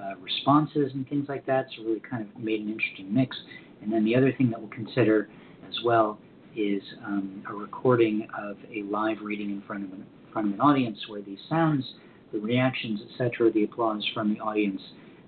uh, 0.00 0.16
responses 0.20 0.90
and 0.94 1.08
things 1.08 1.26
like 1.28 1.46
that. 1.46 1.66
So 1.76 1.84
really 1.84 2.00
kind 2.00 2.22
of 2.22 2.42
made 2.42 2.60
an 2.60 2.68
interesting 2.68 3.12
mix. 3.12 3.36
And 3.82 3.92
then 3.92 4.04
the 4.04 4.16
other 4.16 4.32
thing 4.32 4.50
that 4.50 4.60
we'll 4.60 4.70
consider 4.70 5.28
as 5.68 5.74
well 5.84 6.18
is 6.56 6.82
um, 7.04 7.42
a 7.48 7.52
recording 7.52 8.28
of 8.38 8.56
a 8.72 8.82
live 8.84 9.18
reading 9.22 9.50
in 9.50 9.62
front 9.66 9.84
of 9.84 9.92
an, 9.92 10.06
in 10.26 10.32
front 10.32 10.48
of 10.48 10.54
an 10.54 10.60
audience 10.60 10.98
where 11.08 11.22
the 11.22 11.36
sounds, 11.48 11.84
the 12.32 12.38
reactions, 12.38 13.00
etc., 13.12 13.50
the 13.52 13.64
applause 13.64 14.04
from 14.14 14.34
the 14.34 14.40
audience 14.40 14.80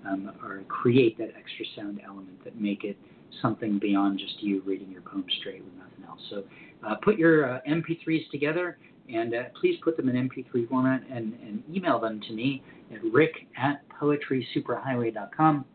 um, 0.07 0.31
are 0.41 0.61
create 0.67 1.17
that 1.17 1.29
extra 1.37 1.65
sound 1.75 1.99
element 2.05 2.43
that 2.43 2.59
make 2.59 2.83
it 2.83 2.97
something 3.41 3.77
beyond 3.79 4.19
just 4.19 4.41
you 4.41 4.61
reading 4.65 4.89
your 4.91 5.01
poem 5.01 5.25
straight 5.39 5.63
with 5.63 5.73
nothing 5.73 6.03
else. 6.07 6.19
So 6.29 6.43
uh, 6.87 6.95
put 6.95 7.17
your 7.17 7.55
uh, 7.55 7.59
MP3s 7.67 8.29
together 8.31 8.77
and 9.13 9.33
uh, 9.33 9.43
please 9.59 9.77
put 9.83 9.97
them 9.97 10.09
in 10.09 10.29
MP3 10.29 10.67
format 10.67 11.01
and, 11.11 11.33
and 11.41 11.63
email 11.73 11.99
them 11.99 12.19
to 12.27 12.33
me 12.33 12.63
at 12.93 13.03
rick 13.11 13.33
at 13.57 13.81
poetrysuperhighway.com. 14.01 15.65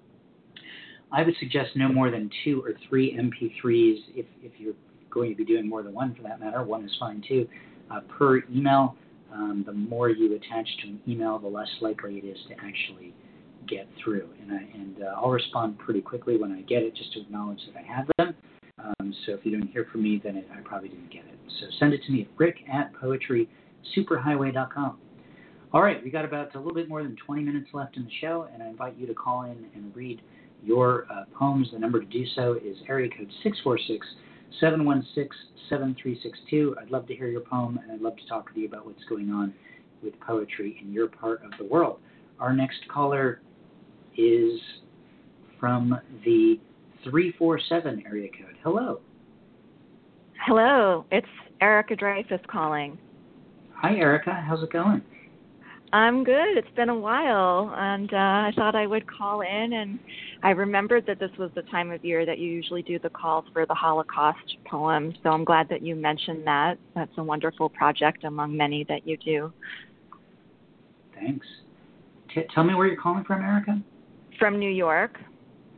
I 1.12 1.22
would 1.22 1.34
suggest 1.38 1.70
no 1.76 1.88
more 1.88 2.10
than 2.10 2.30
two 2.44 2.62
or 2.64 2.72
three 2.88 3.14
MP3s 3.14 3.98
if, 4.14 4.26
if 4.42 4.52
you're 4.58 4.74
going 5.10 5.30
to 5.30 5.36
be 5.36 5.44
doing 5.44 5.68
more 5.68 5.82
than 5.82 5.92
one 5.92 6.14
for 6.14 6.22
that 6.22 6.40
matter. 6.40 6.62
One 6.62 6.84
is 6.84 6.92
fine 6.98 7.22
too, 7.26 7.46
uh, 7.90 8.00
per 8.18 8.42
email. 8.50 8.96
Um, 9.32 9.62
the 9.66 9.72
more 9.72 10.10
you 10.10 10.34
attach 10.34 10.68
to 10.82 10.88
an 10.88 11.00
email, 11.08 11.38
the 11.38 11.48
less 11.48 11.68
likely 11.80 12.18
it 12.18 12.24
is 12.24 12.36
to 12.48 12.54
actually 12.54 13.14
get 13.66 13.88
through. 14.02 14.28
And, 14.42 14.52
I, 14.52 14.68
and 14.74 15.02
uh, 15.02 15.14
I'll 15.16 15.30
respond 15.30 15.78
pretty 15.78 16.00
quickly 16.00 16.36
when 16.36 16.52
I 16.52 16.62
get 16.62 16.82
it 16.82 16.94
just 16.94 17.12
to 17.14 17.20
acknowledge 17.20 17.60
that 17.66 17.78
I 17.78 17.94
have 17.94 18.06
them. 18.18 18.34
Um, 18.84 19.14
so 19.24 19.32
if 19.32 19.40
you 19.44 19.58
don't 19.58 19.68
hear 19.68 19.86
from 19.90 20.02
me, 20.02 20.20
then 20.22 20.36
it, 20.36 20.48
I 20.56 20.60
probably 20.60 20.88
didn't 20.88 21.12
get 21.12 21.24
it. 21.24 21.38
So 21.60 21.66
send 21.78 21.94
it 21.94 22.02
to 22.04 22.12
me 22.12 22.22
at 22.22 22.28
rick 22.36 22.56
at 22.72 22.92
poetrysuperhighway.com. 22.94 24.98
All 25.72 25.82
right, 25.82 26.02
we 26.04 26.10
got 26.10 26.24
about 26.24 26.54
a 26.54 26.58
little 26.58 26.74
bit 26.74 26.88
more 26.88 27.02
than 27.02 27.16
20 27.24 27.42
minutes 27.42 27.68
left 27.72 27.96
in 27.96 28.04
the 28.04 28.10
show, 28.20 28.48
and 28.52 28.62
I 28.62 28.68
invite 28.68 28.96
you 28.98 29.06
to 29.06 29.14
call 29.14 29.44
in 29.44 29.64
and 29.74 29.94
read 29.96 30.20
your 30.62 31.06
uh, 31.10 31.24
poems. 31.36 31.70
The 31.72 31.78
number 31.78 32.00
to 32.00 32.06
do 32.06 32.24
so 32.34 32.58
is 32.62 32.76
area 32.88 33.08
code 33.08 33.30
646 33.42 34.06
716 34.60 35.30
7362. 35.68 36.76
I'd 36.80 36.90
love 36.90 37.06
to 37.06 37.14
hear 37.14 37.28
your 37.28 37.40
poem, 37.40 37.78
and 37.82 37.90
I'd 37.90 38.02
love 38.02 38.16
to 38.16 38.28
talk 38.28 38.48
with 38.48 38.56
you 38.56 38.66
about 38.66 38.84
what's 38.84 39.02
going 39.08 39.30
on 39.30 39.54
with 40.02 40.18
poetry 40.20 40.78
in 40.82 40.92
your 40.92 41.08
part 41.08 41.42
of 41.44 41.52
the 41.58 41.64
world. 41.64 42.00
Our 42.38 42.52
next 42.52 42.80
caller 42.92 43.40
is 44.16 44.60
from 45.58 45.98
the 46.24 46.58
347 47.04 48.04
area 48.06 48.28
code. 48.28 48.56
Hello. 48.62 49.00
Hello, 50.46 51.04
it's 51.12 51.26
Erica 51.60 51.94
Dreyfus 51.94 52.40
calling. 52.50 52.98
Hi, 53.74 53.94
Erica. 53.94 54.32
How's 54.32 54.62
it 54.62 54.72
going? 54.72 55.02
I'm 55.92 56.24
good. 56.24 56.56
It's 56.56 56.74
been 56.74 56.88
a 56.88 56.98
while, 56.98 57.74
and 57.76 58.12
uh, 58.12 58.16
I 58.16 58.52
thought 58.56 58.74
I 58.74 58.86
would 58.86 59.06
call 59.06 59.42
in. 59.42 59.74
And 59.74 59.98
I 60.42 60.50
remembered 60.50 61.04
that 61.06 61.18
this 61.18 61.30
was 61.38 61.50
the 61.54 61.62
time 61.62 61.90
of 61.90 62.02
year 62.02 62.24
that 62.24 62.38
you 62.38 62.50
usually 62.50 62.82
do 62.82 62.98
the 62.98 63.10
calls 63.10 63.44
for 63.52 63.66
the 63.66 63.74
Holocaust 63.74 64.56
poem. 64.64 65.12
So 65.22 65.28
I'm 65.28 65.44
glad 65.44 65.68
that 65.68 65.82
you 65.82 65.94
mentioned 65.94 66.46
that. 66.46 66.78
That's 66.94 67.12
a 67.18 67.22
wonderful 67.22 67.68
project 67.68 68.24
among 68.24 68.56
many 68.56 68.84
that 68.88 69.06
you 69.06 69.18
do. 69.18 69.52
Thanks. 71.14 71.46
T- 72.34 72.42
tell 72.54 72.64
me 72.64 72.74
where 72.74 72.86
you're 72.86 73.00
calling 73.00 73.24
from, 73.24 73.42
Erica. 73.42 73.78
From 74.38 74.58
New 74.58 74.70
York. 74.70 75.18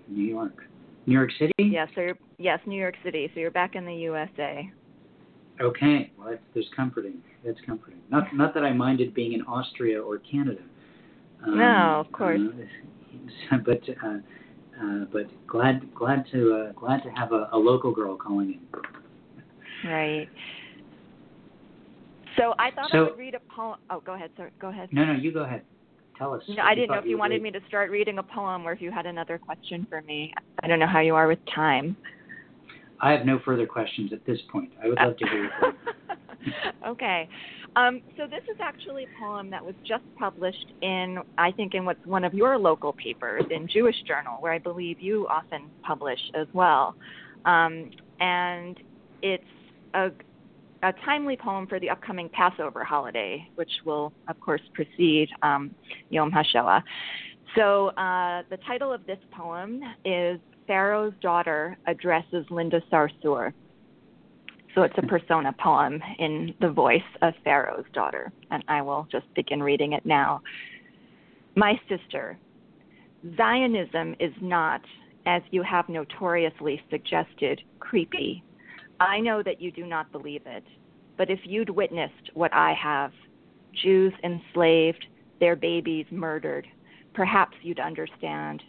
New 0.09 0.25
York. 0.25 0.65
New 1.07 1.15
York 1.15 1.31
City. 1.39 1.53
Yes, 1.59 1.89
so 1.95 2.01
you're, 2.01 2.19
yes, 2.39 2.61
New 2.67 2.79
York 2.79 2.95
City. 3.05 3.31
So 3.35 3.41
you're 3.41 3.51
back 3.51 3.75
in 3.75 3.85
the 3.85 3.95
USA. 3.95 4.71
Okay, 5.61 6.11
well 6.19 6.31
that's, 6.31 6.43
that's 6.55 6.67
comforting. 6.75 7.23
That's 7.45 7.59
comforting. 7.67 8.01
Not 8.11 8.35
not 8.35 8.55
that 8.55 8.65
I 8.65 8.73
minded 8.73 9.15
being 9.15 9.35
in 9.35 9.43
Austria 9.43 10.03
or 10.03 10.19
Canada. 10.19 10.63
Um, 11.47 11.59
no, 11.59 12.01
of 12.01 12.11
course. 12.13 12.41
Uh, 13.53 13.57
but 13.65 13.81
uh, 13.89 14.19
uh, 14.83 15.05
but 15.13 15.27
glad 15.47 15.95
glad 15.95 16.25
to 16.33 16.55
uh, 16.55 16.73
glad 16.73 17.03
to 17.05 17.11
have 17.11 17.33
a, 17.33 17.49
a 17.53 17.59
local 17.59 17.93
girl 17.93 18.17
calling 18.17 18.59
in. 19.85 19.89
Right. 19.89 20.29
So 22.37 22.55
I 22.59 22.71
thought 22.73 22.91
so, 22.91 22.99
I 22.99 23.03
would 23.03 23.19
read 23.19 23.35
a 23.35 23.55
poem. 23.55 23.79
Oh, 23.91 24.03
go 24.05 24.15
ahead, 24.15 24.31
sir. 24.37 24.51
Go 24.61 24.69
ahead. 24.69 24.89
No, 24.91 25.05
no, 25.05 25.13
you 25.13 25.33
go 25.33 25.45
ahead. 25.45 25.63
Tell 26.19 26.33
us. 26.33 26.43
No, 26.49 26.63
I 26.63 26.75
didn't 26.75 26.91
know 26.91 26.99
if 26.99 27.07
you 27.07 27.19
wanted 27.19 27.43
read. 27.43 27.55
me 27.55 27.59
to 27.59 27.67
start 27.67 27.91
reading 27.91 28.19
a 28.19 28.23
poem 28.23 28.67
or 28.67 28.73
if 28.73 28.81
you 28.81 28.91
had 28.91 29.07
another 29.07 29.39
question 29.39 29.87
for 29.89 30.01
me. 30.03 30.33
I 30.63 30.69
don't 30.69 30.79
know 30.79 30.87
how 30.87 31.01
you 31.01 31.15
are 31.15 31.27
with 31.27 31.41
time. 31.55 31.97
I 33.01 33.11
have 33.11 33.27
no 33.27 33.41
further 33.45 33.67
questions 33.67 34.13
at 34.13 34.25
this 34.25 34.39
point. 34.51 34.71
I 34.83 34.89
would 34.89 34.99
love 34.99 35.17
to 35.17 35.27
hear 35.27 35.45
your 35.45 35.75
okay. 36.87 37.29
Um, 37.77 38.03
so 38.17 38.27
this 38.27 38.43
is 38.45 38.57
actually 38.63 39.05
a 39.05 39.21
poem 39.21 39.51
that 39.51 39.65
was 39.65 39.75
just 39.87 40.05
published 40.19 40.67
in, 40.83 41.19
I 41.37 41.51
think, 41.51 41.75
in 41.75 41.85
what's 41.85 42.05
one 42.07 42.25
of 42.25 42.33
your 42.33 42.57
local 42.57 42.93
papers, 42.93 43.43
in 43.51 43.67
Jewish 43.69 43.97
Journal, 44.07 44.37
where 44.41 44.53
I 44.53 44.59
believe 44.59 45.01
you 45.01 45.27
often 45.29 45.69
publish 45.83 46.21
as 46.35 46.47
well. 46.53 46.95
Um, 47.45 47.91
and 48.21 48.79
it's 49.23 49.45
a, 49.95 50.11
a 50.85 50.93
timely 51.05 51.37
poem 51.37 51.67
for 51.67 51.81
the 51.81 51.89
upcoming 51.89 52.29
Passover 52.29 52.85
holiday, 52.85 53.49
which 53.55 53.71
will, 53.87 54.13
of 54.29 54.39
course, 54.41 54.61
precede 54.75 55.29
um, 55.43 55.75
Yom 56.11 56.31
HaShoah. 56.31 56.83
So 57.57 57.89
uh, 57.89 58.43
the 58.51 58.59
title 58.67 58.93
of 58.93 59.07
this 59.07 59.19
poem 59.33 59.81
is 60.05 60.39
Pharaoh's 60.67 61.15
Daughter 61.23 61.77
Addresses 61.87 62.45
Linda 62.51 62.83
Sarsour. 62.93 63.53
So 64.75 64.83
it's 64.83 64.95
a 64.99 65.07
persona 65.07 65.55
poem 65.59 66.03
in 66.19 66.55
the 66.61 66.71
voice 66.71 67.01
of 67.23 67.33
Pharaoh's 67.45 67.87
daughter, 67.95 68.31
and 68.51 68.63
I 68.69 68.83
will 68.83 69.07
just 69.11 69.33
begin 69.35 69.63
reading 69.63 69.93
it 69.93 70.05
now. 70.05 70.43
My 71.55 71.81
sister, 71.89 72.37
Zionism 73.37 74.17
is 74.19 74.33
not, 74.43 74.83
as 75.27 75.43
you 75.51 75.63
have 75.63 75.89
notoriously 75.89 76.83
suggested, 76.91 77.63
creepy. 77.79 78.43
I 79.05 79.21
know 79.21 79.43
that 79.43 79.61
you 79.61 79.71
do 79.71 79.87
not 79.87 80.11
believe 80.13 80.43
it, 80.47 80.65
but 81.17 81.31
if 81.31 81.41
you'd 81.45 81.71
witnessed 81.71 82.31
what 82.35 82.53
I 82.53 82.75
have 82.83 83.13
Jews 83.83 84.13
enslaved, 84.23 85.05
their 85.41 85.57
babies 85.57 86.07
murdered 86.11 86.67
perhaps 87.15 87.57
you'd 87.63 87.81
understand. 87.81 88.63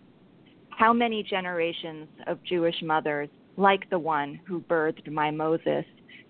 How 0.69 0.93
many 0.93 1.23
generations 1.23 2.07
of 2.27 2.43
Jewish 2.43 2.75
mothers, 2.83 3.29
like 3.57 3.89
the 3.89 3.99
one 3.99 4.39
who 4.47 4.61
birthed 4.61 5.11
my 5.11 5.31
Moses, 5.31 5.85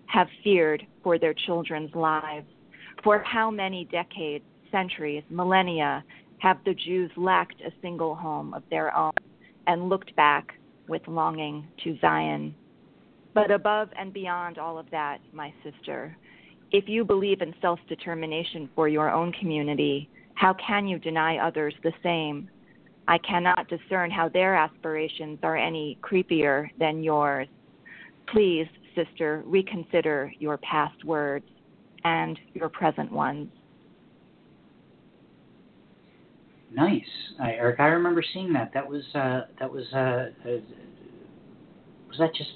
have 0.07 0.27
feared 0.43 0.85
for 1.03 1.19
their 1.19 1.33
children's 1.33 1.93
lives? 1.93 2.47
For 3.03 3.19
how 3.19 3.51
many 3.51 3.85
decades, 3.91 4.45
centuries, 4.71 5.23
millennia 5.29 6.03
have 6.39 6.57
the 6.65 6.73
Jews 6.73 7.11
lacked 7.17 7.61
a 7.61 7.71
single 7.81 8.15
home 8.15 8.53
of 8.53 8.63
their 8.69 8.95
own 8.95 9.11
and 9.67 9.89
looked 9.89 10.15
back 10.15 10.47
with 10.87 11.01
longing 11.07 11.67
to 11.83 11.97
Zion? 11.99 12.55
But 13.35 13.51
above 13.51 13.89
and 13.99 14.13
beyond 14.13 14.57
all 14.57 14.79
of 14.79 14.89
that, 14.91 15.19
my 15.33 15.53
sister, 15.61 16.17
if 16.71 16.87
you 16.87 17.03
believe 17.03 17.41
in 17.41 17.53
self 17.61 17.79
determination 17.89 18.69
for 18.73 18.87
your 18.87 19.11
own 19.11 19.33
community, 19.33 20.09
how 20.35 20.55
can 20.65 20.87
you 20.87 20.97
deny 20.97 21.37
others 21.37 21.73
the 21.83 21.91
same? 22.01 22.49
I 23.09 23.17
cannot 23.19 23.67
discern 23.67 24.09
how 24.09 24.29
their 24.29 24.55
aspirations 24.55 25.39
are 25.43 25.57
any 25.57 25.99
creepier 26.01 26.69
than 26.79 27.03
yours. 27.03 27.47
Please, 28.31 28.67
sister, 28.95 29.43
reconsider 29.45 30.31
your 30.39 30.57
past 30.59 31.03
words 31.03 31.45
and 32.05 32.39
your 32.53 32.69
present 32.69 33.11
ones. 33.11 33.49
Nice, 36.71 37.01
uh, 37.41 37.47
Eric. 37.47 37.81
I 37.81 37.87
remember 37.87 38.23
seeing 38.33 38.53
that. 38.53 38.71
That 38.73 38.89
was 38.89 39.03
uh, 39.13 39.41
that 39.59 39.71
was 39.71 39.85
uh, 39.93 40.49
uh, 40.49 40.59
was 42.07 42.17
that 42.17 42.33
just 42.33 42.51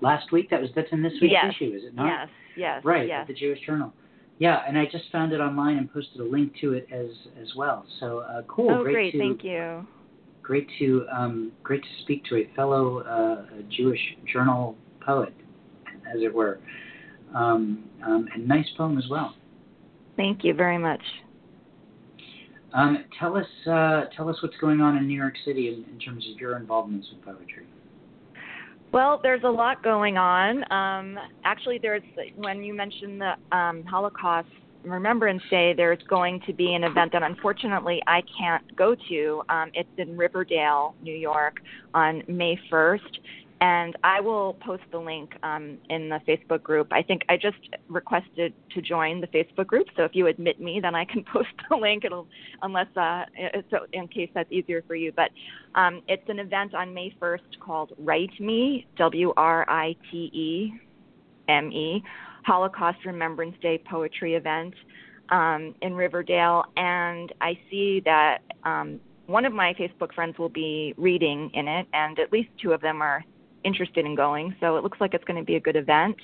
last 0.00 0.32
week? 0.32 0.50
That 0.50 0.60
was 0.60 0.70
that's 0.74 0.92
in 0.92 1.02
this 1.02 1.12
week's 1.20 1.32
yes. 1.32 1.54
issue, 1.54 1.74
is 1.74 1.84
it 1.84 1.94
not? 1.94 2.06
Yes, 2.06 2.28
yes. 2.56 2.84
Right, 2.84 3.08
yes. 3.08 3.26
the 3.26 3.34
Jewish 3.34 3.60
Journal. 3.64 3.92
Yeah, 4.38 4.60
and 4.66 4.78
I 4.78 4.84
just 4.84 5.04
found 5.10 5.32
it 5.32 5.40
online 5.40 5.78
and 5.78 5.92
posted 5.92 6.20
a 6.20 6.24
link 6.24 6.52
to 6.60 6.72
it 6.72 6.86
as 6.92 7.10
as 7.40 7.48
well. 7.56 7.84
So 8.00 8.20
uh, 8.20 8.42
cool. 8.46 8.70
Oh, 8.70 8.82
great, 8.82 8.92
great! 8.92 9.12
To, 9.12 9.18
Thank 9.18 9.44
you. 9.44 9.86
Great 10.42 10.68
to 10.78 11.06
um, 11.12 11.52
great 11.62 11.82
to 11.82 11.88
speak 12.02 12.24
to 12.26 12.36
a 12.36 12.50
fellow 12.54 13.00
uh, 13.00 13.62
Jewish 13.70 14.00
journal 14.32 14.76
poet, 15.04 15.34
as 16.14 16.22
it 16.22 16.32
were, 16.32 16.60
um, 17.34 17.84
um, 18.06 18.28
and 18.34 18.46
nice 18.46 18.66
poem 18.76 18.96
as 18.96 19.04
well. 19.10 19.34
Thank 20.16 20.44
you 20.44 20.54
very 20.54 20.78
much. 20.78 21.02
Um, 22.72 23.04
tell 23.18 23.36
us 23.36 23.46
uh, 23.66 24.04
tell 24.16 24.28
us 24.28 24.36
what's 24.42 24.56
going 24.60 24.80
on 24.80 24.96
in 24.96 25.06
New 25.06 25.16
York 25.16 25.34
City 25.44 25.68
in, 25.68 25.84
in 25.92 25.98
terms 25.98 26.26
of 26.32 26.38
your 26.38 26.56
involvements 26.56 27.08
with 27.12 27.24
poetry. 27.24 27.66
Well, 28.92 29.20
there's 29.22 29.42
a 29.44 29.50
lot 29.50 29.82
going 29.82 30.16
on. 30.16 30.64
Um, 30.72 31.18
actually, 31.44 31.78
there's 31.80 32.02
when 32.36 32.62
you 32.62 32.74
mentioned 32.74 33.20
the 33.20 33.56
um, 33.56 33.84
Holocaust 33.84 34.48
Remembrance 34.82 35.42
Day, 35.50 35.74
there's 35.76 36.02
going 36.08 36.40
to 36.46 36.52
be 36.54 36.74
an 36.74 36.84
event 36.84 37.12
that 37.12 37.22
unfortunately 37.22 38.00
I 38.06 38.22
can't 38.38 38.76
go 38.76 38.96
to. 39.08 39.42
Um, 39.50 39.70
it's 39.74 39.88
in 39.98 40.16
Riverdale, 40.16 40.94
New 41.02 41.14
York, 41.14 41.60
on 41.92 42.22
May 42.28 42.58
1st, 42.72 43.18
and 43.60 43.96
I 44.04 44.20
will 44.20 44.54
post 44.54 44.84
the 44.92 44.98
link 44.98 45.32
um, 45.42 45.78
in 45.90 46.08
the 46.08 46.20
Facebook 46.28 46.62
group. 46.62 46.88
I 46.92 47.02
think 47.02 47.22
I 47.28 47.36
just 47.36 47.56
requested 47.88 48.54
to 48.70 48.82
join 48.82 49.20
the 49.20 49.26
Facebook 49.28 49.66
group, 49.66 49.88
so 49.96 50.04
if 50.04 50.14
you 50.14 50.28
admit 50.28 50.60
me, 50.60 50.78
then 50.80 50.94
I 50.94 51.04
can 51.04 51.24
post 51.32 51.48
the 51.68 51.76
link. 51.76 52.04
It'll, 52.04 52.28
unless 52.62 52.86
uh, 52.96 53.24
so 53.70 53.86
in 53.92 54.06
case 54.08 54.30
that's 54.34 54.50
easier 54.52 54.82
for 54.86 54.94
you. 54.94 55.12
But 55.12 55.30
um, 55.74 56.02
it's 56.06 56.28
an 56.28 56.38
event 56.38 56.74
on 56.74 56.94
May 56.94 57.14
1st 57.20 57.58
called 57.60 57.92
Write 57.98 58.38
Me, 58.40 58.86
W 58.96 59.32
R 59.36 59.68
I 59.68 59.96
T 60.10 60.30
E 60.32 60.72
M 61.48 61.72
E, 61.72 62.02
Holocaust 62.44 62.98
Remembrance 63.04 63.56
Day 63.60 63.82
poetry 63.90 64.34
event 64.34 64.74
um, 65.30 65.74
in 65.82 65.94
Riverdale, 65.94 66.64
and 66.76 67.32
I 67.40 67.58
see 67.70 68.02
that. 68.04 68.38
Um, 68.64 69.00
one 69.26 69.44
of 69.44 69.52
my 69.52 69.74
Facebook 69.74 70.14
friends 70.14 70.38
will 70.38 70.48
be 70.48 70.94
reading 70.96 71.50
in 71.52 71.68
it, 71.68 71.86
and 71.92 72.18
at 72.18 72.32
least 72.32 72.48
two 72.62 72.72
of 72.72 72.80
them 72.80 73.02
are 73.02 73.22
interested 73.64 74.04
in 74.06 74.14
going. 74.14 74.54
So 74.60 74.76
it 74.76 74.82
looks 74.82 75.00
like 75.00 75.14
it's 75.14 75.24
going 75.24 75.38
to 75.38 75.44
be 75.44 75.56
a 75.56 75.60
good 75.60 75.76
event. 75.76 76.16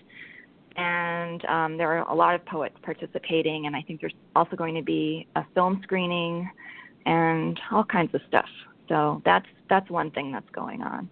And 0.76 1.44
um, 1.44 1.76
there 1.76 1.92
are 1.92 2.08
a 2.10 2.14
lot 2.14 2.34
of 2.34 2.44
poets 2.46 2.74
participating, 2.82 3.66
and 3.66 3.76
I 3.76 3.82
think 3.82 4.00
there's 4.00 4.14
also 4.34 4.56
going 4.56 4.74
to 4.74 4.82
be 4.82 5.26
a 5.36 5.44
film 5.54 5.80
screening 5.84 6.50
and 7.06 7.58
all 7.70 7.84
kinds 7.84 8.12
of 8.14 8.20
stuff. 8.26 8.48
So 8.88 9.22
that's 9.24 9.46
that's 9.70 9.88
one 9.88 10.10
thing 10.10 10.32
that's 10.32 10.48
going 10.50 10.82
on. 10.82 11.08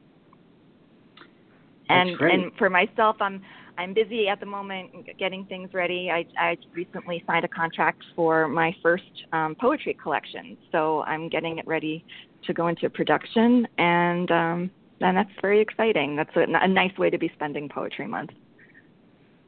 And 1.88 2.20
and 2.20 2.52
for 2.58 2.68
myself, 2.68 3.16
I'm 3.20 3.40
I'm 3.78 3.94
busy 3.94 4.28
at 4.28 4.40
the 4.40 4.46
moment 4.46 4.90
getting 5.18 5.44
things 5.46 5.72
ready. 5.74 6.10
I 6.10 6.24
I 6.38 6.56
recently 6.74 7.22
signed 7.26 7.44
a 7.44 7.48
contract 7.48 8.02
for 8.16 8.48
my 8.48 8.74
first 8.82 9.04
um, 9.32 9.54
poetry 9.60 9.96
collection, 10.02 10.56
so 10.72 11.02
I'm 11.02 11.28
getting 11.28 11.58
it 11.58 11.66
ready 11.66 12.04
to 12.46 12.52
go 12.52 12.68
into 12.68 12.90
production 12.90 13.66
and. 13.78 14.30
Um, 14.30 14.70
and 15.02 15.16
that's 15.16 15.30
very 15.40 15.60
exciting. 15.60 16.16
That's 16.16 16.34
a, 16.36 16.46
a 16.60 16.68
nice 16.68 16.96
way 16.98 17.10
to 17.10 17.18
be 17.18 17.30
spending 17.34 17.68
Poetry 17.68 18.06
Month. 18.06 18.30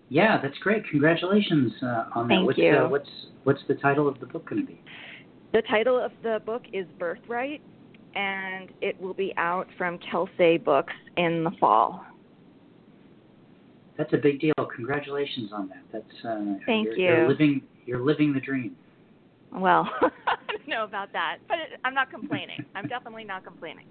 Yeah, 0.08 0.40
that's 0.40 0.58
great. 0.58 0.86
Congratulations 0.90 1.72
uh, 1.82 2.04
on 2.14 2.28
that. 2.28 2.34
Thank 2.34 2.46
what's, 2.46 2.58
you. 2.58 2.76
Uh, 2.76 2.88
what's 2.88 3.08
what's 3.44 3.60
the 3.68 3.74
title 3.74 4.06
of 4.06 4.20
the 4.20 4.26
book 4.26 4.48
going 4.48 4.62
to 4.62 4.66
be? 4.66 4.80
The 5.52 5.62
title 5.62 5.98
of 5.98 6.12
the 6.22 6.40
book 6.44 6.62
is 6.72 6.86
Birthright, 6.98 7.62
and 8.14 8.70
it 8.80 9.00
will 9.00 9.14
be 9.14 9.32
out 9.36 9.66
from 9.78 9.98
Kelsey 10.10 10.58
Books 10.58 10.92
in 11.16 11.44
the 11.44 11.52
fall. 11.58 12.04
That's 13.96 14.12
a 14.12 14.16
big 14.16 14.40
deal. 14.40 14.54
Congratulations 14.74 15.50
on 15.52 15.68
that. 15.68 15.82
That's 15.92 16.24
uh, 16.24 16.54
Thank 16.66 16.86
you're, 16.86 16.96
you. 16.96 17.04
You're 17.04 17.28
living 17.28 17.62
you're 17.86 18.04
living 18.04 18.32
the 18.32 18.40
dream. 18.40 18.76
Well, 19.52 19.88
I 20.02 20.36
don't 20.48 20.68
know 20.68 20.84
about 20.84 21.12
that, 21.12 21.38
but 21.48 21.58
it, 21.58 21.80
I'm 21.84 21.94
not 21.94 22.10
complaining. 22.10 22.64
I'm 22.74 22.88
definitely 22.88 23.24
not 23.24 23.44
complaining. 23.44 23.86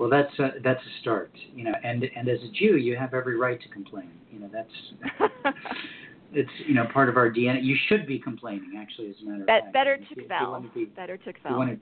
Well, 0.00 0.08
that's 0.08 0.32
a, 0.38 0.52
that's 0.64 0.80
a 0.80 1.00
start, 1.02 1.30
you 1.54 1.62
know. 1.62 1.74
And 1.84 2.04
and 2.16 2.26
as 2.26 2.38
a 2.40 2.48
Jew, 2.52 2.78
you 2.78 2.96
have 2.96 3.12
every 3.12 3.36
right 3.36 3.60
to 3.60 3.68
complain. 3.68 4.10
You 4.32 4.40
know, 4.40 4.50
that's 4.50 5.54
it's 6.32 6.48
you 6.66 6.72
know 6.72 6.86
part 6.90 7.10
of 7.10 7.18
our 7.18 7.30
DNA. 7.30 7.62
You 7.62 7.76
should 7.86 8.06
be 8.06 8.18
complaining, 8.18 8.78
actually, 8.78 9.10
as 9.10 9.16
a 9.20 9.28
matter 9.28 9.42
of 9.42 9.46
fact. 9.46 9.74
better 9.74 9.98
to 9.98 10.14
be- 10.14 10.86
Better 10.86 11.18
to 11.18 11.26
you 11.26 11.32
fell. 11.42 11.58
want 11.58 11.72
it 11.72 11.78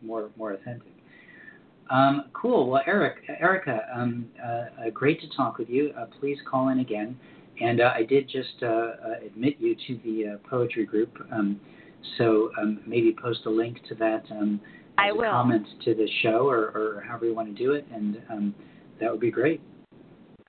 more 0.00 0.30
more 0.36 0.52
authentic. 0.52 0.92
Um, 1.90 2.26
cool. 2.34 2.70
Well, 2.70 2.82
Eric, 2.86 3.24
Erica, 3.40 3.80
um, 3.92 4.26
uh, 4.40 4.46
uh, 4.86 4.90
great 4.94 5.20
to 5.22 5.36
talk 5.36 5.58
with 5.58 5.68
you. 5.68 5.92
Uh, 5.98 6.06
please 6.20 6.38
call 6.48 6.68
in 6.68 6.78
again. 6.78 7.18
And 7.60 7.80
uh, 7.80 7.90
I 7.92 8.04
did 8.04 8.28
just 8.28 8.62
uh, 8.62 8.66
uh, 8.66 8.92
admit 9.26 9.56
you 9.58 9.74
to 9.88 10.00
the 10.04 10.34
uh, 10.34 10.48
poetry 10.48 10.84
group. 10.86 11.18
Um, 11.32 11.60
so 12.16 12.50
um, 12.60 12.80
maybe 12.86 13.16
post 13.20 13.40
a 13.46 13.50
link 13.50 13.78
to 13.88 13.96
that 13.96 14.22
um, 14.30 14.60
I 14.98 15.12
will. 15.12 15.30
comment 15.30 15.66
to 15.84 15.94
the 15.94 16.08
show 16.22 16.48
or, 16.48 16.68
or 16.68 17.04
however 17.06 17.26
you 17.26 17.34
want 17.34 17.54
to 17.54 17.64
do 17.64 17.72
it. 17.72 17.86
And 17.92 18.22
um, 18.30 18.54
that 19.00 19.10
would 19.10 19.20
be 19.20 19.30
great. 19.30 19.60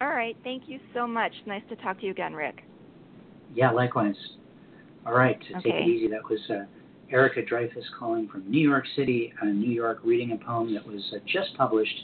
All 0.02 0.10
right. 0.10 0.38
Thank 0.44 0.64
you 0.68 0.80
so 0.94 1.08
much. 1.08 1.32
Nice 1.46 1.64
to 1.70 1.76
talk 1.78 2.00
to 2.00 2.06
you 2.06 2.12
again, 2.12 2.34
Rick. 2.34 2.64
Yeah, 3.54 3.72
likewise. 3.72 4.16
All 5.06 5.14
right, 5.14 5.40
to 5.40 5.54
take 5.62 5.74
it 5.74 5.88
easy. 5.88 6.10
That 6.10 6.30
was 6.30 6.40
uh, 6.50 6.66
Erica 7.10 7.42
Dreyfus 7.42 7.86
calling 7.98 8.28
from 8.28 8.50
New 8.52 8.60
York 8.60 8.84
City, 8.98 9.34
uh, 9.42 9.46
New 9.46 9.72
York, 9.72 10.00
reading 10.04 10.34
a 10.34 10.38
poem 10.38 10.74
that 10.74 10.86
was 10.86 11.02
uh, 11.16 11.20
just 11.26 11.56
published, 11.56 11.96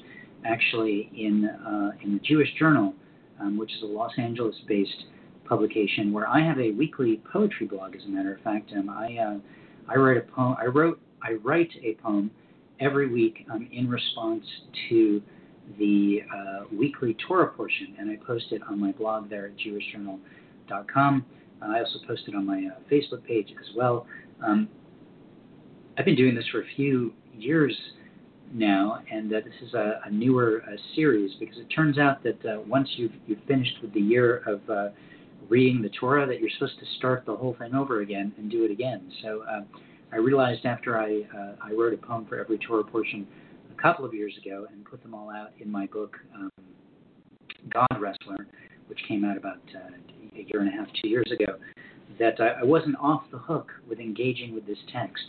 actually 0.45 1.11
in 1.13 1.45
uh, 1.45 1.91
in 2.01 2.13
the 2.13 2.21
Jewish 2.21 2.47
Journal, 2.57 2.93
um, 3.41 3.57
which 3.57 3.73
is 3.73 3.83
a 3.83 3.87
Los 3.87 4.13
Angeles-based 4.17 5.05
publication 5.43 6.13
where 6.13 6.29
I 6.29 6.39
have 6.39 6.57
a 6.59 6.71
weekly 6.71 7.21
poetry 7.31 7.67
blog. 7.67 7.93
As 7.93 8.03
a 8.05 8.07
matter 8.07 8.33
of 8.35 8.41
fact, 8.41 8.71
um, 8.71 8.89
I 8.89 9.17
uh, 9.17 9.37
I 9.91 9.95
write 9.97 10.15
a 10.15 10.21
poem. 10.21 10.55
I 10.57 10.67
wrote 10.67 11.01
I 11.24 11.34
write 11.43 11.71
a 11.82 11.95
poem 11.95 12.32
every 12.80 13.07
week 13.07 13.45
um, 13.51 13.67
in 13.71 13.89
response 13.89 14.43
to 14.89 15.21
the 15.80 16.19
uh, 16.36 16.65
weekly 16.78 17.15
Torah 17.28 17.47
portion, 17.47 17.95
and 17.97 18.11
I 18.11 18.17
post 18.26 18.45
it 18.51 18.61
on 18.69 18.80
my 18.80 18.91
blog 18.91 19.30
there 19.30 19.45
at 19.47 19.53
jewishjournal.com. 19.57 21.26
Uh, 21.61 21.65
I 21.65 21.80
also 21.80 21.99
post 22.05 22.24
it 22.28 22.36
on 22.36 22.45
my 22.45 22.67
uh, 22.67 22.80
Facebook 22.91 23.24
page 23.26 23.47
as 23.59 23.76
well. 23.76 24.05
Um, 24.45 24.67
I've 25.97 26.05
been 26.05 26.15
doing 26.15 26.36
this 26.36 26.45
for 26.51 26.61
a 26.61 26.65
few 26.76 27.13
years 27.38 27.76
now, 28.53 28.99
and 29.09 29.32
uh, 29.32 29.38
this 29.38 29.67
is 29.67 29.74
a, 29.74 30.01
a 30.05 30.11
newer 30.11 30.63
uh, 30.67 30.76
series 30.95 31.32
because 31.39 31.57
it 31.57 31.67
turns 31.74 31.97
out 31.97 32.24
that 32.24 32.45
uh, 32.45 32.59
once 32.67 32.89
you've, 32.97 33.13
you've 33.26 33.43
finished 33.47 33.78
with 33.82 33.93
the 33.93 34.01
year 34.01 34.43
of 34.45 34.91
reading 35.49 35.82
the 35.82 35.89
Torah, 35.89 36.26
that 36.26 36.39
you're 36.39 36.49
supposed 36.57 36.80
to 36.80 36.86
start 36.97 37.26
the 37.26 37.36
whole 37.36 37.55
thing 37.59 37.76
over 37.76 38.01
again 38.01 38.34
and 38.38 38.49
do 38.49 38.65
it 38.65 38.71
again. 38.71 39.11
So 39.21 39.43
I 40.14 40.18
realized 40.18 40.66
after 40.66 40.97
I 40.97 41.22
uh, 41.36 41.55
I 41.59 41.72
wrote 41.72 41.93
a 41.93 41.97
poem 41.97 42.26
for 42.28 42.39
every 42.39 42.59
Torah 42.59 42.84
portion 42.84 43.28
a 43.76 43.82
couple 43.82 44.05
of 44.05 44.14
years 44.14 44.34
ago 44.38 44.68
and 44.72 44.86
put 44.86 45.01
them 45.01 45.16
all 45.16 45.32
out 45.32 45.49
in 45.59 45.72
my 45.72 45.88
book 45.88 46.18
um, 46.36 46.51
God 47.70 47.99
Wrestler, 47.99 48.45
which 48.88 48.99
came 49.07 49.26
out 49.26 49.38
about 49.38 49.61
uh, 49.76 50.38
a 50.38 50.45
year 50.47 50.61
and 50.61 50.70
a 50.70 50.72
half, 50.72 50.88
two 51.01 51.09
years 51.09 51.32
ago, 51.32 51.55
that 52.20 52.39
I, 52.39 52.61
I 52.61 52.64
wasn't 52.64 52.95
off 52.97 53.24
the 53.32 53.39
hook 53.39 53.72
with 53.89 53.99
engaging 53.99 54.53
with 54.53 54.68
this 54.68 54.78
text. 54.91 55.24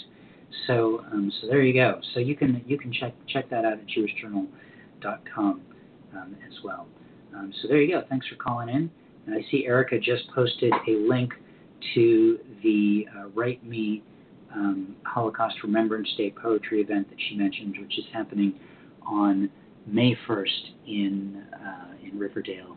So 0.66 1.02
um, 1.12 1.32
so 1.40 1.46
there 1.46 1.62
you 1.62 1.72
go. 1.72 2.00
So 2.12 2.20
you 2.20 2.36
can 2.36 2.62
you 2.66 2.78
can 2.78 2.92
check 2.92 3.14
check 3.28 3.48
that 3.48 3.64
out 3.64 3.72
at 3.72 3.86
jewishjournal.com 3.86 5.62
um, 6.14 6.36
as 6.46 6.62
well. 6.62 6.86
Um, 7.34 7.54
so 7.62 7.68
there 7.68 7.80
you 7.80 7.94
go. 7.94 8.02
Thanks 8.10 8.26
for 8.28 8.36
calling 8.36 8.68
in. 8.68 8.90
And 9.26 9.34
I 9.34 9.50
see 9.50 9.64
Erica 9.64 9.98
just 9.98 10.28
posted 10.34 10.74
a 10.86 11.08
link 11.08 11.32
to 11.94 12.38
the 12.62 13.06
uh, 13.16 13.28
Write 13.28 13.64
Me 13.64 14.02
um, 14.54 14.96
Holocaust 15.04 15.56
Remembrance 15.62 16.08
Day 16.16 16.30
poetry 16.30 16.80
event 16.80 17.08
that 17.10 17.18
she 17.28 17.36
mentioned, 17.36 17.76
which 17.80 17.98
is 17.98 18.04
happening 18.12 18.54
on 19.06 19.50
May 19.86 20.16
1st 20.28 20.70
in 20.86 21.44
uh, 21.52 21.94
in 22.04 22.18
Riverdale, 22.18 22.76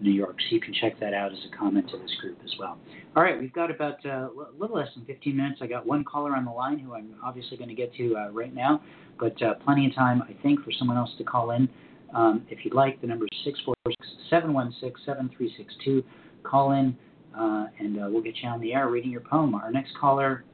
New 0.00 0.10
York. 0.10 0.36
So 0.40 0.54
you 0.54 0.60
can 0.60 0.74
check 0.74 0.98
that 1.00 1.14
out 1.14 1.32
as 1.32 1.38
a 1.50 1.56
comment 1.56 1.88
to 1.90 1.98
this 1.98 2.14
group 2.20 2.38
as 2.44 2.52
well. 2.58 2.78
All 3.16 3.22
right, 3.22 3.38
we've 3.38 3.52
got 3.52 3.70
about 3.70 4.04
uh, 4.04 4.28
a 4.28 4.54
little 4.58 4.76
less 4.76 4.88
than 4.94 5.04
15 5.04 5.36
minutes. 5.36 5.58
I 5.62 5.66
got 5.66 5.86
one 5.86 6.04
caller 6.04 6.34
on 6.36 6.44
the 6.44 6.50
line 6.50 6.78
who 6.78 6.94
I'm 6.94 7.14
obviously 7.22 7.56
going 7.56 7.68
to 7.68 7.74
get 7.74 7.94
to 7.94 8.16
uh, 8.16 8.28
right 8.30 8.54
now, 8.54 8.82
but 9.18 9.40
uh, 9.42 9.54
plenty 9.64 9.86
of 9.86 9.94
time, 9.94 10.22
I 10.22 10.34
think, 10.42 10.64
for 10.64 10.72
someone 10.78 10.96
else 10.96 11.10
to 11.18 11.24
call 11.24 11.52
in. 11.52 11.68
Um, 12.14 12.44
if 12.50 12.64
you'd 12.64 12.74
like, 12.74 13.00
the 13.00 13.06
number 13.06 13.24
is 13.24 13.38
646 13.44 13.96
716 14.28 15.04
7362. 15.06 16.04
Call 16.42 16.72
in 16.72 16.96
uh, 17.38 17.66
and 17.78 17.98
uh, 17.98 18.08
we'll 18.10 18.22
get 18.22 18.36
you 18.42 18.48
on 18.48 18.60
the 18.60 18.74
air 18.74 18.88
reading 18.88 19.10
your 19.10 19.20
poem. 19.20 19.54
Our 19.54 19.70
next 19.70 19.92
caller 19.98 20.44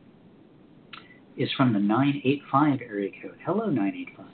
is 1.39 1.49
from 1.57 1.72
the 1.72 1.78
985 1.78 2.80
area 2.82 3.11
code. 3.22 3.36
Hello, 3.45 3.66
985. 3.66 4.26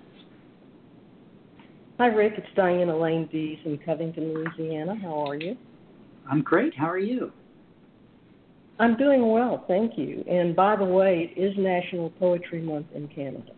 Hi, 1.98 2.06
Rick. 2.06 2.32
It's 2.38 2.46
Diane 2.56 2.88
Elaine 2.88 3.28
Dees 3.30 3.58
in 3.64 3.78
Covington, 3.78 4.34
Louisiana. 4.34 4.96
How 5.00 5.28
are 5.28 5.36
you? 5.36 5.56
I'm 6.28 6.42
great. 6.42 6.74
How 6.74 6.90
are 6.90 6.98
you? 6.98 7.30
I'm 8.80 8.96
doing 8.96 9.30
well, 9.30 9.64
thank 9.68 9.96
you. 9.96 10.24
And 10.28 10.56
by 10.56 10.74
the 10.74 10.84
way, 10.84 11.30
it 11.36 11.40
is 11.40 11.54
National 11.56 12.10
Poetry 12.10 12.60
Month 12.60 12.86
in 12.94 13.06
Canada. 13.06 13.52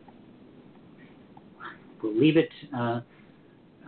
We'll 2.03 2.15
leave 2.15 2.37
it 2.37 2.51
uh, 2.77 3.01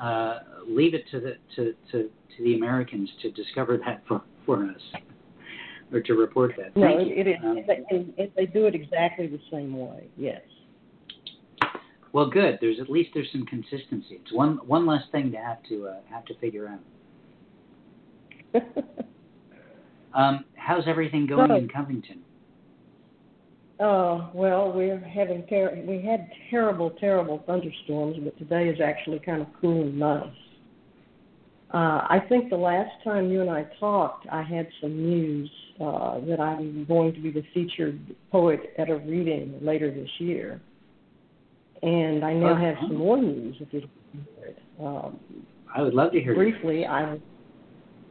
uh, 0.02 0.38
leave 0.66 0.94
it 0.94 1.04
to 1.10 1.20
the 1.20 1.36
to, 1.56 1.74
to, 1.92 2.08
to 2.36 2.42
the 2.42 2.54
Americans 2.54 3.10
to 3.20 3.30
discover 3.32 3.76
that 3.84 4.02
for, 4.08 4.22
for 4.46 4.64
us 4.64 4.80
or 5.92 6.00
to 6.00 6.14
report 6.14 6.52
that. 6.58 6.76
No, 6.76 6.86
Thank 6.86 7.08
it, 7.12 7.26
it 7.26 7.30
is. 7.30 7.36
Um, 7.44 7.58
they, 7.66 8.06
they, 8.16 8.32
they 8.36 8.46
do 8.46 8.66
it 8.66 8.74
exactly 8.74 9.26
the 9.26 9.40
same 9.50 9.76
way. 9.78 10.08
Yes. 10.16 10.40
well, 12.12 12.28
good. 12.28 12.58
There's 12.60 12.78
at 12.80 12.90
least 12.90 13.10
there's 13.14 13.28
some 13.32 13.46
consistency. 13.46 14.20
It's 14.22 14.32
one 14.32 14.58
one 14.66 14.86
less 14.86 15.02
thing 15.12 15.30
to 15.32 15.38
have 15.38 15.62
to 15.68 15.88
uh, 15.88 15.96
have 16.10 16.24
to 16.26 16.34
figure 16.38 16.68
out. 18.54 18.62
Um, 20.14 20.44
how's 20.56 20.84
everything 20.88 21.26
going 21.26 21.48
So- 21.48 21.56
in 21.56 21.68
Covington? 21.68 22.20
Uh, 23.78 24.30
well, 24.34 24.72
we're 24.72 24.98
having 24.98 25.44
ter- 25.46 25.84
we 25.86 26.02
had 26.02 26.28
terrible, 26.50 26.90
terrible 26.90 27.44
thunderstorms, 27.46 28.16
but 28.24 28.36
today 28.36 28.68
is 28.68 28.80
actually 28.80 29.20
kind 29.20 29.40
of 29.40 29.46
cool 29.60 29.82
and 29.82 29.96
nice. 29.96 30.26
Uh, 31.72 32.06
I 32.08 32.18
think 32.28 32.48
the 32.48 32.56
last 32.56 32.90
time 33.04 33.30
you 33.30 33.42
and 33.42 33.50
I 33.50 33.66
talked, 33.78 34.26
I 34.32 34.42
had 34.42 34.68
some 34.80 34.96
news 34.96 35.50
uh, 35.80 36.18
that 36.20 36.40
I'm 36.40 36.86
going 36.86 37.12
to 37.12 37.20
be 37.20 37.30
the 37.30 37.42
featured 37.52 38.00
poet 38.32 38.60
at 38.78 38.88
a 38.88 38.96
reading 38.96 39.58
later 39.60 39.90
this 39.90 40.08
year, 40.18 40.60
and 41.82 42.24
I 42.24 42.32
now 42.32 42.56
have 42.56 42.76
some 42.80 42.96
more 42.96 43.20
news. 43.20 43.56
If 43.60 43.68
you'd 43.72 43.82
like 43.82 43.90
to 44.12 44.40
hear 44.40 44.46
it. 44.48 44.58
Um, 44.80 45.18
I 45.74 45.82
would 45.82 45.92
love 45.92 46.12
to 46.12 46.20
hear. 46.20 46.34
briefly, 46.34 46.86
I 46.86 47.18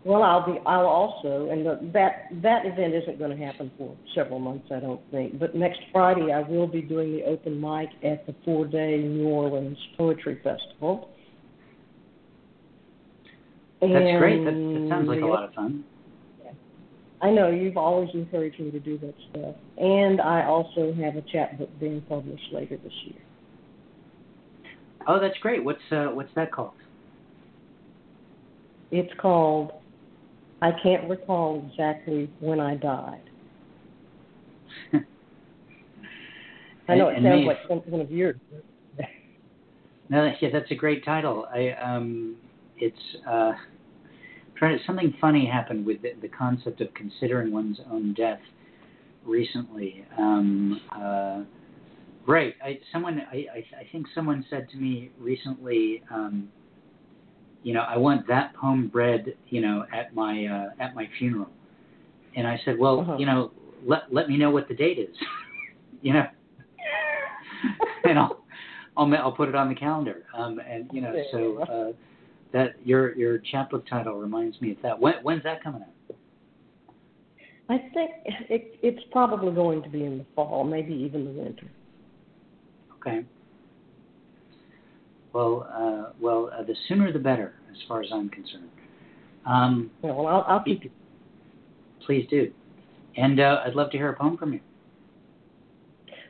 well, 0.07 0.23
I'll 0.23 0.45
be. 0.45 0.57
I'll 0.65 0.85
also, 0.85 1.49
and 1.49 1.65
the, 1.65 1.79
that 1.91 2.29
that 2.41 2.65
event 2.65 2.93
isn't 2.93 3.19
going 3.19 3.37
to 3.37 3.45
happen 3.45 3.69
for 3.77 3.93
several 4.15 4.39
months, 4.39 4.67
I 4.73 4.79
don't 4.79 5.01
think. 5.11 5.37
But 5.37 5.53
next 5.53 5.81
Friday, 5.91 6.31
I 6.31 6.43
will 6.43 6.65
be 6.65 6.81
doing 6.81 7.11
the 7.11 7.23
open 7.23 7.59
mic 7.59 7.89
at 8.03 8.25
the 8.25 8.33
four-day 8.45 8.99
New 8.99 9.27
Orleans 9.27 9.77
Poetry 9.97 10.39
Festival. 10.41 11.09
That's 13.81 14.19
great. 14.19 14.43
That, 14.43 14.51
that 14.53 14.87
sounds 14.89 15.07
like 15.07 15.21
a 15.21 15.25
lot 15.25 15.43
of 15.43 15.53
fun. 15.53 15.83
I 17.19 17.31
know 17.31 17.49
you've 17.49 17.77
always 17.77 18.09
encouraged 18.13 18.59
me 18.59 18.69
to 18.69 18.79
do 18.79 18.97
that 18.99 19.13
stuff, 19.31 19.55
and 19.77 20.21
I 20.21 20.45
also 20.45 20.93
have 20.93 21.15
a 21.15 21.21
chapbook 21.31 21.69
being 21.79 22.01
published 22.01 22.51
later 22.51 22.77
this 22.77 22.93
year. 23.05 23.19
Oh, 25.07 25.19
that's 25.19 25.37
great. 25.39 25.63
What's 25.63 25.79
uh, 25.91 26.07
what's 26.07 26.29
that 26.35 26.51
called? 26.51 26.73
It's 28.91 29.11
called 29.19 29.71
"I 30.61 30.71
Can't 30.83 31.09
Recall 31.09 31.67
Exactly 31.71 32.29
When 32.39 32.59
I 32.59 32.75
Died." 32.75 33.21
I 36.87 36.95
know 36.95 37.09
it 37.09 37.17
And- 37.17 37.25
and 37.25 37.33
sounds 37.33 37.47
like 37.47 37.57
something 37.67 37.99
of 37.99 38.11
yours. 38.11 38.37
No, 40.09 40.31
yeah, 40.39 40.47
that's 40.53 40.71
a 40.71 40.75
great 40.75 41.03
title. 41.03 41.47
I 41.53 41.71
um, 41.71 42.37
it's 42.79 43.25
uh, 43.29 43.53
trying 44.55 44.77
to, 44.77 44.83
something 44.85 45.13
funny 45.19 45.45
happened 45.45 45.85
with 45.85 46.01
the, 46.01 46.13
the 46.21 46.27
concept 46.27 46.81
of 46.81 46.93
considering 46.93 47.51
one's 47.51 47.79
own 47.91 48.13
death 48.13 48.39
recently. 49.25 50.05
Um, 50.17 50.79
uh, 50.95 51.43
right. 52.25 52.55
I 52.63 52.79
someone 52.91 53.21
I, 53.31 53.35
I 53.35 53.57
I 53.81 53.87
think 53.91 54.07
someone 54.15 54.45
said 54.49 54.69
to 54.71 54.77
me 54.77 55.11
recently. 55.19 56.03
Um, 56.11 56.49
you 57.63 57.73
know, 57.73 57.81
I 57.81 57.97
want 57.97 58.25
that 58.27 58.53
poem 58.55 58.89
read, 58.93 59.33
you 59.49 59.59
know, 59.61 59.85
at 59.93 60.15
my 60.15 60.45
uh, 60.45 60.69
at 60.83 60.95
my 60.95 61.09
funeral. 61.17 61.49
And 62.35 62.47
I 62.47 62.59
said, 62.63 62.77
well, 62.77 63.01
Uh-huh. 63.01 63.17
you 63.17 63.25
know, 63.25 63.51
let 63.85 64.03
let 64.13 64.29
me 64.29 64.37
know 64.37 64.51
what 64.51 64.67
the 64.67 64.73
date 64.75 64.99
is, 64.99 65.15
you 66.01 66.13
know, 66.13 66.25
and 68.05 68.17
I'll 68.19 68.43
I'll 68.95 69.13
I'll 69.15 69.31
put 69.31 69.49
it 69.49 69.55
on 69.55 69.69
the 69.69 69.75
calendar. 69.75 70.23
Um, 70.33 70.59
and 70.59 70.87
you 70.93 71.01
know, 71.01 71.13
so 71.31 71.57
uh, 71.63 71.91
that 72.53 72.75
your 72.83 73.15
your 73.15 73.37
chapbook 73.39 73.87
title 73.87 74.15
reminds 74.15 74.59
me 74.61 74.71
of 74.71 74.77
that. 74.83 74.99
When 74.99 75.15
when's 75.23 75.43
that 75.43 75.63
coming 75.63 75.81
out? 75.81 76.15
I 77.69 77.77
think 77.93 78.11
it, 78.25 78.79
it's 78.81 79.03
probably 79.11 79.53
going 79.53 79.83
to 79.83 79.89
be 79.89 80.05
in 80.05 80.19
the 80.19 80.25
fall, 80.35 80.63
maybe 80.63 80.93
even 80.93 81.25
the 81.25 81.31
winter. 81.31 81.67
Okay. 82.99 83.25
Well, 85.33 85.67
uh, 85.71 86.13
well, 86.19 86.49
uh, 86.57 86.63
the 86.63 86.75
sooner 86.87 87.11
the 87.11 87.19
better, 87.19 87.55
as 87.69 87.77
far 87.87 88.01
as 88.01 88.07
I'm 88.13 88.29
concerned. 88.29 88.69
Um, 89.45 89.91
Well, 90.01 90.25
I'll, 90.27 90.45
I'll 90.47 90.63
keep 90.63 90.85
you. 90.85 90.89
please 92.05 92.25
do, 92.29 92.51
and 93.17 93.39
uh, 93.39 93.61
I'd 93.65 93.75
love 93.75 93.91
to 93.91 93.97
hear 93.97 94.09
a 94.09 94.15
poem 94.15 94.37
from 94.37 94.53
you. 94.53 94.61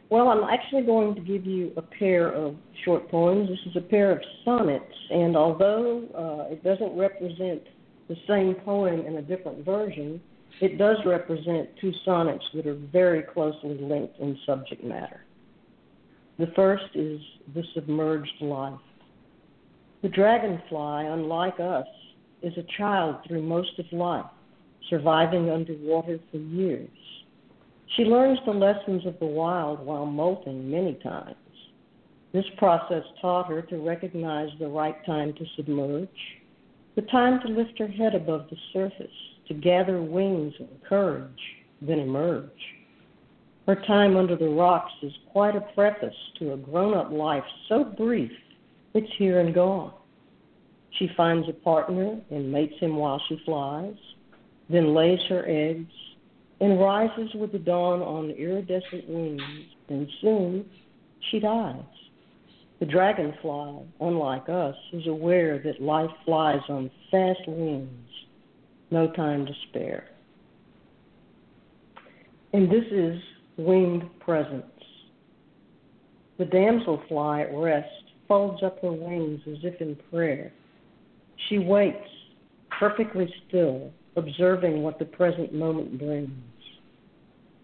Well, 0.10 0.30
I'm 0.30 0.46
actually 0.46 0.84
going 0.84 1.16
to 1.16 1.22
give 1.22 1.46
you 1.46 1.74
a 1.76 1.82
pair 1.82 2.32
of 2.32 2.56
short 2.86 3.10
poems. 3.12 3.50
This 3.50 3.60
is 3.66 3.76
a 3.76 3.86
pair 3.86 4.12
of 4.12 4.20
sonnets, 4.46 4.94
and 5.10 5.36
although 5.36 6.04
uh, 6.16 6.52
it 6.52 6.64
doesn't 6.64 6.98
represent 6.98 7.62
the 8.08 8.16
same 8.26 8.56
poem 8.64 9.02
in 9.06 9.18
a 9.18 9.22
different 9.22 9.66
version, 9.66 10.22
it 10.62 10.78
does 10.78 10.96
represent 11.06 11.70
two 11.82 11.92
sonnets 12.06 12.44
that 12.54 12.66
are 12.66 12.80
very 12.92 13.22
closely 13.22 13.78
linked 13.82 14.18
in 14.20 14.38
subject 14.46 14.82
matter. 14.82 15.26
The 16.40 16.48
first 16.56 16.86
is 16.96 17.20
The 17.54 17.64
Submerged 17.74 18.42
Life. 18.42 18.80
The 20.04 20.10
dragonfly, 20.10 21.08
unlike 21.08 21.60
us, 21.60 21.88
is 22.42 22.54
a 22.58 22.64
child 22.78 23.18
through 23.28 23.42
most 23.42 23.78
of 23.78 23.86
life, 23.92 24.26
surviving 24.90 25.50
underwater 25.50 26.20
for 26.32 26.38
years. 26.38 26.90
She 27.96 28.04
learns 28.04 28.40
the 28.46 28.52
lessons 28.52 29.06
of 29.06 29.18
the 29.20 29.26
wild 29.26 29.86
while 29.86 30.06
molting 30.06 30.70
many 30.70 30.96
times. 30.96 31.36
This 32.34 32.46
process 32.58 33.04
taught 33.22 33.48
her 33.48 33.62
to 33.64 33.78
recognize 33.78 34.50
the 34.60 34.68
right 34.68 35.04
time 35.06 35.34
to 35.34 35.46
submerge, 35.56 36.10
the 36.96 37.02
time 37.04 37.40
to 37.42 37.48
lift 37.48 37.80
her 37.80 37.88
head 37.88 38.14
above 38.14 38.48
the 38.50 38.58
surface, 38.74 39.08
to 39.48 39.54
gather 39.54 40.02
wings 40.02 40.54
and 40.60 40.70
courage, 40.88 41.42
then 41.82 42.00
emerge. 42.00 42.50
Her 43.66 43.76
time 43.88 44.18
under 44.18 44.36
the 44.36 44.50
rocks 44.50 44.92
is 45.02 45.14
quite 45.32 45.56
a 45.56 45.62
preface 45.74 46.16
to 46.40 46.54
a 46.54 46.58
grown 46.58 46.94
up 46.94 47.12
life 47.12 47.44
so 47.70 47.84
brief 47.84 48.32
it's 48.94 49.12
here 49.18 49.40
and 49.40 49.54
gone. 49.54 49.94
She 50.98 51.10
finds 51.16 51.48
a 51.48 51.54
partner 51.54 52.20
and 52.32 52.52
mates 52.52 52.80
him 52.80 52.96
while 52.96 53.22
she 53.30 53.42
flies, 53.46 53.96
then 54.70 54.94
lays 54.94 55.20
her 55.30 55.46
eggs 55.48 55.94
and 56.60 56.80
rises 56.80 57.30
with 57.36 57.52
the 57.52 57.60
dawn 57.60 58.02
on 58.02 58.32
iridescent 58.32 59.08
wings, 59.08 59.42
and 59.90 60.08
soon 60.22 60.66
she 61.30 61.40
dies. 61.40 61.76
The 62.80 62.86
dragonfly, 62.86 63.86
unlike 64.00 64.50
us, 64.50 64.76
is 64.94 65.08
aware 65.08 65.60
that 65.64 65.82
life 65.82 66.12
flies 66.26 66.62
on 66.70 66.92
fast 67.10 67.48
wings, 67.48 68.10
no 68.92 69.12
time 69.12 69.46
to 69.46 69.54
spare. 69.70 70.10
And 72.54 72.72
this 72.72 72.86
is 72.92 73.20
winged 73.58 74.04
presence. 74.20 74.64
The 76.38 76.46
damselfly 76.46 77.50
at 77.50 77.56
rest 77.56 77.90
folds 78.28 78.62
up 78.62 78.80
her 78.82 78.92
wings 78.92 79.42
as 79.48 79.58
if 79.64 79.82
in 79.82 79.98
prayer. 80.12 80.52
She 81.50 81.58
waits, 81.58 82.08
perfectly 82.80 83.34
still, 83.48 83.92
observing 84.18 84.84
what 84.84 85.00
the 85.00 85.06
present 85.06 85.54
moment 85.54 85.98
brings. 85.98 86.32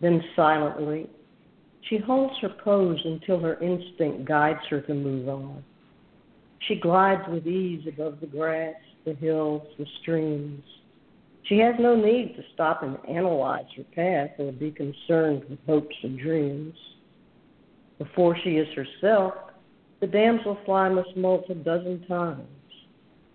Then 0.01 0.23
silently, 0.35 1.09
she 1.89 1.97
holds 1.97 2.33
her 2.41 2.49
pose 2.63 2.99
until 3.03 3.39
her 3.39 3.59
instinct 3.61 4.25
guides 4.25 4.65
her 4.69 4.81
to 4.81 4.93
move 4.93 5.27
on. 5.27 5.63
She 6.67 6.75
glides 6.75 7.23
with 7.27 7.45
ease 7.45 7.85
above 7.87 8.19
the 8.21 8.27
grass, 8.27 8.75
the 9.05 9.13
hills, 9.15 9.67
the 9.77 9.85
streams. 10.01 10.63
She 11.43 11.57
has 11.59 11.75
no 11.77 11.95
need 11.95 12.35
to 12.37 12.43
stop 12.53 12.83
and 12.83 12.97
analyze 13.09 13.65
her 13.75 13.83
path 13.95 14.39
or 14.39 14.53
be 14.53 14.71
concerned 14.71 15.43
with 15.49 15.59
hopes 15.65 15.95
and 16.03 16.17
dreams. 16.17 16.75
Before 17.97 18.37
she 18.43 18.51
is 18.51 18.67
herself, 18.73 19.33
the 19.99 20.07
damselfly 20.07 20.95
must 20.95 21.17
molt 21.17 21.49
a 21.49 21.55
dozen 21.55 22.05
times. 22.07 22.47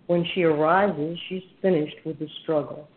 When 0.07 0.25
she 0.33 0.43
arises, 0.43 1.19
she's 1.27 1.43
finished 1.61 1.97
with 2.03 2.17
the 2.17 2.27
struggle. 2.41 2.87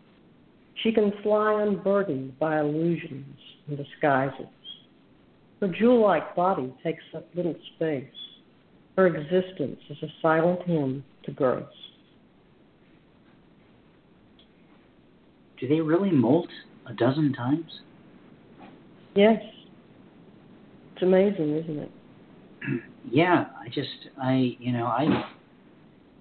She 0.81 0.91
can 0.91 1.13
fly 1.21 1.61
unburdened 1.61 2.37
by 2.39 2.59
illusions 2.59 3.37
and 3.67 3.77
disguises. 3.77 4.47
Her 5.61 5.67
jewel 5.67 6.01
like 6.01 6.35
body 6.35 6.73
takes 6.83 7.03
up 7.15 7.25
little 7.35 7.55
space. 7.75 8.05
Her 8.97 9.07
existence 9.07 9.79
is 9.89 9.97
a 10.03 10.07
silent 10.21 10.61
hymn 10.63 11.03
to 11.25 11.31
grace. 11.31 11.63
Do 15.59 15.67
they 15.67 15.79
really 15.79 16.11
molt 16.11 16.49
a 16.85 16.93
dozen 16.93 17.33
times? 17.33 17.79
Yes. 19.15 19.41
It's 20.93 21.03
amazing, 21.03 21.55
isn't 21.55 21.79
it? 21.79 21.91
yeah, 23.09 23.45
I 23.59 23.67
just 23.69 24.09
I 24.21 24.55
you 24.59 24.71
know 24.73 24.85
I 24.85 25.23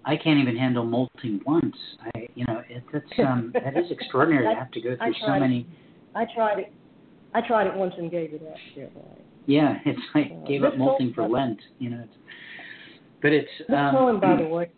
I 0.05 0.17
can't 0.17 0.39
even 0.39 0.57
handle 0.57 0.85
molting 0.85 1.41
once. 1.45 1.77
I 2.15 2.29
you 2.35 2.45
know 2.47 2.52
it, 2.77 2.83
that's 2.93 3.19
um 3.19 3.53
that 3.55 3.77
is 3.77 3.91
extraordinary 3.91 4.47
to 4.53 4.59
have 4.59 4.71
to 4.73 4.81
go 4.81 4.97
through 4.97 5.15
so 5.21 5.39
many. 5.39 5.61
It. 5.61 5.67
I 6.15 6.27
tried 6.35 6.59
it. 6.59 6.73
I 7.35 7.41
tried 7.47 7.67
it 7.67 7.75
once 7.75 7.95
and 7.99 8.11
gave 8.11 8.35
it 8.35 8.43
up. 8.47 8.57
Yeah, 8.77 8.85
right. 8.85 8.93
Yeah, 9.47 9.79
it's 9.85 10.01
like 10.15 10.31
Uh, 10.31 10.47
gave 10.47 10.63
up 10.63 10.79
molting 10.79 11.13
for 11.15 11.29
Lent. 11.29 11.59
You 11.81 11.91
know, 11.91 12.01
it's, 12.05 12.17
but 13.21 13.33
it's 13.33 13.51
This 13.59 13.77
um, 13.77 13.95
poem, 13.97 14.21
by 14.21 14.37
the 14.37 14.47
way, 14.49 14.71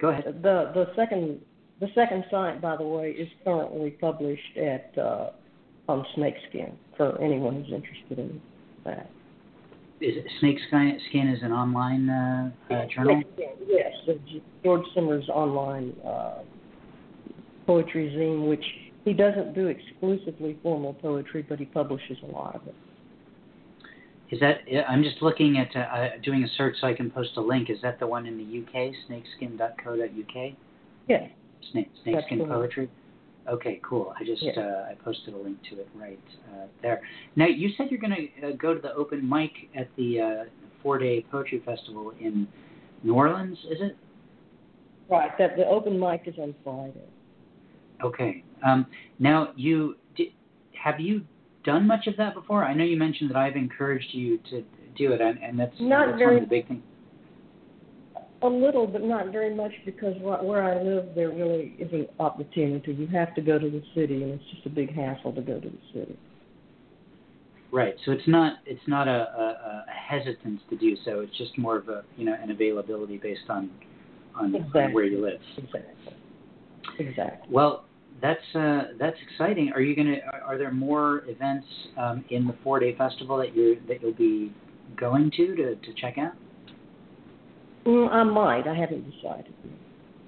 Go 0.00 0.08
ahead. 0.08 0.24
the 0.42 0.70
the 0.74 0.86
second 0.96 1.40
the 1.80 1.88
second 1.94 2.24
sonnet, 2.30 2.60
by 2.60 2.76
the 2.76 2.84
way, 2.86 3.10
is 3.12 3.28
currently 3.44 3.92
published 3.92 4.56
at 4.58 4.92
uh, 4.98 5.30
on 5.88 6.04
Snakeskin 6.14 6.76
for 6.96 7.18
anyone 7.22 7.54
who's 7.62 7.72
interested 7.72 8.18
in 8.18 8.40
that. 8.84 9.08
Is 10.00 10.16
it 10.16 10.24
Snake 10.40 10.58
Skin 10.68 11.28
is 11.28 11.42
an 11.42 11.52
online 11.52 12.08
uh, 12.08 12.50
uh, 12.72 12.86
journal? 12.86 13.22
Yes, 13.66 13.92
the 14.06 14.18
George 14.64 14.84
Simmers 14.94 15.28
online 15.28 15.94
uh, 16.06 16.38
poetry 17.66 18.10
zine, 18.16 18.48
which 18.48 18.64
he 19.04 19.12
doesn't 19.12 19.54
do 19.54 19.66
exclusively 19.66 20.58
formal 20.62 20.94
poetry, 20.94 21.44
but 21.46 21.58
he 21.58 21.66
publishes 21.66 22.16
a 22.22 22.26
lot 22.32 22.54
of 22.54 22.66
it. 22.66 22.74
Is 24.30 24.40
that? 24.40 24.60
I'm 24.88 25.02
just 25.02 25.20
looking 25.20 25.58
at 25.58 25.76
uh, 25.76 26.16
doing 26.22 26.44
a 26.44 26.48
search 26.56 26.76
so 26.80 26.86
I 26.86 26.94
can 26.94 27.10
post 27.10 27.30
a 27.36 27.40
link. 27.42 27.68
Is 27.68 27.82
that 27.82 28.00
the 28.00 28.06
one 28.06 28.26
in 28.26 28.38
the 28.38 28.60
UK? 28.60 28.94
Snakeskin.co.uk. 29.06 30.52
Yeah. 31.08 31.26
Snake 31.72 31.90
Snakeskin. 32.04 32.46
Poetry. 32.48 32.88
Okay, 33.48 33.80
cool. 33.82 34.14
I 34.18 34.24
just 34.24 34.42
Yeah. 34.42 34.52
uh, 34.56 34.90
I 34.90 34.94
posted 35.02 35.34
a 35.34 35.36
link 35.36 35.58
to 35.70 35.80
it 35.80 35.88
right 35.94 36.18
uh, 36.52 36.66
there. 36.82 37.00
Now 37.36 37.46
you 37.46 37.70
said 37.76 37.90
you're 37.90 38.00
going 38.00 38.30
to 38.40 38.48
uh, 38.48 38.52
go 38.56 38.74
to 38.74 38.80
the 38.80 38.92
open 38.94 39.26
mic 39.28 39.52
at 39.74 39.88
the 39.96 40.20
uh, 40.20 40.44
four 40.82 40.98
day 40.98 41.24
poetry 41.30 41.62
festival 41.64 42.12
in 42.20 42.46
New 43.02 43.14
Orleans. 43.14 43.58
Is 43.70 43.78
it? 43.80 43.96
Right. 45.08 45.30
That 45.38 45.56
the 45.56 45.66
open 45.66 45.98
mic 45.98 46.22
is 46.26 46.34
on 46.38 46.54
Friday. 46.62 47.08
Okay. 48.04 48.44
Um, 48.64 48.86
now 49.18 49.52
you 49.56 49.96
di 50.16 50.32
have 50.82 51.00
you 51.00 51.22
done 51.64 51.86
much 51.86 52.06
of 52.06 52.16
that 52.18 52.34
before? 52.34 52.64
I 52.64 52.74
know 52.74 52.84
you 52.84 52.96
mentioned 52.98 53.30
that 53.30 53.36
I've 53.36 53.56
encouraged 53.56 54.08
you 54.12 54.38
to 54.50 54.62
do 54.96 55.12
it, 55.12 55.20
and, 55.20 55.38
and 55.42 55.58
that's, 55.58 55.74
Not 55.80 56.06
that's 56.06 56.18
very- 56.18 56.34
one 56.36 56.44
of 56.44 56.48
the 56.48 56.56
big 56.56 56.68
things. 56.68 56.82
A 58.42 58.48
little, 58.48 58.86
but 58.86 59.02
not 59.02 59.32
very 59.32 59.54
much, 59.54 59.72
because 59.84 60.14
where 60.20 60.62
I 60.62 60.82
live, 60.82 61.14
there 61.14 61.28
really 61.28 61.74
isn't 61.78 62.08
opportunity. 62.18 62.92
You 62.92 63.06
have 63.08 63.34
to 63.34 63.42
go 63.42 63.58
to 63.58 63.70
the 63.70 63.82
city, 63.94 64.22
and 64.22 64.32
it's 64.32 64.44
just 64.54 64.64
a 64.64 64.70
big 64.70 64.94
hassle 64.94 65.32
to 65.34 65.42
go 65.42 65.60
to 65.60 65.68
the 65.68 65.78
city. 65.92 66.18
Right. 67.72 67.94
So 68.04 68.12
it's 68.12 68.26
not 68.26 68.54
it's 68.66 68.82
not 68.88 69.06
a, 69.06 69.10
a, 69.10 69.84
a 69.86 70.18
hesitance 70.18 70.60
to 70.70 70.76
do 70.76 70.96
so. 71.04 71.20
It's 71.20 71.36
just 71.38 71.56
more 71.56 71.76
of 71.76 71.88
a 71.88 72.02
you 72.16 72.24
know 72.24 72.34
an 72.40 72.50
availability 72.50 73.18
based 73.18 73.48
on 73.48 73.70
on, 74.34 74.54
on 74.54 74.92
where 74.92 75.04
you 75.04 75.22
live. 75.22 75.40
Exactly. 75.56 76.14
Exactly. 76.98 77.48
Well, 77.52 77.84
that's 78.20 78.40
uh, 78.54 78.92
that's 78.98 79.16
exciting. 79.30 79.72
Are 79.74 79.80
you 79.80 79.94
gonna? 79.94 80.16
Are, 80.32 80.40
are 80.42 80.58
there 80.58 80.72
more 80.72 81.22
events 81.26 81.66
um, 81.96 82.24
in 82.30 82.46
the 82.46 82.54
four 82.64 82.80
day 82.80 82.96
festival 82.96 83.36
that 83.38 83.54
you 83.54 83.80
that 83.88 84.02
you'll 84.02 84.14
be 84.14 84.52
going 84.96 85.30
to 85.36 85.54
to, 85.56 85.74
to 85.76 85.94
check 86.00 86.18
out? 86.18 86.32
Mm, 87.86 88.10
I 88.10 88.22
might. 88.24 88.68
I 88.68 88.74
haven't 88.74 89.10
decided. 89.10 89.52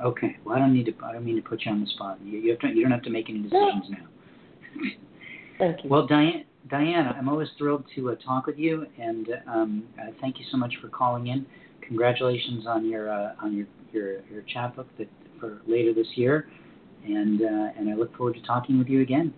Okay. 0.02 0.36
Well, 0.44 0.56
I 0.56 0.58
don't 0.58 0.74
need 0.74 0.86
to. 0.86 0.94
I 1.04 1.12
don't 1.12 1.24
mean 1.24 1.36
to 1.36 1.42
put 1.42 1.64
you 1.64 1.72
on 1.72 1.80
the 1.80 1.86
spot. 1.86 2.18
You, 2.24 2.38
you 2.38 2.50
have 2.50 2.60
to. 2.60 2.68
You 2.68 2.82
don't 2.82 2.92
have 2.92 3.02
to 3.02 3.10
make 3.10 3.28
any 3.28 3.42
decisions 3.42 3.84
now. 3.90 4.06
Thank 5.58 5.84
you. 5.84 5.90
Well, 5.90 6.06
Diane, 6.06 6.44
Diana, 6.70 7.14
I'm 7.16 7.28
always 7.28 7.48
thrilled 7.58 7.84
to 7.94 8.10
uh, 8.10 8.14
talk 8.16 8.46
with 8.46 8.58
you, 8.58 8.86
and 8.98 9.28
um, 9.46 9.84
uh, 10.00 10.10
thank 10.20 10.38
you 10.38 10.44
so 10.50 10.56
much 10.56 10.74
for 10.80 10.88
calling 10.88 11.28
in. 11.28 11.46
congratulations 11.86 12.66
on 12.66 12.88
your 12.88 13.12
uh, 13.12 13.34
on 13.40 13.56
your, 13.56 13.66
your 13.92 14.22
your 14.30 14.42
chapbook 14.52 14.86
that 14.98 15.08
for 15.38 15.60
later 15.66 15.92
this 15.92 16.06
year, 16.14 16.48
and 17.04 17.42
uh, 17.42 17.78
and 17.78 17.90
I 17.90 17.94
look 17.94 18.16
forward 18.16 18.34
to 18.34 18.42
talking 18.42 18.78
with 18.78 18.88
you 18.88 19.02
again. 19.02 19.34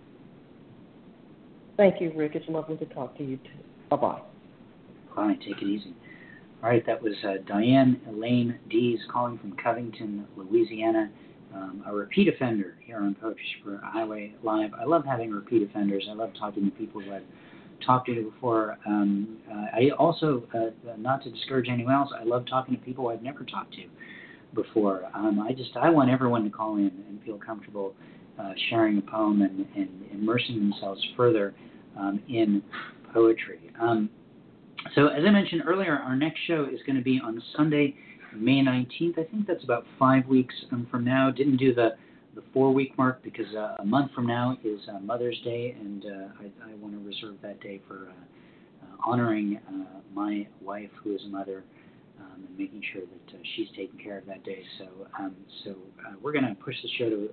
Thank 1.77 1.99
you, 1.99 2.11
Rick. 2.15 2.31
It's 2.35 2.47
lovely 2.47 2.77
to 2.77 2.85
talk 2.85 3.17
to 3.17 3.23
you 3.23 3.37
too. 3.37 3.49
Bye 3.89 3.97
bye. 3.97 4.21
Bye. 5.15 5.35
Take 5.45 5.61
it 5.61 5.65
easy. 5.65 5.93
All 6.65 6.71
right, 6.71 6.83
that 6.87 6.99
was 6.99 7.13
uh, 7.23 7.33
Diane 7.45 8.01
Elaine 8.09 8.57
Dees 8.71 8.97
calling 9.13 9.37
from 9.37 9.55
Covington, 9.55 10.25
Louisiana, 10.35 11.11
um, 11.53 11.83
a 11.85 11.93
repeat 11.93 12.27
offender 12.27 12.75
here 12.79 12.97
on 12.97 13.13
Poetry 13.13 13.45
Super 13.59 13.79
Highway 13.83 14.33
Live. 14.41 14.71
I 14.73 14.83
love 14.83 15.05
having 15.05 15.29
repeat 15.29 15.61
offenders. 15.61 16.07
I 16.09 16.15
love 16.15 16.31
talking 16.39 16.65
to 16.65 16.71
people 16.71 17.01
who 17.01 17.13
I've 17.13 17.21
talked 17.85 18.07
to 18.07 18.31
before. 18.31 18.79
Um, 18.87 19.37
uh, 19.47 19.77
I 19.77 19.91
also, 19.99 20.41
uh, 20.55 20.95
not 20.97 21.21
to 21.25 21.29
discourage 21.29 21.69
anyone 21.69 21.93
else, 21.93 22.09
I 22.19 22.23
love 22.23 22.47
talking 22.47 22.75
to 22.75 22.83
people 22.83 23.09
I've 23.09 23.21
never 23.21 23.43
talked 23.43 23.75
to 23.75 23.83
before. 24.55 25.03
Um, 25.13 25.39
I 25.39 25.53
just 25.53 25.77
I 25.77 25.91
want 25.91 26.09
everyone 26.09 26.43
to 26.45 26.49
call 26.49 26.77
in 26.77 26.91
and 27.07 27.21
feel 27.23 27.37
comfortable 27.37 27.93
uh, 28.41 28.53
sharing 28.71 28.97
a 28.97 29.01
poem 29.01 29.43
and, 29.43 29.67
and 29.75 29.89
immersing 30.11 30.55
themselves 30.55 31.05
further 31.15 31.53
um, 31.95 32.23
in 32.27 32.63
poetry. 33.13 33.59
So 34.93 35.07
as 35.07 35.23
I 35.25 35.31
mentioned 35.31 35.63
earlier, 35.65 35.93
our 35.95 36.15
next 36.15 36.39
show 36.47 36.65
is 36.71 36.79
going 36.85 36.95
to 36.95 37.01
be 37.01 37.19
on 37.23 37.41
Sunday, 37.55 37.95
May 38.35 38.61
19th. 38.61 39.17
I 39.17 39.23
think 39.23 39.47
that's 39.47 39.63
about 39.63 39.85
five 39.97 40.25
weeks 40.27 40.53
from 40.69 41.03
now. 41.03 41.31
Didn't 41.31 41.57
do 41.57 41.73
the 41.73 41.95
the 42.35 42.43
four 42.53 42.73
week 42.73 42.97
mark 42.97 43.23
because 43.23 43.47
uh, 43.55 43.77
a 43.79 43.85
month 43.85 44.11
from 44.13 44.27
now 44.27 44.57
is 44.63 44.79
uh, 44.93 44.99
Mother's 44.99 45.39
Day, 45.45 45.73
and 45.79 46.03
uh, 46.03 46.09
I, 46.41 46.71
I 46.71 46.75
want 46.75 46.93
to 46.93 46.99
reserve 46.99 47.35
that 47.41 47.61
day 47.61 47.81
for 47.87 48.09
uh, 48.09 48.85
uh, 48.85 49.09
honoring 49.09 49.57
uh, 49.69 50.01
my 50.13 50.45
wife, 50.61 50.89
who 51.01 51.15
is 51.15 51.21
a 51.25 51.29
mother, 51.29 51.63
um, 52.19 52.43
and 52.45 52.57
making 52.57 52.81
sure 52.91 53.03
that 53.03 53.39
she's 53.55 53.69
taken 53.69 53.97
care 53.97 54.17
of 54.17 54.25
that 54.25 54.43
day. 54.43 54.61
So, 54.77 55.07
um, 55.17 55.33
so 55.63 55.75
we're 56.21 56.33
going 56.33 56.45
to 56.45 56.55
push 56.55 56.75
the 56.83 56.89
show 56.97 57.09
to 57.09 57.29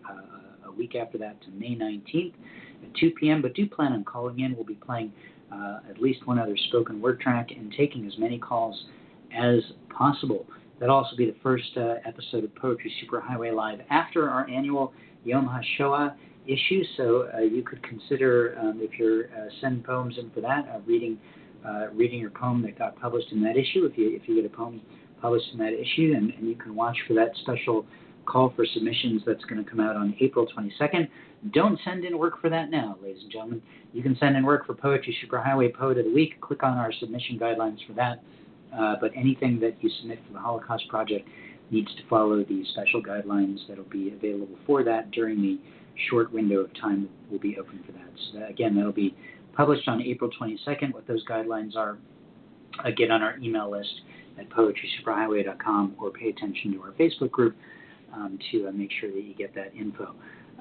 a 0.67 0.71
week 0.71 0.95
after 0.95 1.19
that 1.19 1.43
to 1.43 1.51
May 1.51 1.75
19th 1.75 2.35
at 2.85 2.95
2 3.01 3.11
p.m. 3.19 3.43
But 3.43 3.55
do 3.55 3.67
plan 3.67 3.93
on 3.93 4.05
calling 4.05 4.39
in. 4.39 4.55
We'll 4.55 4.65
be 4.65 4.75
playing 4.75 5.13
at 5.89 6.01
least 6.01 6.27
one 6.27 6.39
other 6.39 6.57
spoken 6.69 7.01
word 7.01 7.21
track 7.21 7.51
and 7.51 7.73
taking 7.77 8.07
as 8.07 8.17
many 8.19 8.39
calls 8.39 8.87
as 9.37 9.61
possible. 9.91 10.47
That'll 10.79 10.97
also 10.97 11.15
be 11.15 11.27
the 11.27 11.37
first 11.43 11.77
uh, 11.77 11.95
episode 12.05 12.45
of 12.45 12.55
Poetry 12.57 12.93
Superhighway 13.03 13.55
Live 13.55 13.81
after 13.91 14.29
our 14.29 14.49
annual 14.49 14.93
Yom 15.25 15.49
HaShoah 15.49 16.15
issue. 16.47 16.83
So 16.97 17.29
uh, 17.33 17.39
you 17.39 17.63
could 17.63 17.83
consider, 17.83 18.59
um, 18.61 18.81
if 18.83 18.99
you're 18.99 19.27
uh, 19.27 19.49
sending 19.61 19.83
poems 19.85 20.17
in 20.19 20.31
for 20.31 20.41
that, 20.41 20.69
uh, 20.69 20.81
reading 20.87 21.19
uh, 21.65 21.87
reading 21.95 22.19
your 22.19 22.31
poem 22.31 22.61
that 22.63 22.77
got 22.77 23.01
published 23.01 23.31
in 23.31 23.41
that 23.43 23.57
issue. 23.57 23.85
If 23.85 23.97
you 23.97 24.17
if 24.17 24.29
you 24.29 24.43
get 24.43 24.53
a 24.53 24.57
poem 24.57 24.81
published 25.21 25.47
in 25.53 25.59
that 25.61 25.73
issue, 25.73 26.15
and, 26.17 26.33
and 26.33 26.49
you 26.49 26.57
can 26.57 26.75
watch 26.75 26.97
for 27.07 27.15
that 27.15 27.31
special 27.43 27.87
call 28.27 28.53
for 28.55 28.67
submissions 28.67 29.23
that's 29.27 29.45
going 29.45 29.63
to 29.63 29.69
come 29.69 29.81
out 29.81 29.97
on 29.97 30.15
April 30.21 30.47
22nd. 30.47 31.09
Don't 31.53 31.79
send 31.85 32.05
in 32.05 32.19
work 32.19 32.41
for 32.41 32.49
that 32.51 32.71
now, 32.71 32.97
ladies 33.03 33.23
and 33.23 33.33
gentlemen. 33.33 33.63
You 33.93 34.03
can 34.03 34.17
send 34.19 34.37
in 34.37 34.45
work 34.45 34.67
for 34.67 34.75
Poetry 34.75 35.17
Superhighway 35.25 35.75
Poet 35.75 35.99
of 35.99 36.05
the 36.05 36.13
Week. 36.13 36.41
Click 36.41 36.63
on 36.63 36.79
our 36.79 36.93
submission 36.93 37.39
guidelines 37.39 37.79
for 37.87 37.95
that. 37.95 38.23
Uh, 38.77 38.95
but 39.01 39.11
anything 39.17 39.61
that 39.61 39.77
you 39.83 39.91
submit 40.01 40.19
for 40.27 40.33
the 40.33 40.39
Holocaust 40.39 40.89
Project 40.89 41.29
needs 41.71 41.89
to 41.97 42.03
follow 42.09 42.45
the 42.45 42.65
special 42.73 43.03
guidelines 43.03 43.59
that 43.69 43.77
will 43.77 43.85
be 43.85 44.13
available 44.15 44.57
for 44.67 44.83
that 44.85 45.11
during 45.11 45.43
the 45.43 45.59
short 46.09 46.33
window 46.33 46.61
of 46.61 46.73
time 46.81 47.03
that 47.03 47.33
will 47.33 47.39
be 47.39 47.59
open 47.59 47.83
for 47.85 47.93
that. 47.93 48.09
So 48.33 48.39
that, 48.39 48.51
again, 48.51 48.75
that'll 48.75 48.93
be 48.93 49.15
published 49.55 49.89
on 49.89 50.01
April 50.01 50.31
22nd. 50.41 50.95
What 50.95 51.07
those 51.07 51.25
guidelines 51.27 51.77
are, 51.77 51.99
uh, 52.85 52.91
get 52.97 53.11
on 53.11 53.23
our 53.23 53.37
email 53.39 53.71
list 53.71 54.03
at 54.39 54.49
poetrysuperhighway.com 54.51 55.97
or 55.99 56.11
pay 56.11 56.29
attention 56.29 56.73
to 56.73 56.83
our 56.83 56.93
Facebook 56.93 57.31
group 57.31 57.57
um, 58.13 58.39
to 58.51 58.69
uh, 58.69 58.73
make 58.73 58.91
sure 59.01 59.11
that 59.11 59.23
you 59.23 59.35
get 59.35 59.55
that 59.55 59.75
info. 59.75 60.15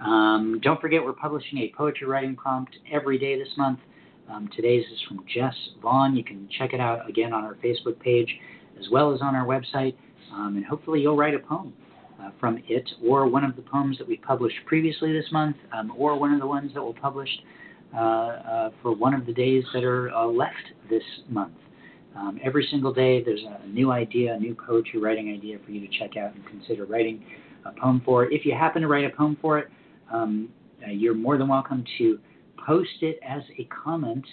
Um, 0.03 0.59
don't 0.63 0.79
forget, 0.81 1.03
we're 1.03 1.13
publishing 1.13 1.59
a 1.59 1.71
poetry 1.75 2.07
writing 2.07 2.35
prompt 2.35 2.75
every 2.91 3.17
day 3.17 3.37
this 3.37 3.51
month. 3.57 3.79
Um, 4.29 4.49
today's 4.55 4.85
is 4.85 4.99
from 5.07 5.23
Jess 5.33 5.55
Vaughn. 5.81 6.15
You 6.15 6.23
can 6.23 6.47
check 6.57 6.73
it 6.73 6.79
out 6.79 7.07
again 7.09 7.33
on 7.33 7.43
our 7.43 7.55
Facebook 7.55 7.99
page 7.99 8.29
as 8.79 8.89
well 8.89 9.13
as 9.13 9.21
on 9.21 9.35
our 9.35 9.45
website, 9.45 9.95
um, 10.33 10.55
and 10.55 10.65
hopefully 10.65 11.01
you'll 11.01 11.17
write 11.17 11.35
a 11.35 11.39
poem 11.39 11.73
uh, 12.21 12.29
from 12.39 12.61
it 12.67 12.89
or 13.05 13.27
one 13.27 13.43
of 13.43 13.55
the 13.55 13.61
poems 13.61 13.97
that 13.97 14.07
we 14.07 14.17
published 14.17 14.55
previously 14.65 15.11
this 15.11 15.25
month 15.31 15.55
um, 15.73 15.91
or 15.97 16.17
one 16.17 16.33
of 16.33 16.39
the 16.39 16.47
ones 16.47 16.71
that 16.73 16.81
we'll 16.81 16.93
publish 16.93 17.29
uh, 17.93 17.97
uh, 17.97 18.69
for 18.81 18.93
one 18.95 19.13
of 19.13 19.25
the 19.25 19.33
days 19.33 19.63
that 19.73 19.83
are 19.83 20.11
uh, 20.13 20.25
left 20.25 20.55
this 20.89 21.03
month. 21.29 21.53
Um, 22.15 22.39
every 22.43 22.67
single 22.69 22.93
day 22.93 23.23
there's 23.23 23.43
a 23.63 23.67
new 23.67 23.91
idea, 23.91 24.33
a 24.33 24.39
new 24.39 24.55
poetry 24.55 24.99
writing 24.99 25.33
idea 25.33 25.57
for 25.65 25.71
you 25.71 25.85
to 25.85 25.99
check 25.99 26.17
out 26.17 26.35
and 26.35 26.45
consider 26.47 26.85
writing 26.85 27.23
a 27.65 27.71
poem 27.71 28.01
for. 28.03 28.25
If 28.31 28.45
you 28.45 28.53
happen 28.53 28.81
to 28.81 28.87
write 28.87 29.05
a 29.05 29.15
poem 29.15 29.37
for 29.41 29.59
it, 29.59 29.67
um, 30.11 30.49
uh, 30.85 30.91
you're 30.91 31.13
more 31.13 31.37
than 31.37 31.47
welcome 31.47 31.85
to 31.97 32.19
post 32.65 33.01
it 33.01 33.19
as 33.27 33.41
a 33.57 33.63
comment 33.65 34.25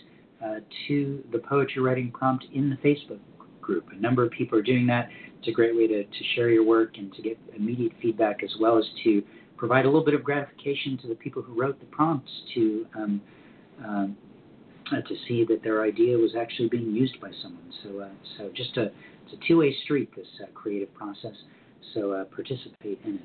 uh, 0.44 0.56
to 0.86 1.22
the 1.32 1.38
poetry 1.38 1.82
writing 1.82 2.10
prompt 2.10 2.46
in 2.52 2.70
the 2.70 2.76
Facebook 2.76 3.20
group. 3.60 3.86
A 3.92 4.00
number 4.00 4.24
of 4.24 4.30
people 4.30 4.58
are 4.58 4.62
doing 4.62 4.86
that. 4.86 5.08
It's 5.38 5.48
a 5.48 5.52
great 5.52 5.76
way 5.76 5.86
to, 5.86 6.04
to 6.04 6.24
share 6.34 6.50
your 6.50 6.64
work 6.64 6.96
and 6.96 7.12
to 7.14 7.22
get 7.22 7.38
immediate 7.54 7.92
feedback 8.02 8.42
as 8.42 8.50
well 8.60 8.78
as 8.78 8.84
to 9.04 9.22
provide 9.56 9.84
a 9.84 9.88
little 9.88 10.04
bit 10.04 10.14
of 10.14 10.24
gratification 10.24 10.98
to 11.02 11.08
the 11.08 11.14
people 11.14 11.42
who 11.42 11.60
wrote 11.60 11.78
the 11.80 11.86
prompts 11.86 12.30
to 12.54 12.86
um, 12.96 13.20
um, 13.84 14.16
uh, 14.92 15.00
to 15.02 15.14
see 15.26 15.44
that 15.44 15.62
their 15.62 15.82
idea 15.82 16.16
was 16.16 16.34
actually 16.38 16.68
being 16.68 16.90
used 16.90 17.20
by 17.20 17.30
someone. 17.42 17.72
So, 17.82 18.00
uh, 18.00 18.08
so 18.36 18.50
just 18.54 18.76
a 18.76 18.90
it's 19.24 19.34
a 19.34 19.46
two-way 19.46 19.74
street 19.84 20.10
this 20.16 20.26
uh, 20.42 20.46
creative 20.54 20.92
process. 20.94 21.34
So 21.94 22.12
uh, 22.12 22.24
participate 22.24 22.98
in 23.04 23.16
it. 23.16 23.24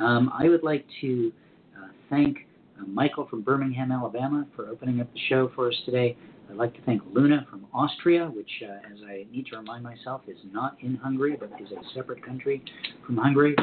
Um, 0.00 0.30
I 0.38 0.48
would 0.48 0.62
like 0.62 0.84
to 1.00 1.32
uh, 1.76 1.88
thank 2.10 2.38
uh, 2.78 2.84
Michael 2.86 3.26
from 3.28 3.42
Birmingham, 3.42 3.90
Alabama, 3.90 4.46
for 4.54 4.68
opening 4.68 5.00
up 5.00 5.12
the 5.12 5.20
show 5.28 5.50
for 5.54 5.68
us 5.68 5.74
today. 5.84 6.16
I'd 6.50 6.56
like 6.56 6.74
to 6.74 6.82
thank 6.82 7.02
Luna 7.12 7.46
from 7.50 7.66
Austria, 7.74 8.26
which, 8.26 8.50
as 8.62 8.98
I 9.06 9.26
need 9.30 9.46
to 9.46 9.56
remind 9.56 9.84
myself, 9.84 10.22
is 10.28 10.38
not 10.50 10.76
in 10.80 10.96
Hungary, 10.96 11.36
but 11.38 11.50
is 11.60 11.72
a 11.72 11.94
separate 11.94 12.24
country 12.24 12.62
from 13.04 13.18
Hungary. 13.18 13.54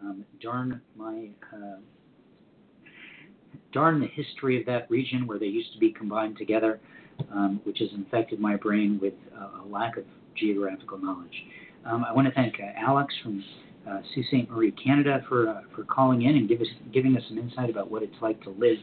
Um, 0.00 0.24
darn 0.40 0.80
my, 0.96 1.30
darn 3.72 4.00
the 4.00 4.06
history 4.06 4.58
of 4.58 4.66
that 4.66 4.90
region 4.90 5.26
where 5.26 5.38
they 5.38 5.46
used 5.46 5.72
to 5.72 5.78
be 5.78 5.92
combined 5.92 6.36
together, 6.36 6.80
um, 7.32 7.60
which 7.64 7.78
has 7.78 7.88
infected 7.94 8.40
my 8.40 8.56
brain 8.56 8.98
with 9.00 9.14
uh, 9.38 9.62
a 9.64 9.66
lack 9.68 9.96
of 9.96 10.04
geographical 10.36 10.98
knowledge. 10.98 11.44
Um, 11.84 12.04
I 12.04 12.12
want 12.12 12.28
to 12.28 12.34
thank 12.34 12.54
uh, 12.60 12.66
Alex 12.76 13.14
from 13.22 13.44
uh, 13.86 14.00
Sault 14.14 14.26
Ste. 14.26 14.50
Marie, 14.50 14.72
Canada, 14.72 15.24
for 15.28 15.48
uh, 15.48 15.60
for 15.74 15.84
calling 15.84 16.22
in 16.22 16.36
and 16.36 16.48
give 16.48 16.60
us, 16.60 16.66
giving 16.92 17.16
us 17.16 17.22
some 17.28 17.38
insight 17.38 17.70
about 17.70 17.90
what 17.90 18.02
it's 18.02 18.16
like 18.20 18.42
to 18.42 18.50
live 18.50 18.78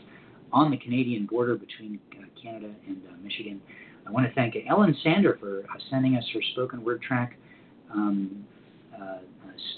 on 0.52 0.72
the 0.72 0.78
Canadian 0.78 1.26
border 1.26 1.56
between 1.56 2.00
uh, 2.14 2.26
Canada 2.42 2.74
and 2.88 2.98
uh, 3.10 3.16
Michigan. 3.24 3.62
I 4.08 4.12
want 4.12 4.28
to 4.28 4.34
thank 4.34 4.56
Ellen 4.70 4.96
Sander 5.04 5.38
for 5.40 5.64
sending 5.90 6.16
us 6.16 6.24
her 6.34 6.40
spoken 6.54 6.84
word 6.84 7.02
track, 7.02 7.38
um, 7.92 8.46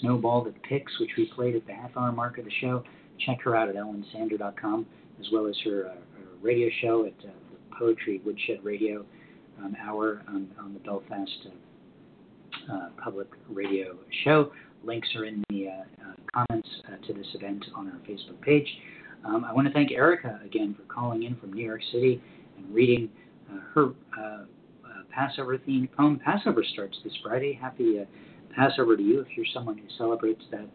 Snowball 0.00 0.44
That 0.44 0.62
Picks, 0.62 0.98
which 1.00 1.10
we 1.16 1.26
played 1.34 1.56
at 1.56 1.66
the 1.66 1.72
half 1.72 1.96
hour 1.96 2.12
mark 2.12 2.38
of 2.38 2.44
the 2.44 2.50
show. 2.60 2.84
Check 3.26 3.42
her 3.42 3.56
out 3.56 3.68
at 3.68 3.74
ellensander.com, 3.74 4.86
as 5.20 5.26
well 5.32 5.46
as 5.46 5.56
her, 5.64 5.84
her 5.84 5.96
radio 6.40 6.68
show 6.80 7.04
at 7.06 7.16
the 7.18 7.30
Poetry 7.76 8.20
Woodshed 8.24 8.64
Radio 8.64 9.04
um, 9.58 9.76
Hour 9.80 10.22
on, 10.28 10.48
on 10.60 10.72
the 10.72 10.80
Belfast 10.80 11.48
Public 13.02 13.28
Radio 13.48 13.96
show. 14.24 14.52
Links 14.84 15.08
are 15.16 15.24
in 15.24 15.42
the 15.48 15.68
uh, 15.68 15.70
uh, 15.70 16.44
comments 16.46 16.68
uh, 16.86 17.06
to 17.06 17.12
this 17.12 17.26
event 17.34 17.64
on 17.74 17.88
our 17.88 17.98
Facebook 18.08 18.40
page. 18.42 18.66
Um, 19.24 19.44
I 19.44 19.52
want 19.52 19.66
to 19.66 19.72
thank 19.72 19.90
Erica 19.90 20.40
again 20.44 20.76
for 20.76 20.82
calling 20.92 21.24
in 21.24 21.36
from 21.36 21.52
New 21.52 21.64
York 21.64 21.80
City 21.92 22.22
and 22.56 22.72
reading 22.72 23.08
her 23.74 23.92
Passover 25.10 25.58
themed 25.58 25.90
poem. 25.92 26.20
Passover 26.24 26.62
starts 26.72 26.96
this 27.02 27.12
Friday. 27.24 27.58
Happy 27.60 28.06
Passover 28.54 28.96
to 28.96 29.02
you 29.02 29.20
if 29.20 29.28
you're 29.36 29.46
someone 29.52 29.76
who 29.76 29.88
celebrates 29.96 30.42
that, 30.52 30.68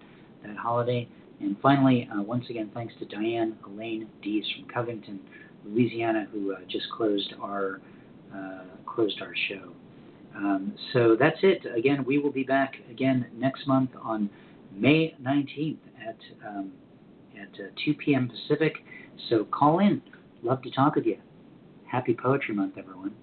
that 0.45 0.57
holiday. 0.57 1.07
And 1.39 1.57
finally, 1.61 2.07
uh, 2.13 2.21
once 2.21 2.45
again, 2.49 2.71
thanks 2.73 2.93
to 2.99 3.05
Diane 3.05 3.57
Elaine 3.65 4.07
Dees 4.21 4.45
from 4.55 4.69
Covington, 4.69 5.19
Louisiana, 5.65 6.27
who 6.31 6.53
uh, 6.53 6.57
just 6.69 6.85
closed 6.95 7.33
our 7.41 7.81
uh, 8.35 8.63
closed 8.85 9.21
our 9.21 9.33
show. 9.49 9.71
Um, 10.35 10.73
so 10.93 11.15
that's 11.19 11.37
it. 11.43 11.65
Again, 11.77 12.03
we 12.05 12.17
will 12.17 12.31
be 12.31 12.43
back 12.43 12.75
again 12.89 13.27
next 13.35 13.67
month 13.67 13.91
on 14.01 14.29
May 14.75 15.15
19th 15.21 15.77
at 16.07 16.17
um, 16.47 16.71
at 17.39 17.49
uh, 17.59 17.67
2 17.85 17.93
p.m. 17.95 18.29
Pacific. 18.29 18.77
So 19.29 19.45
call 19.45 19.79
in. 19.79 20.01
Love 20.41 20.61
to 20.63 20.71
talk 20.71 20.95
with 20.95 21.05
you. 21.05 21.17
Happy 21.85 22.13
Poetry 22.13 22.55
Month, 22.55 22.77
everyone. 22.77 23.13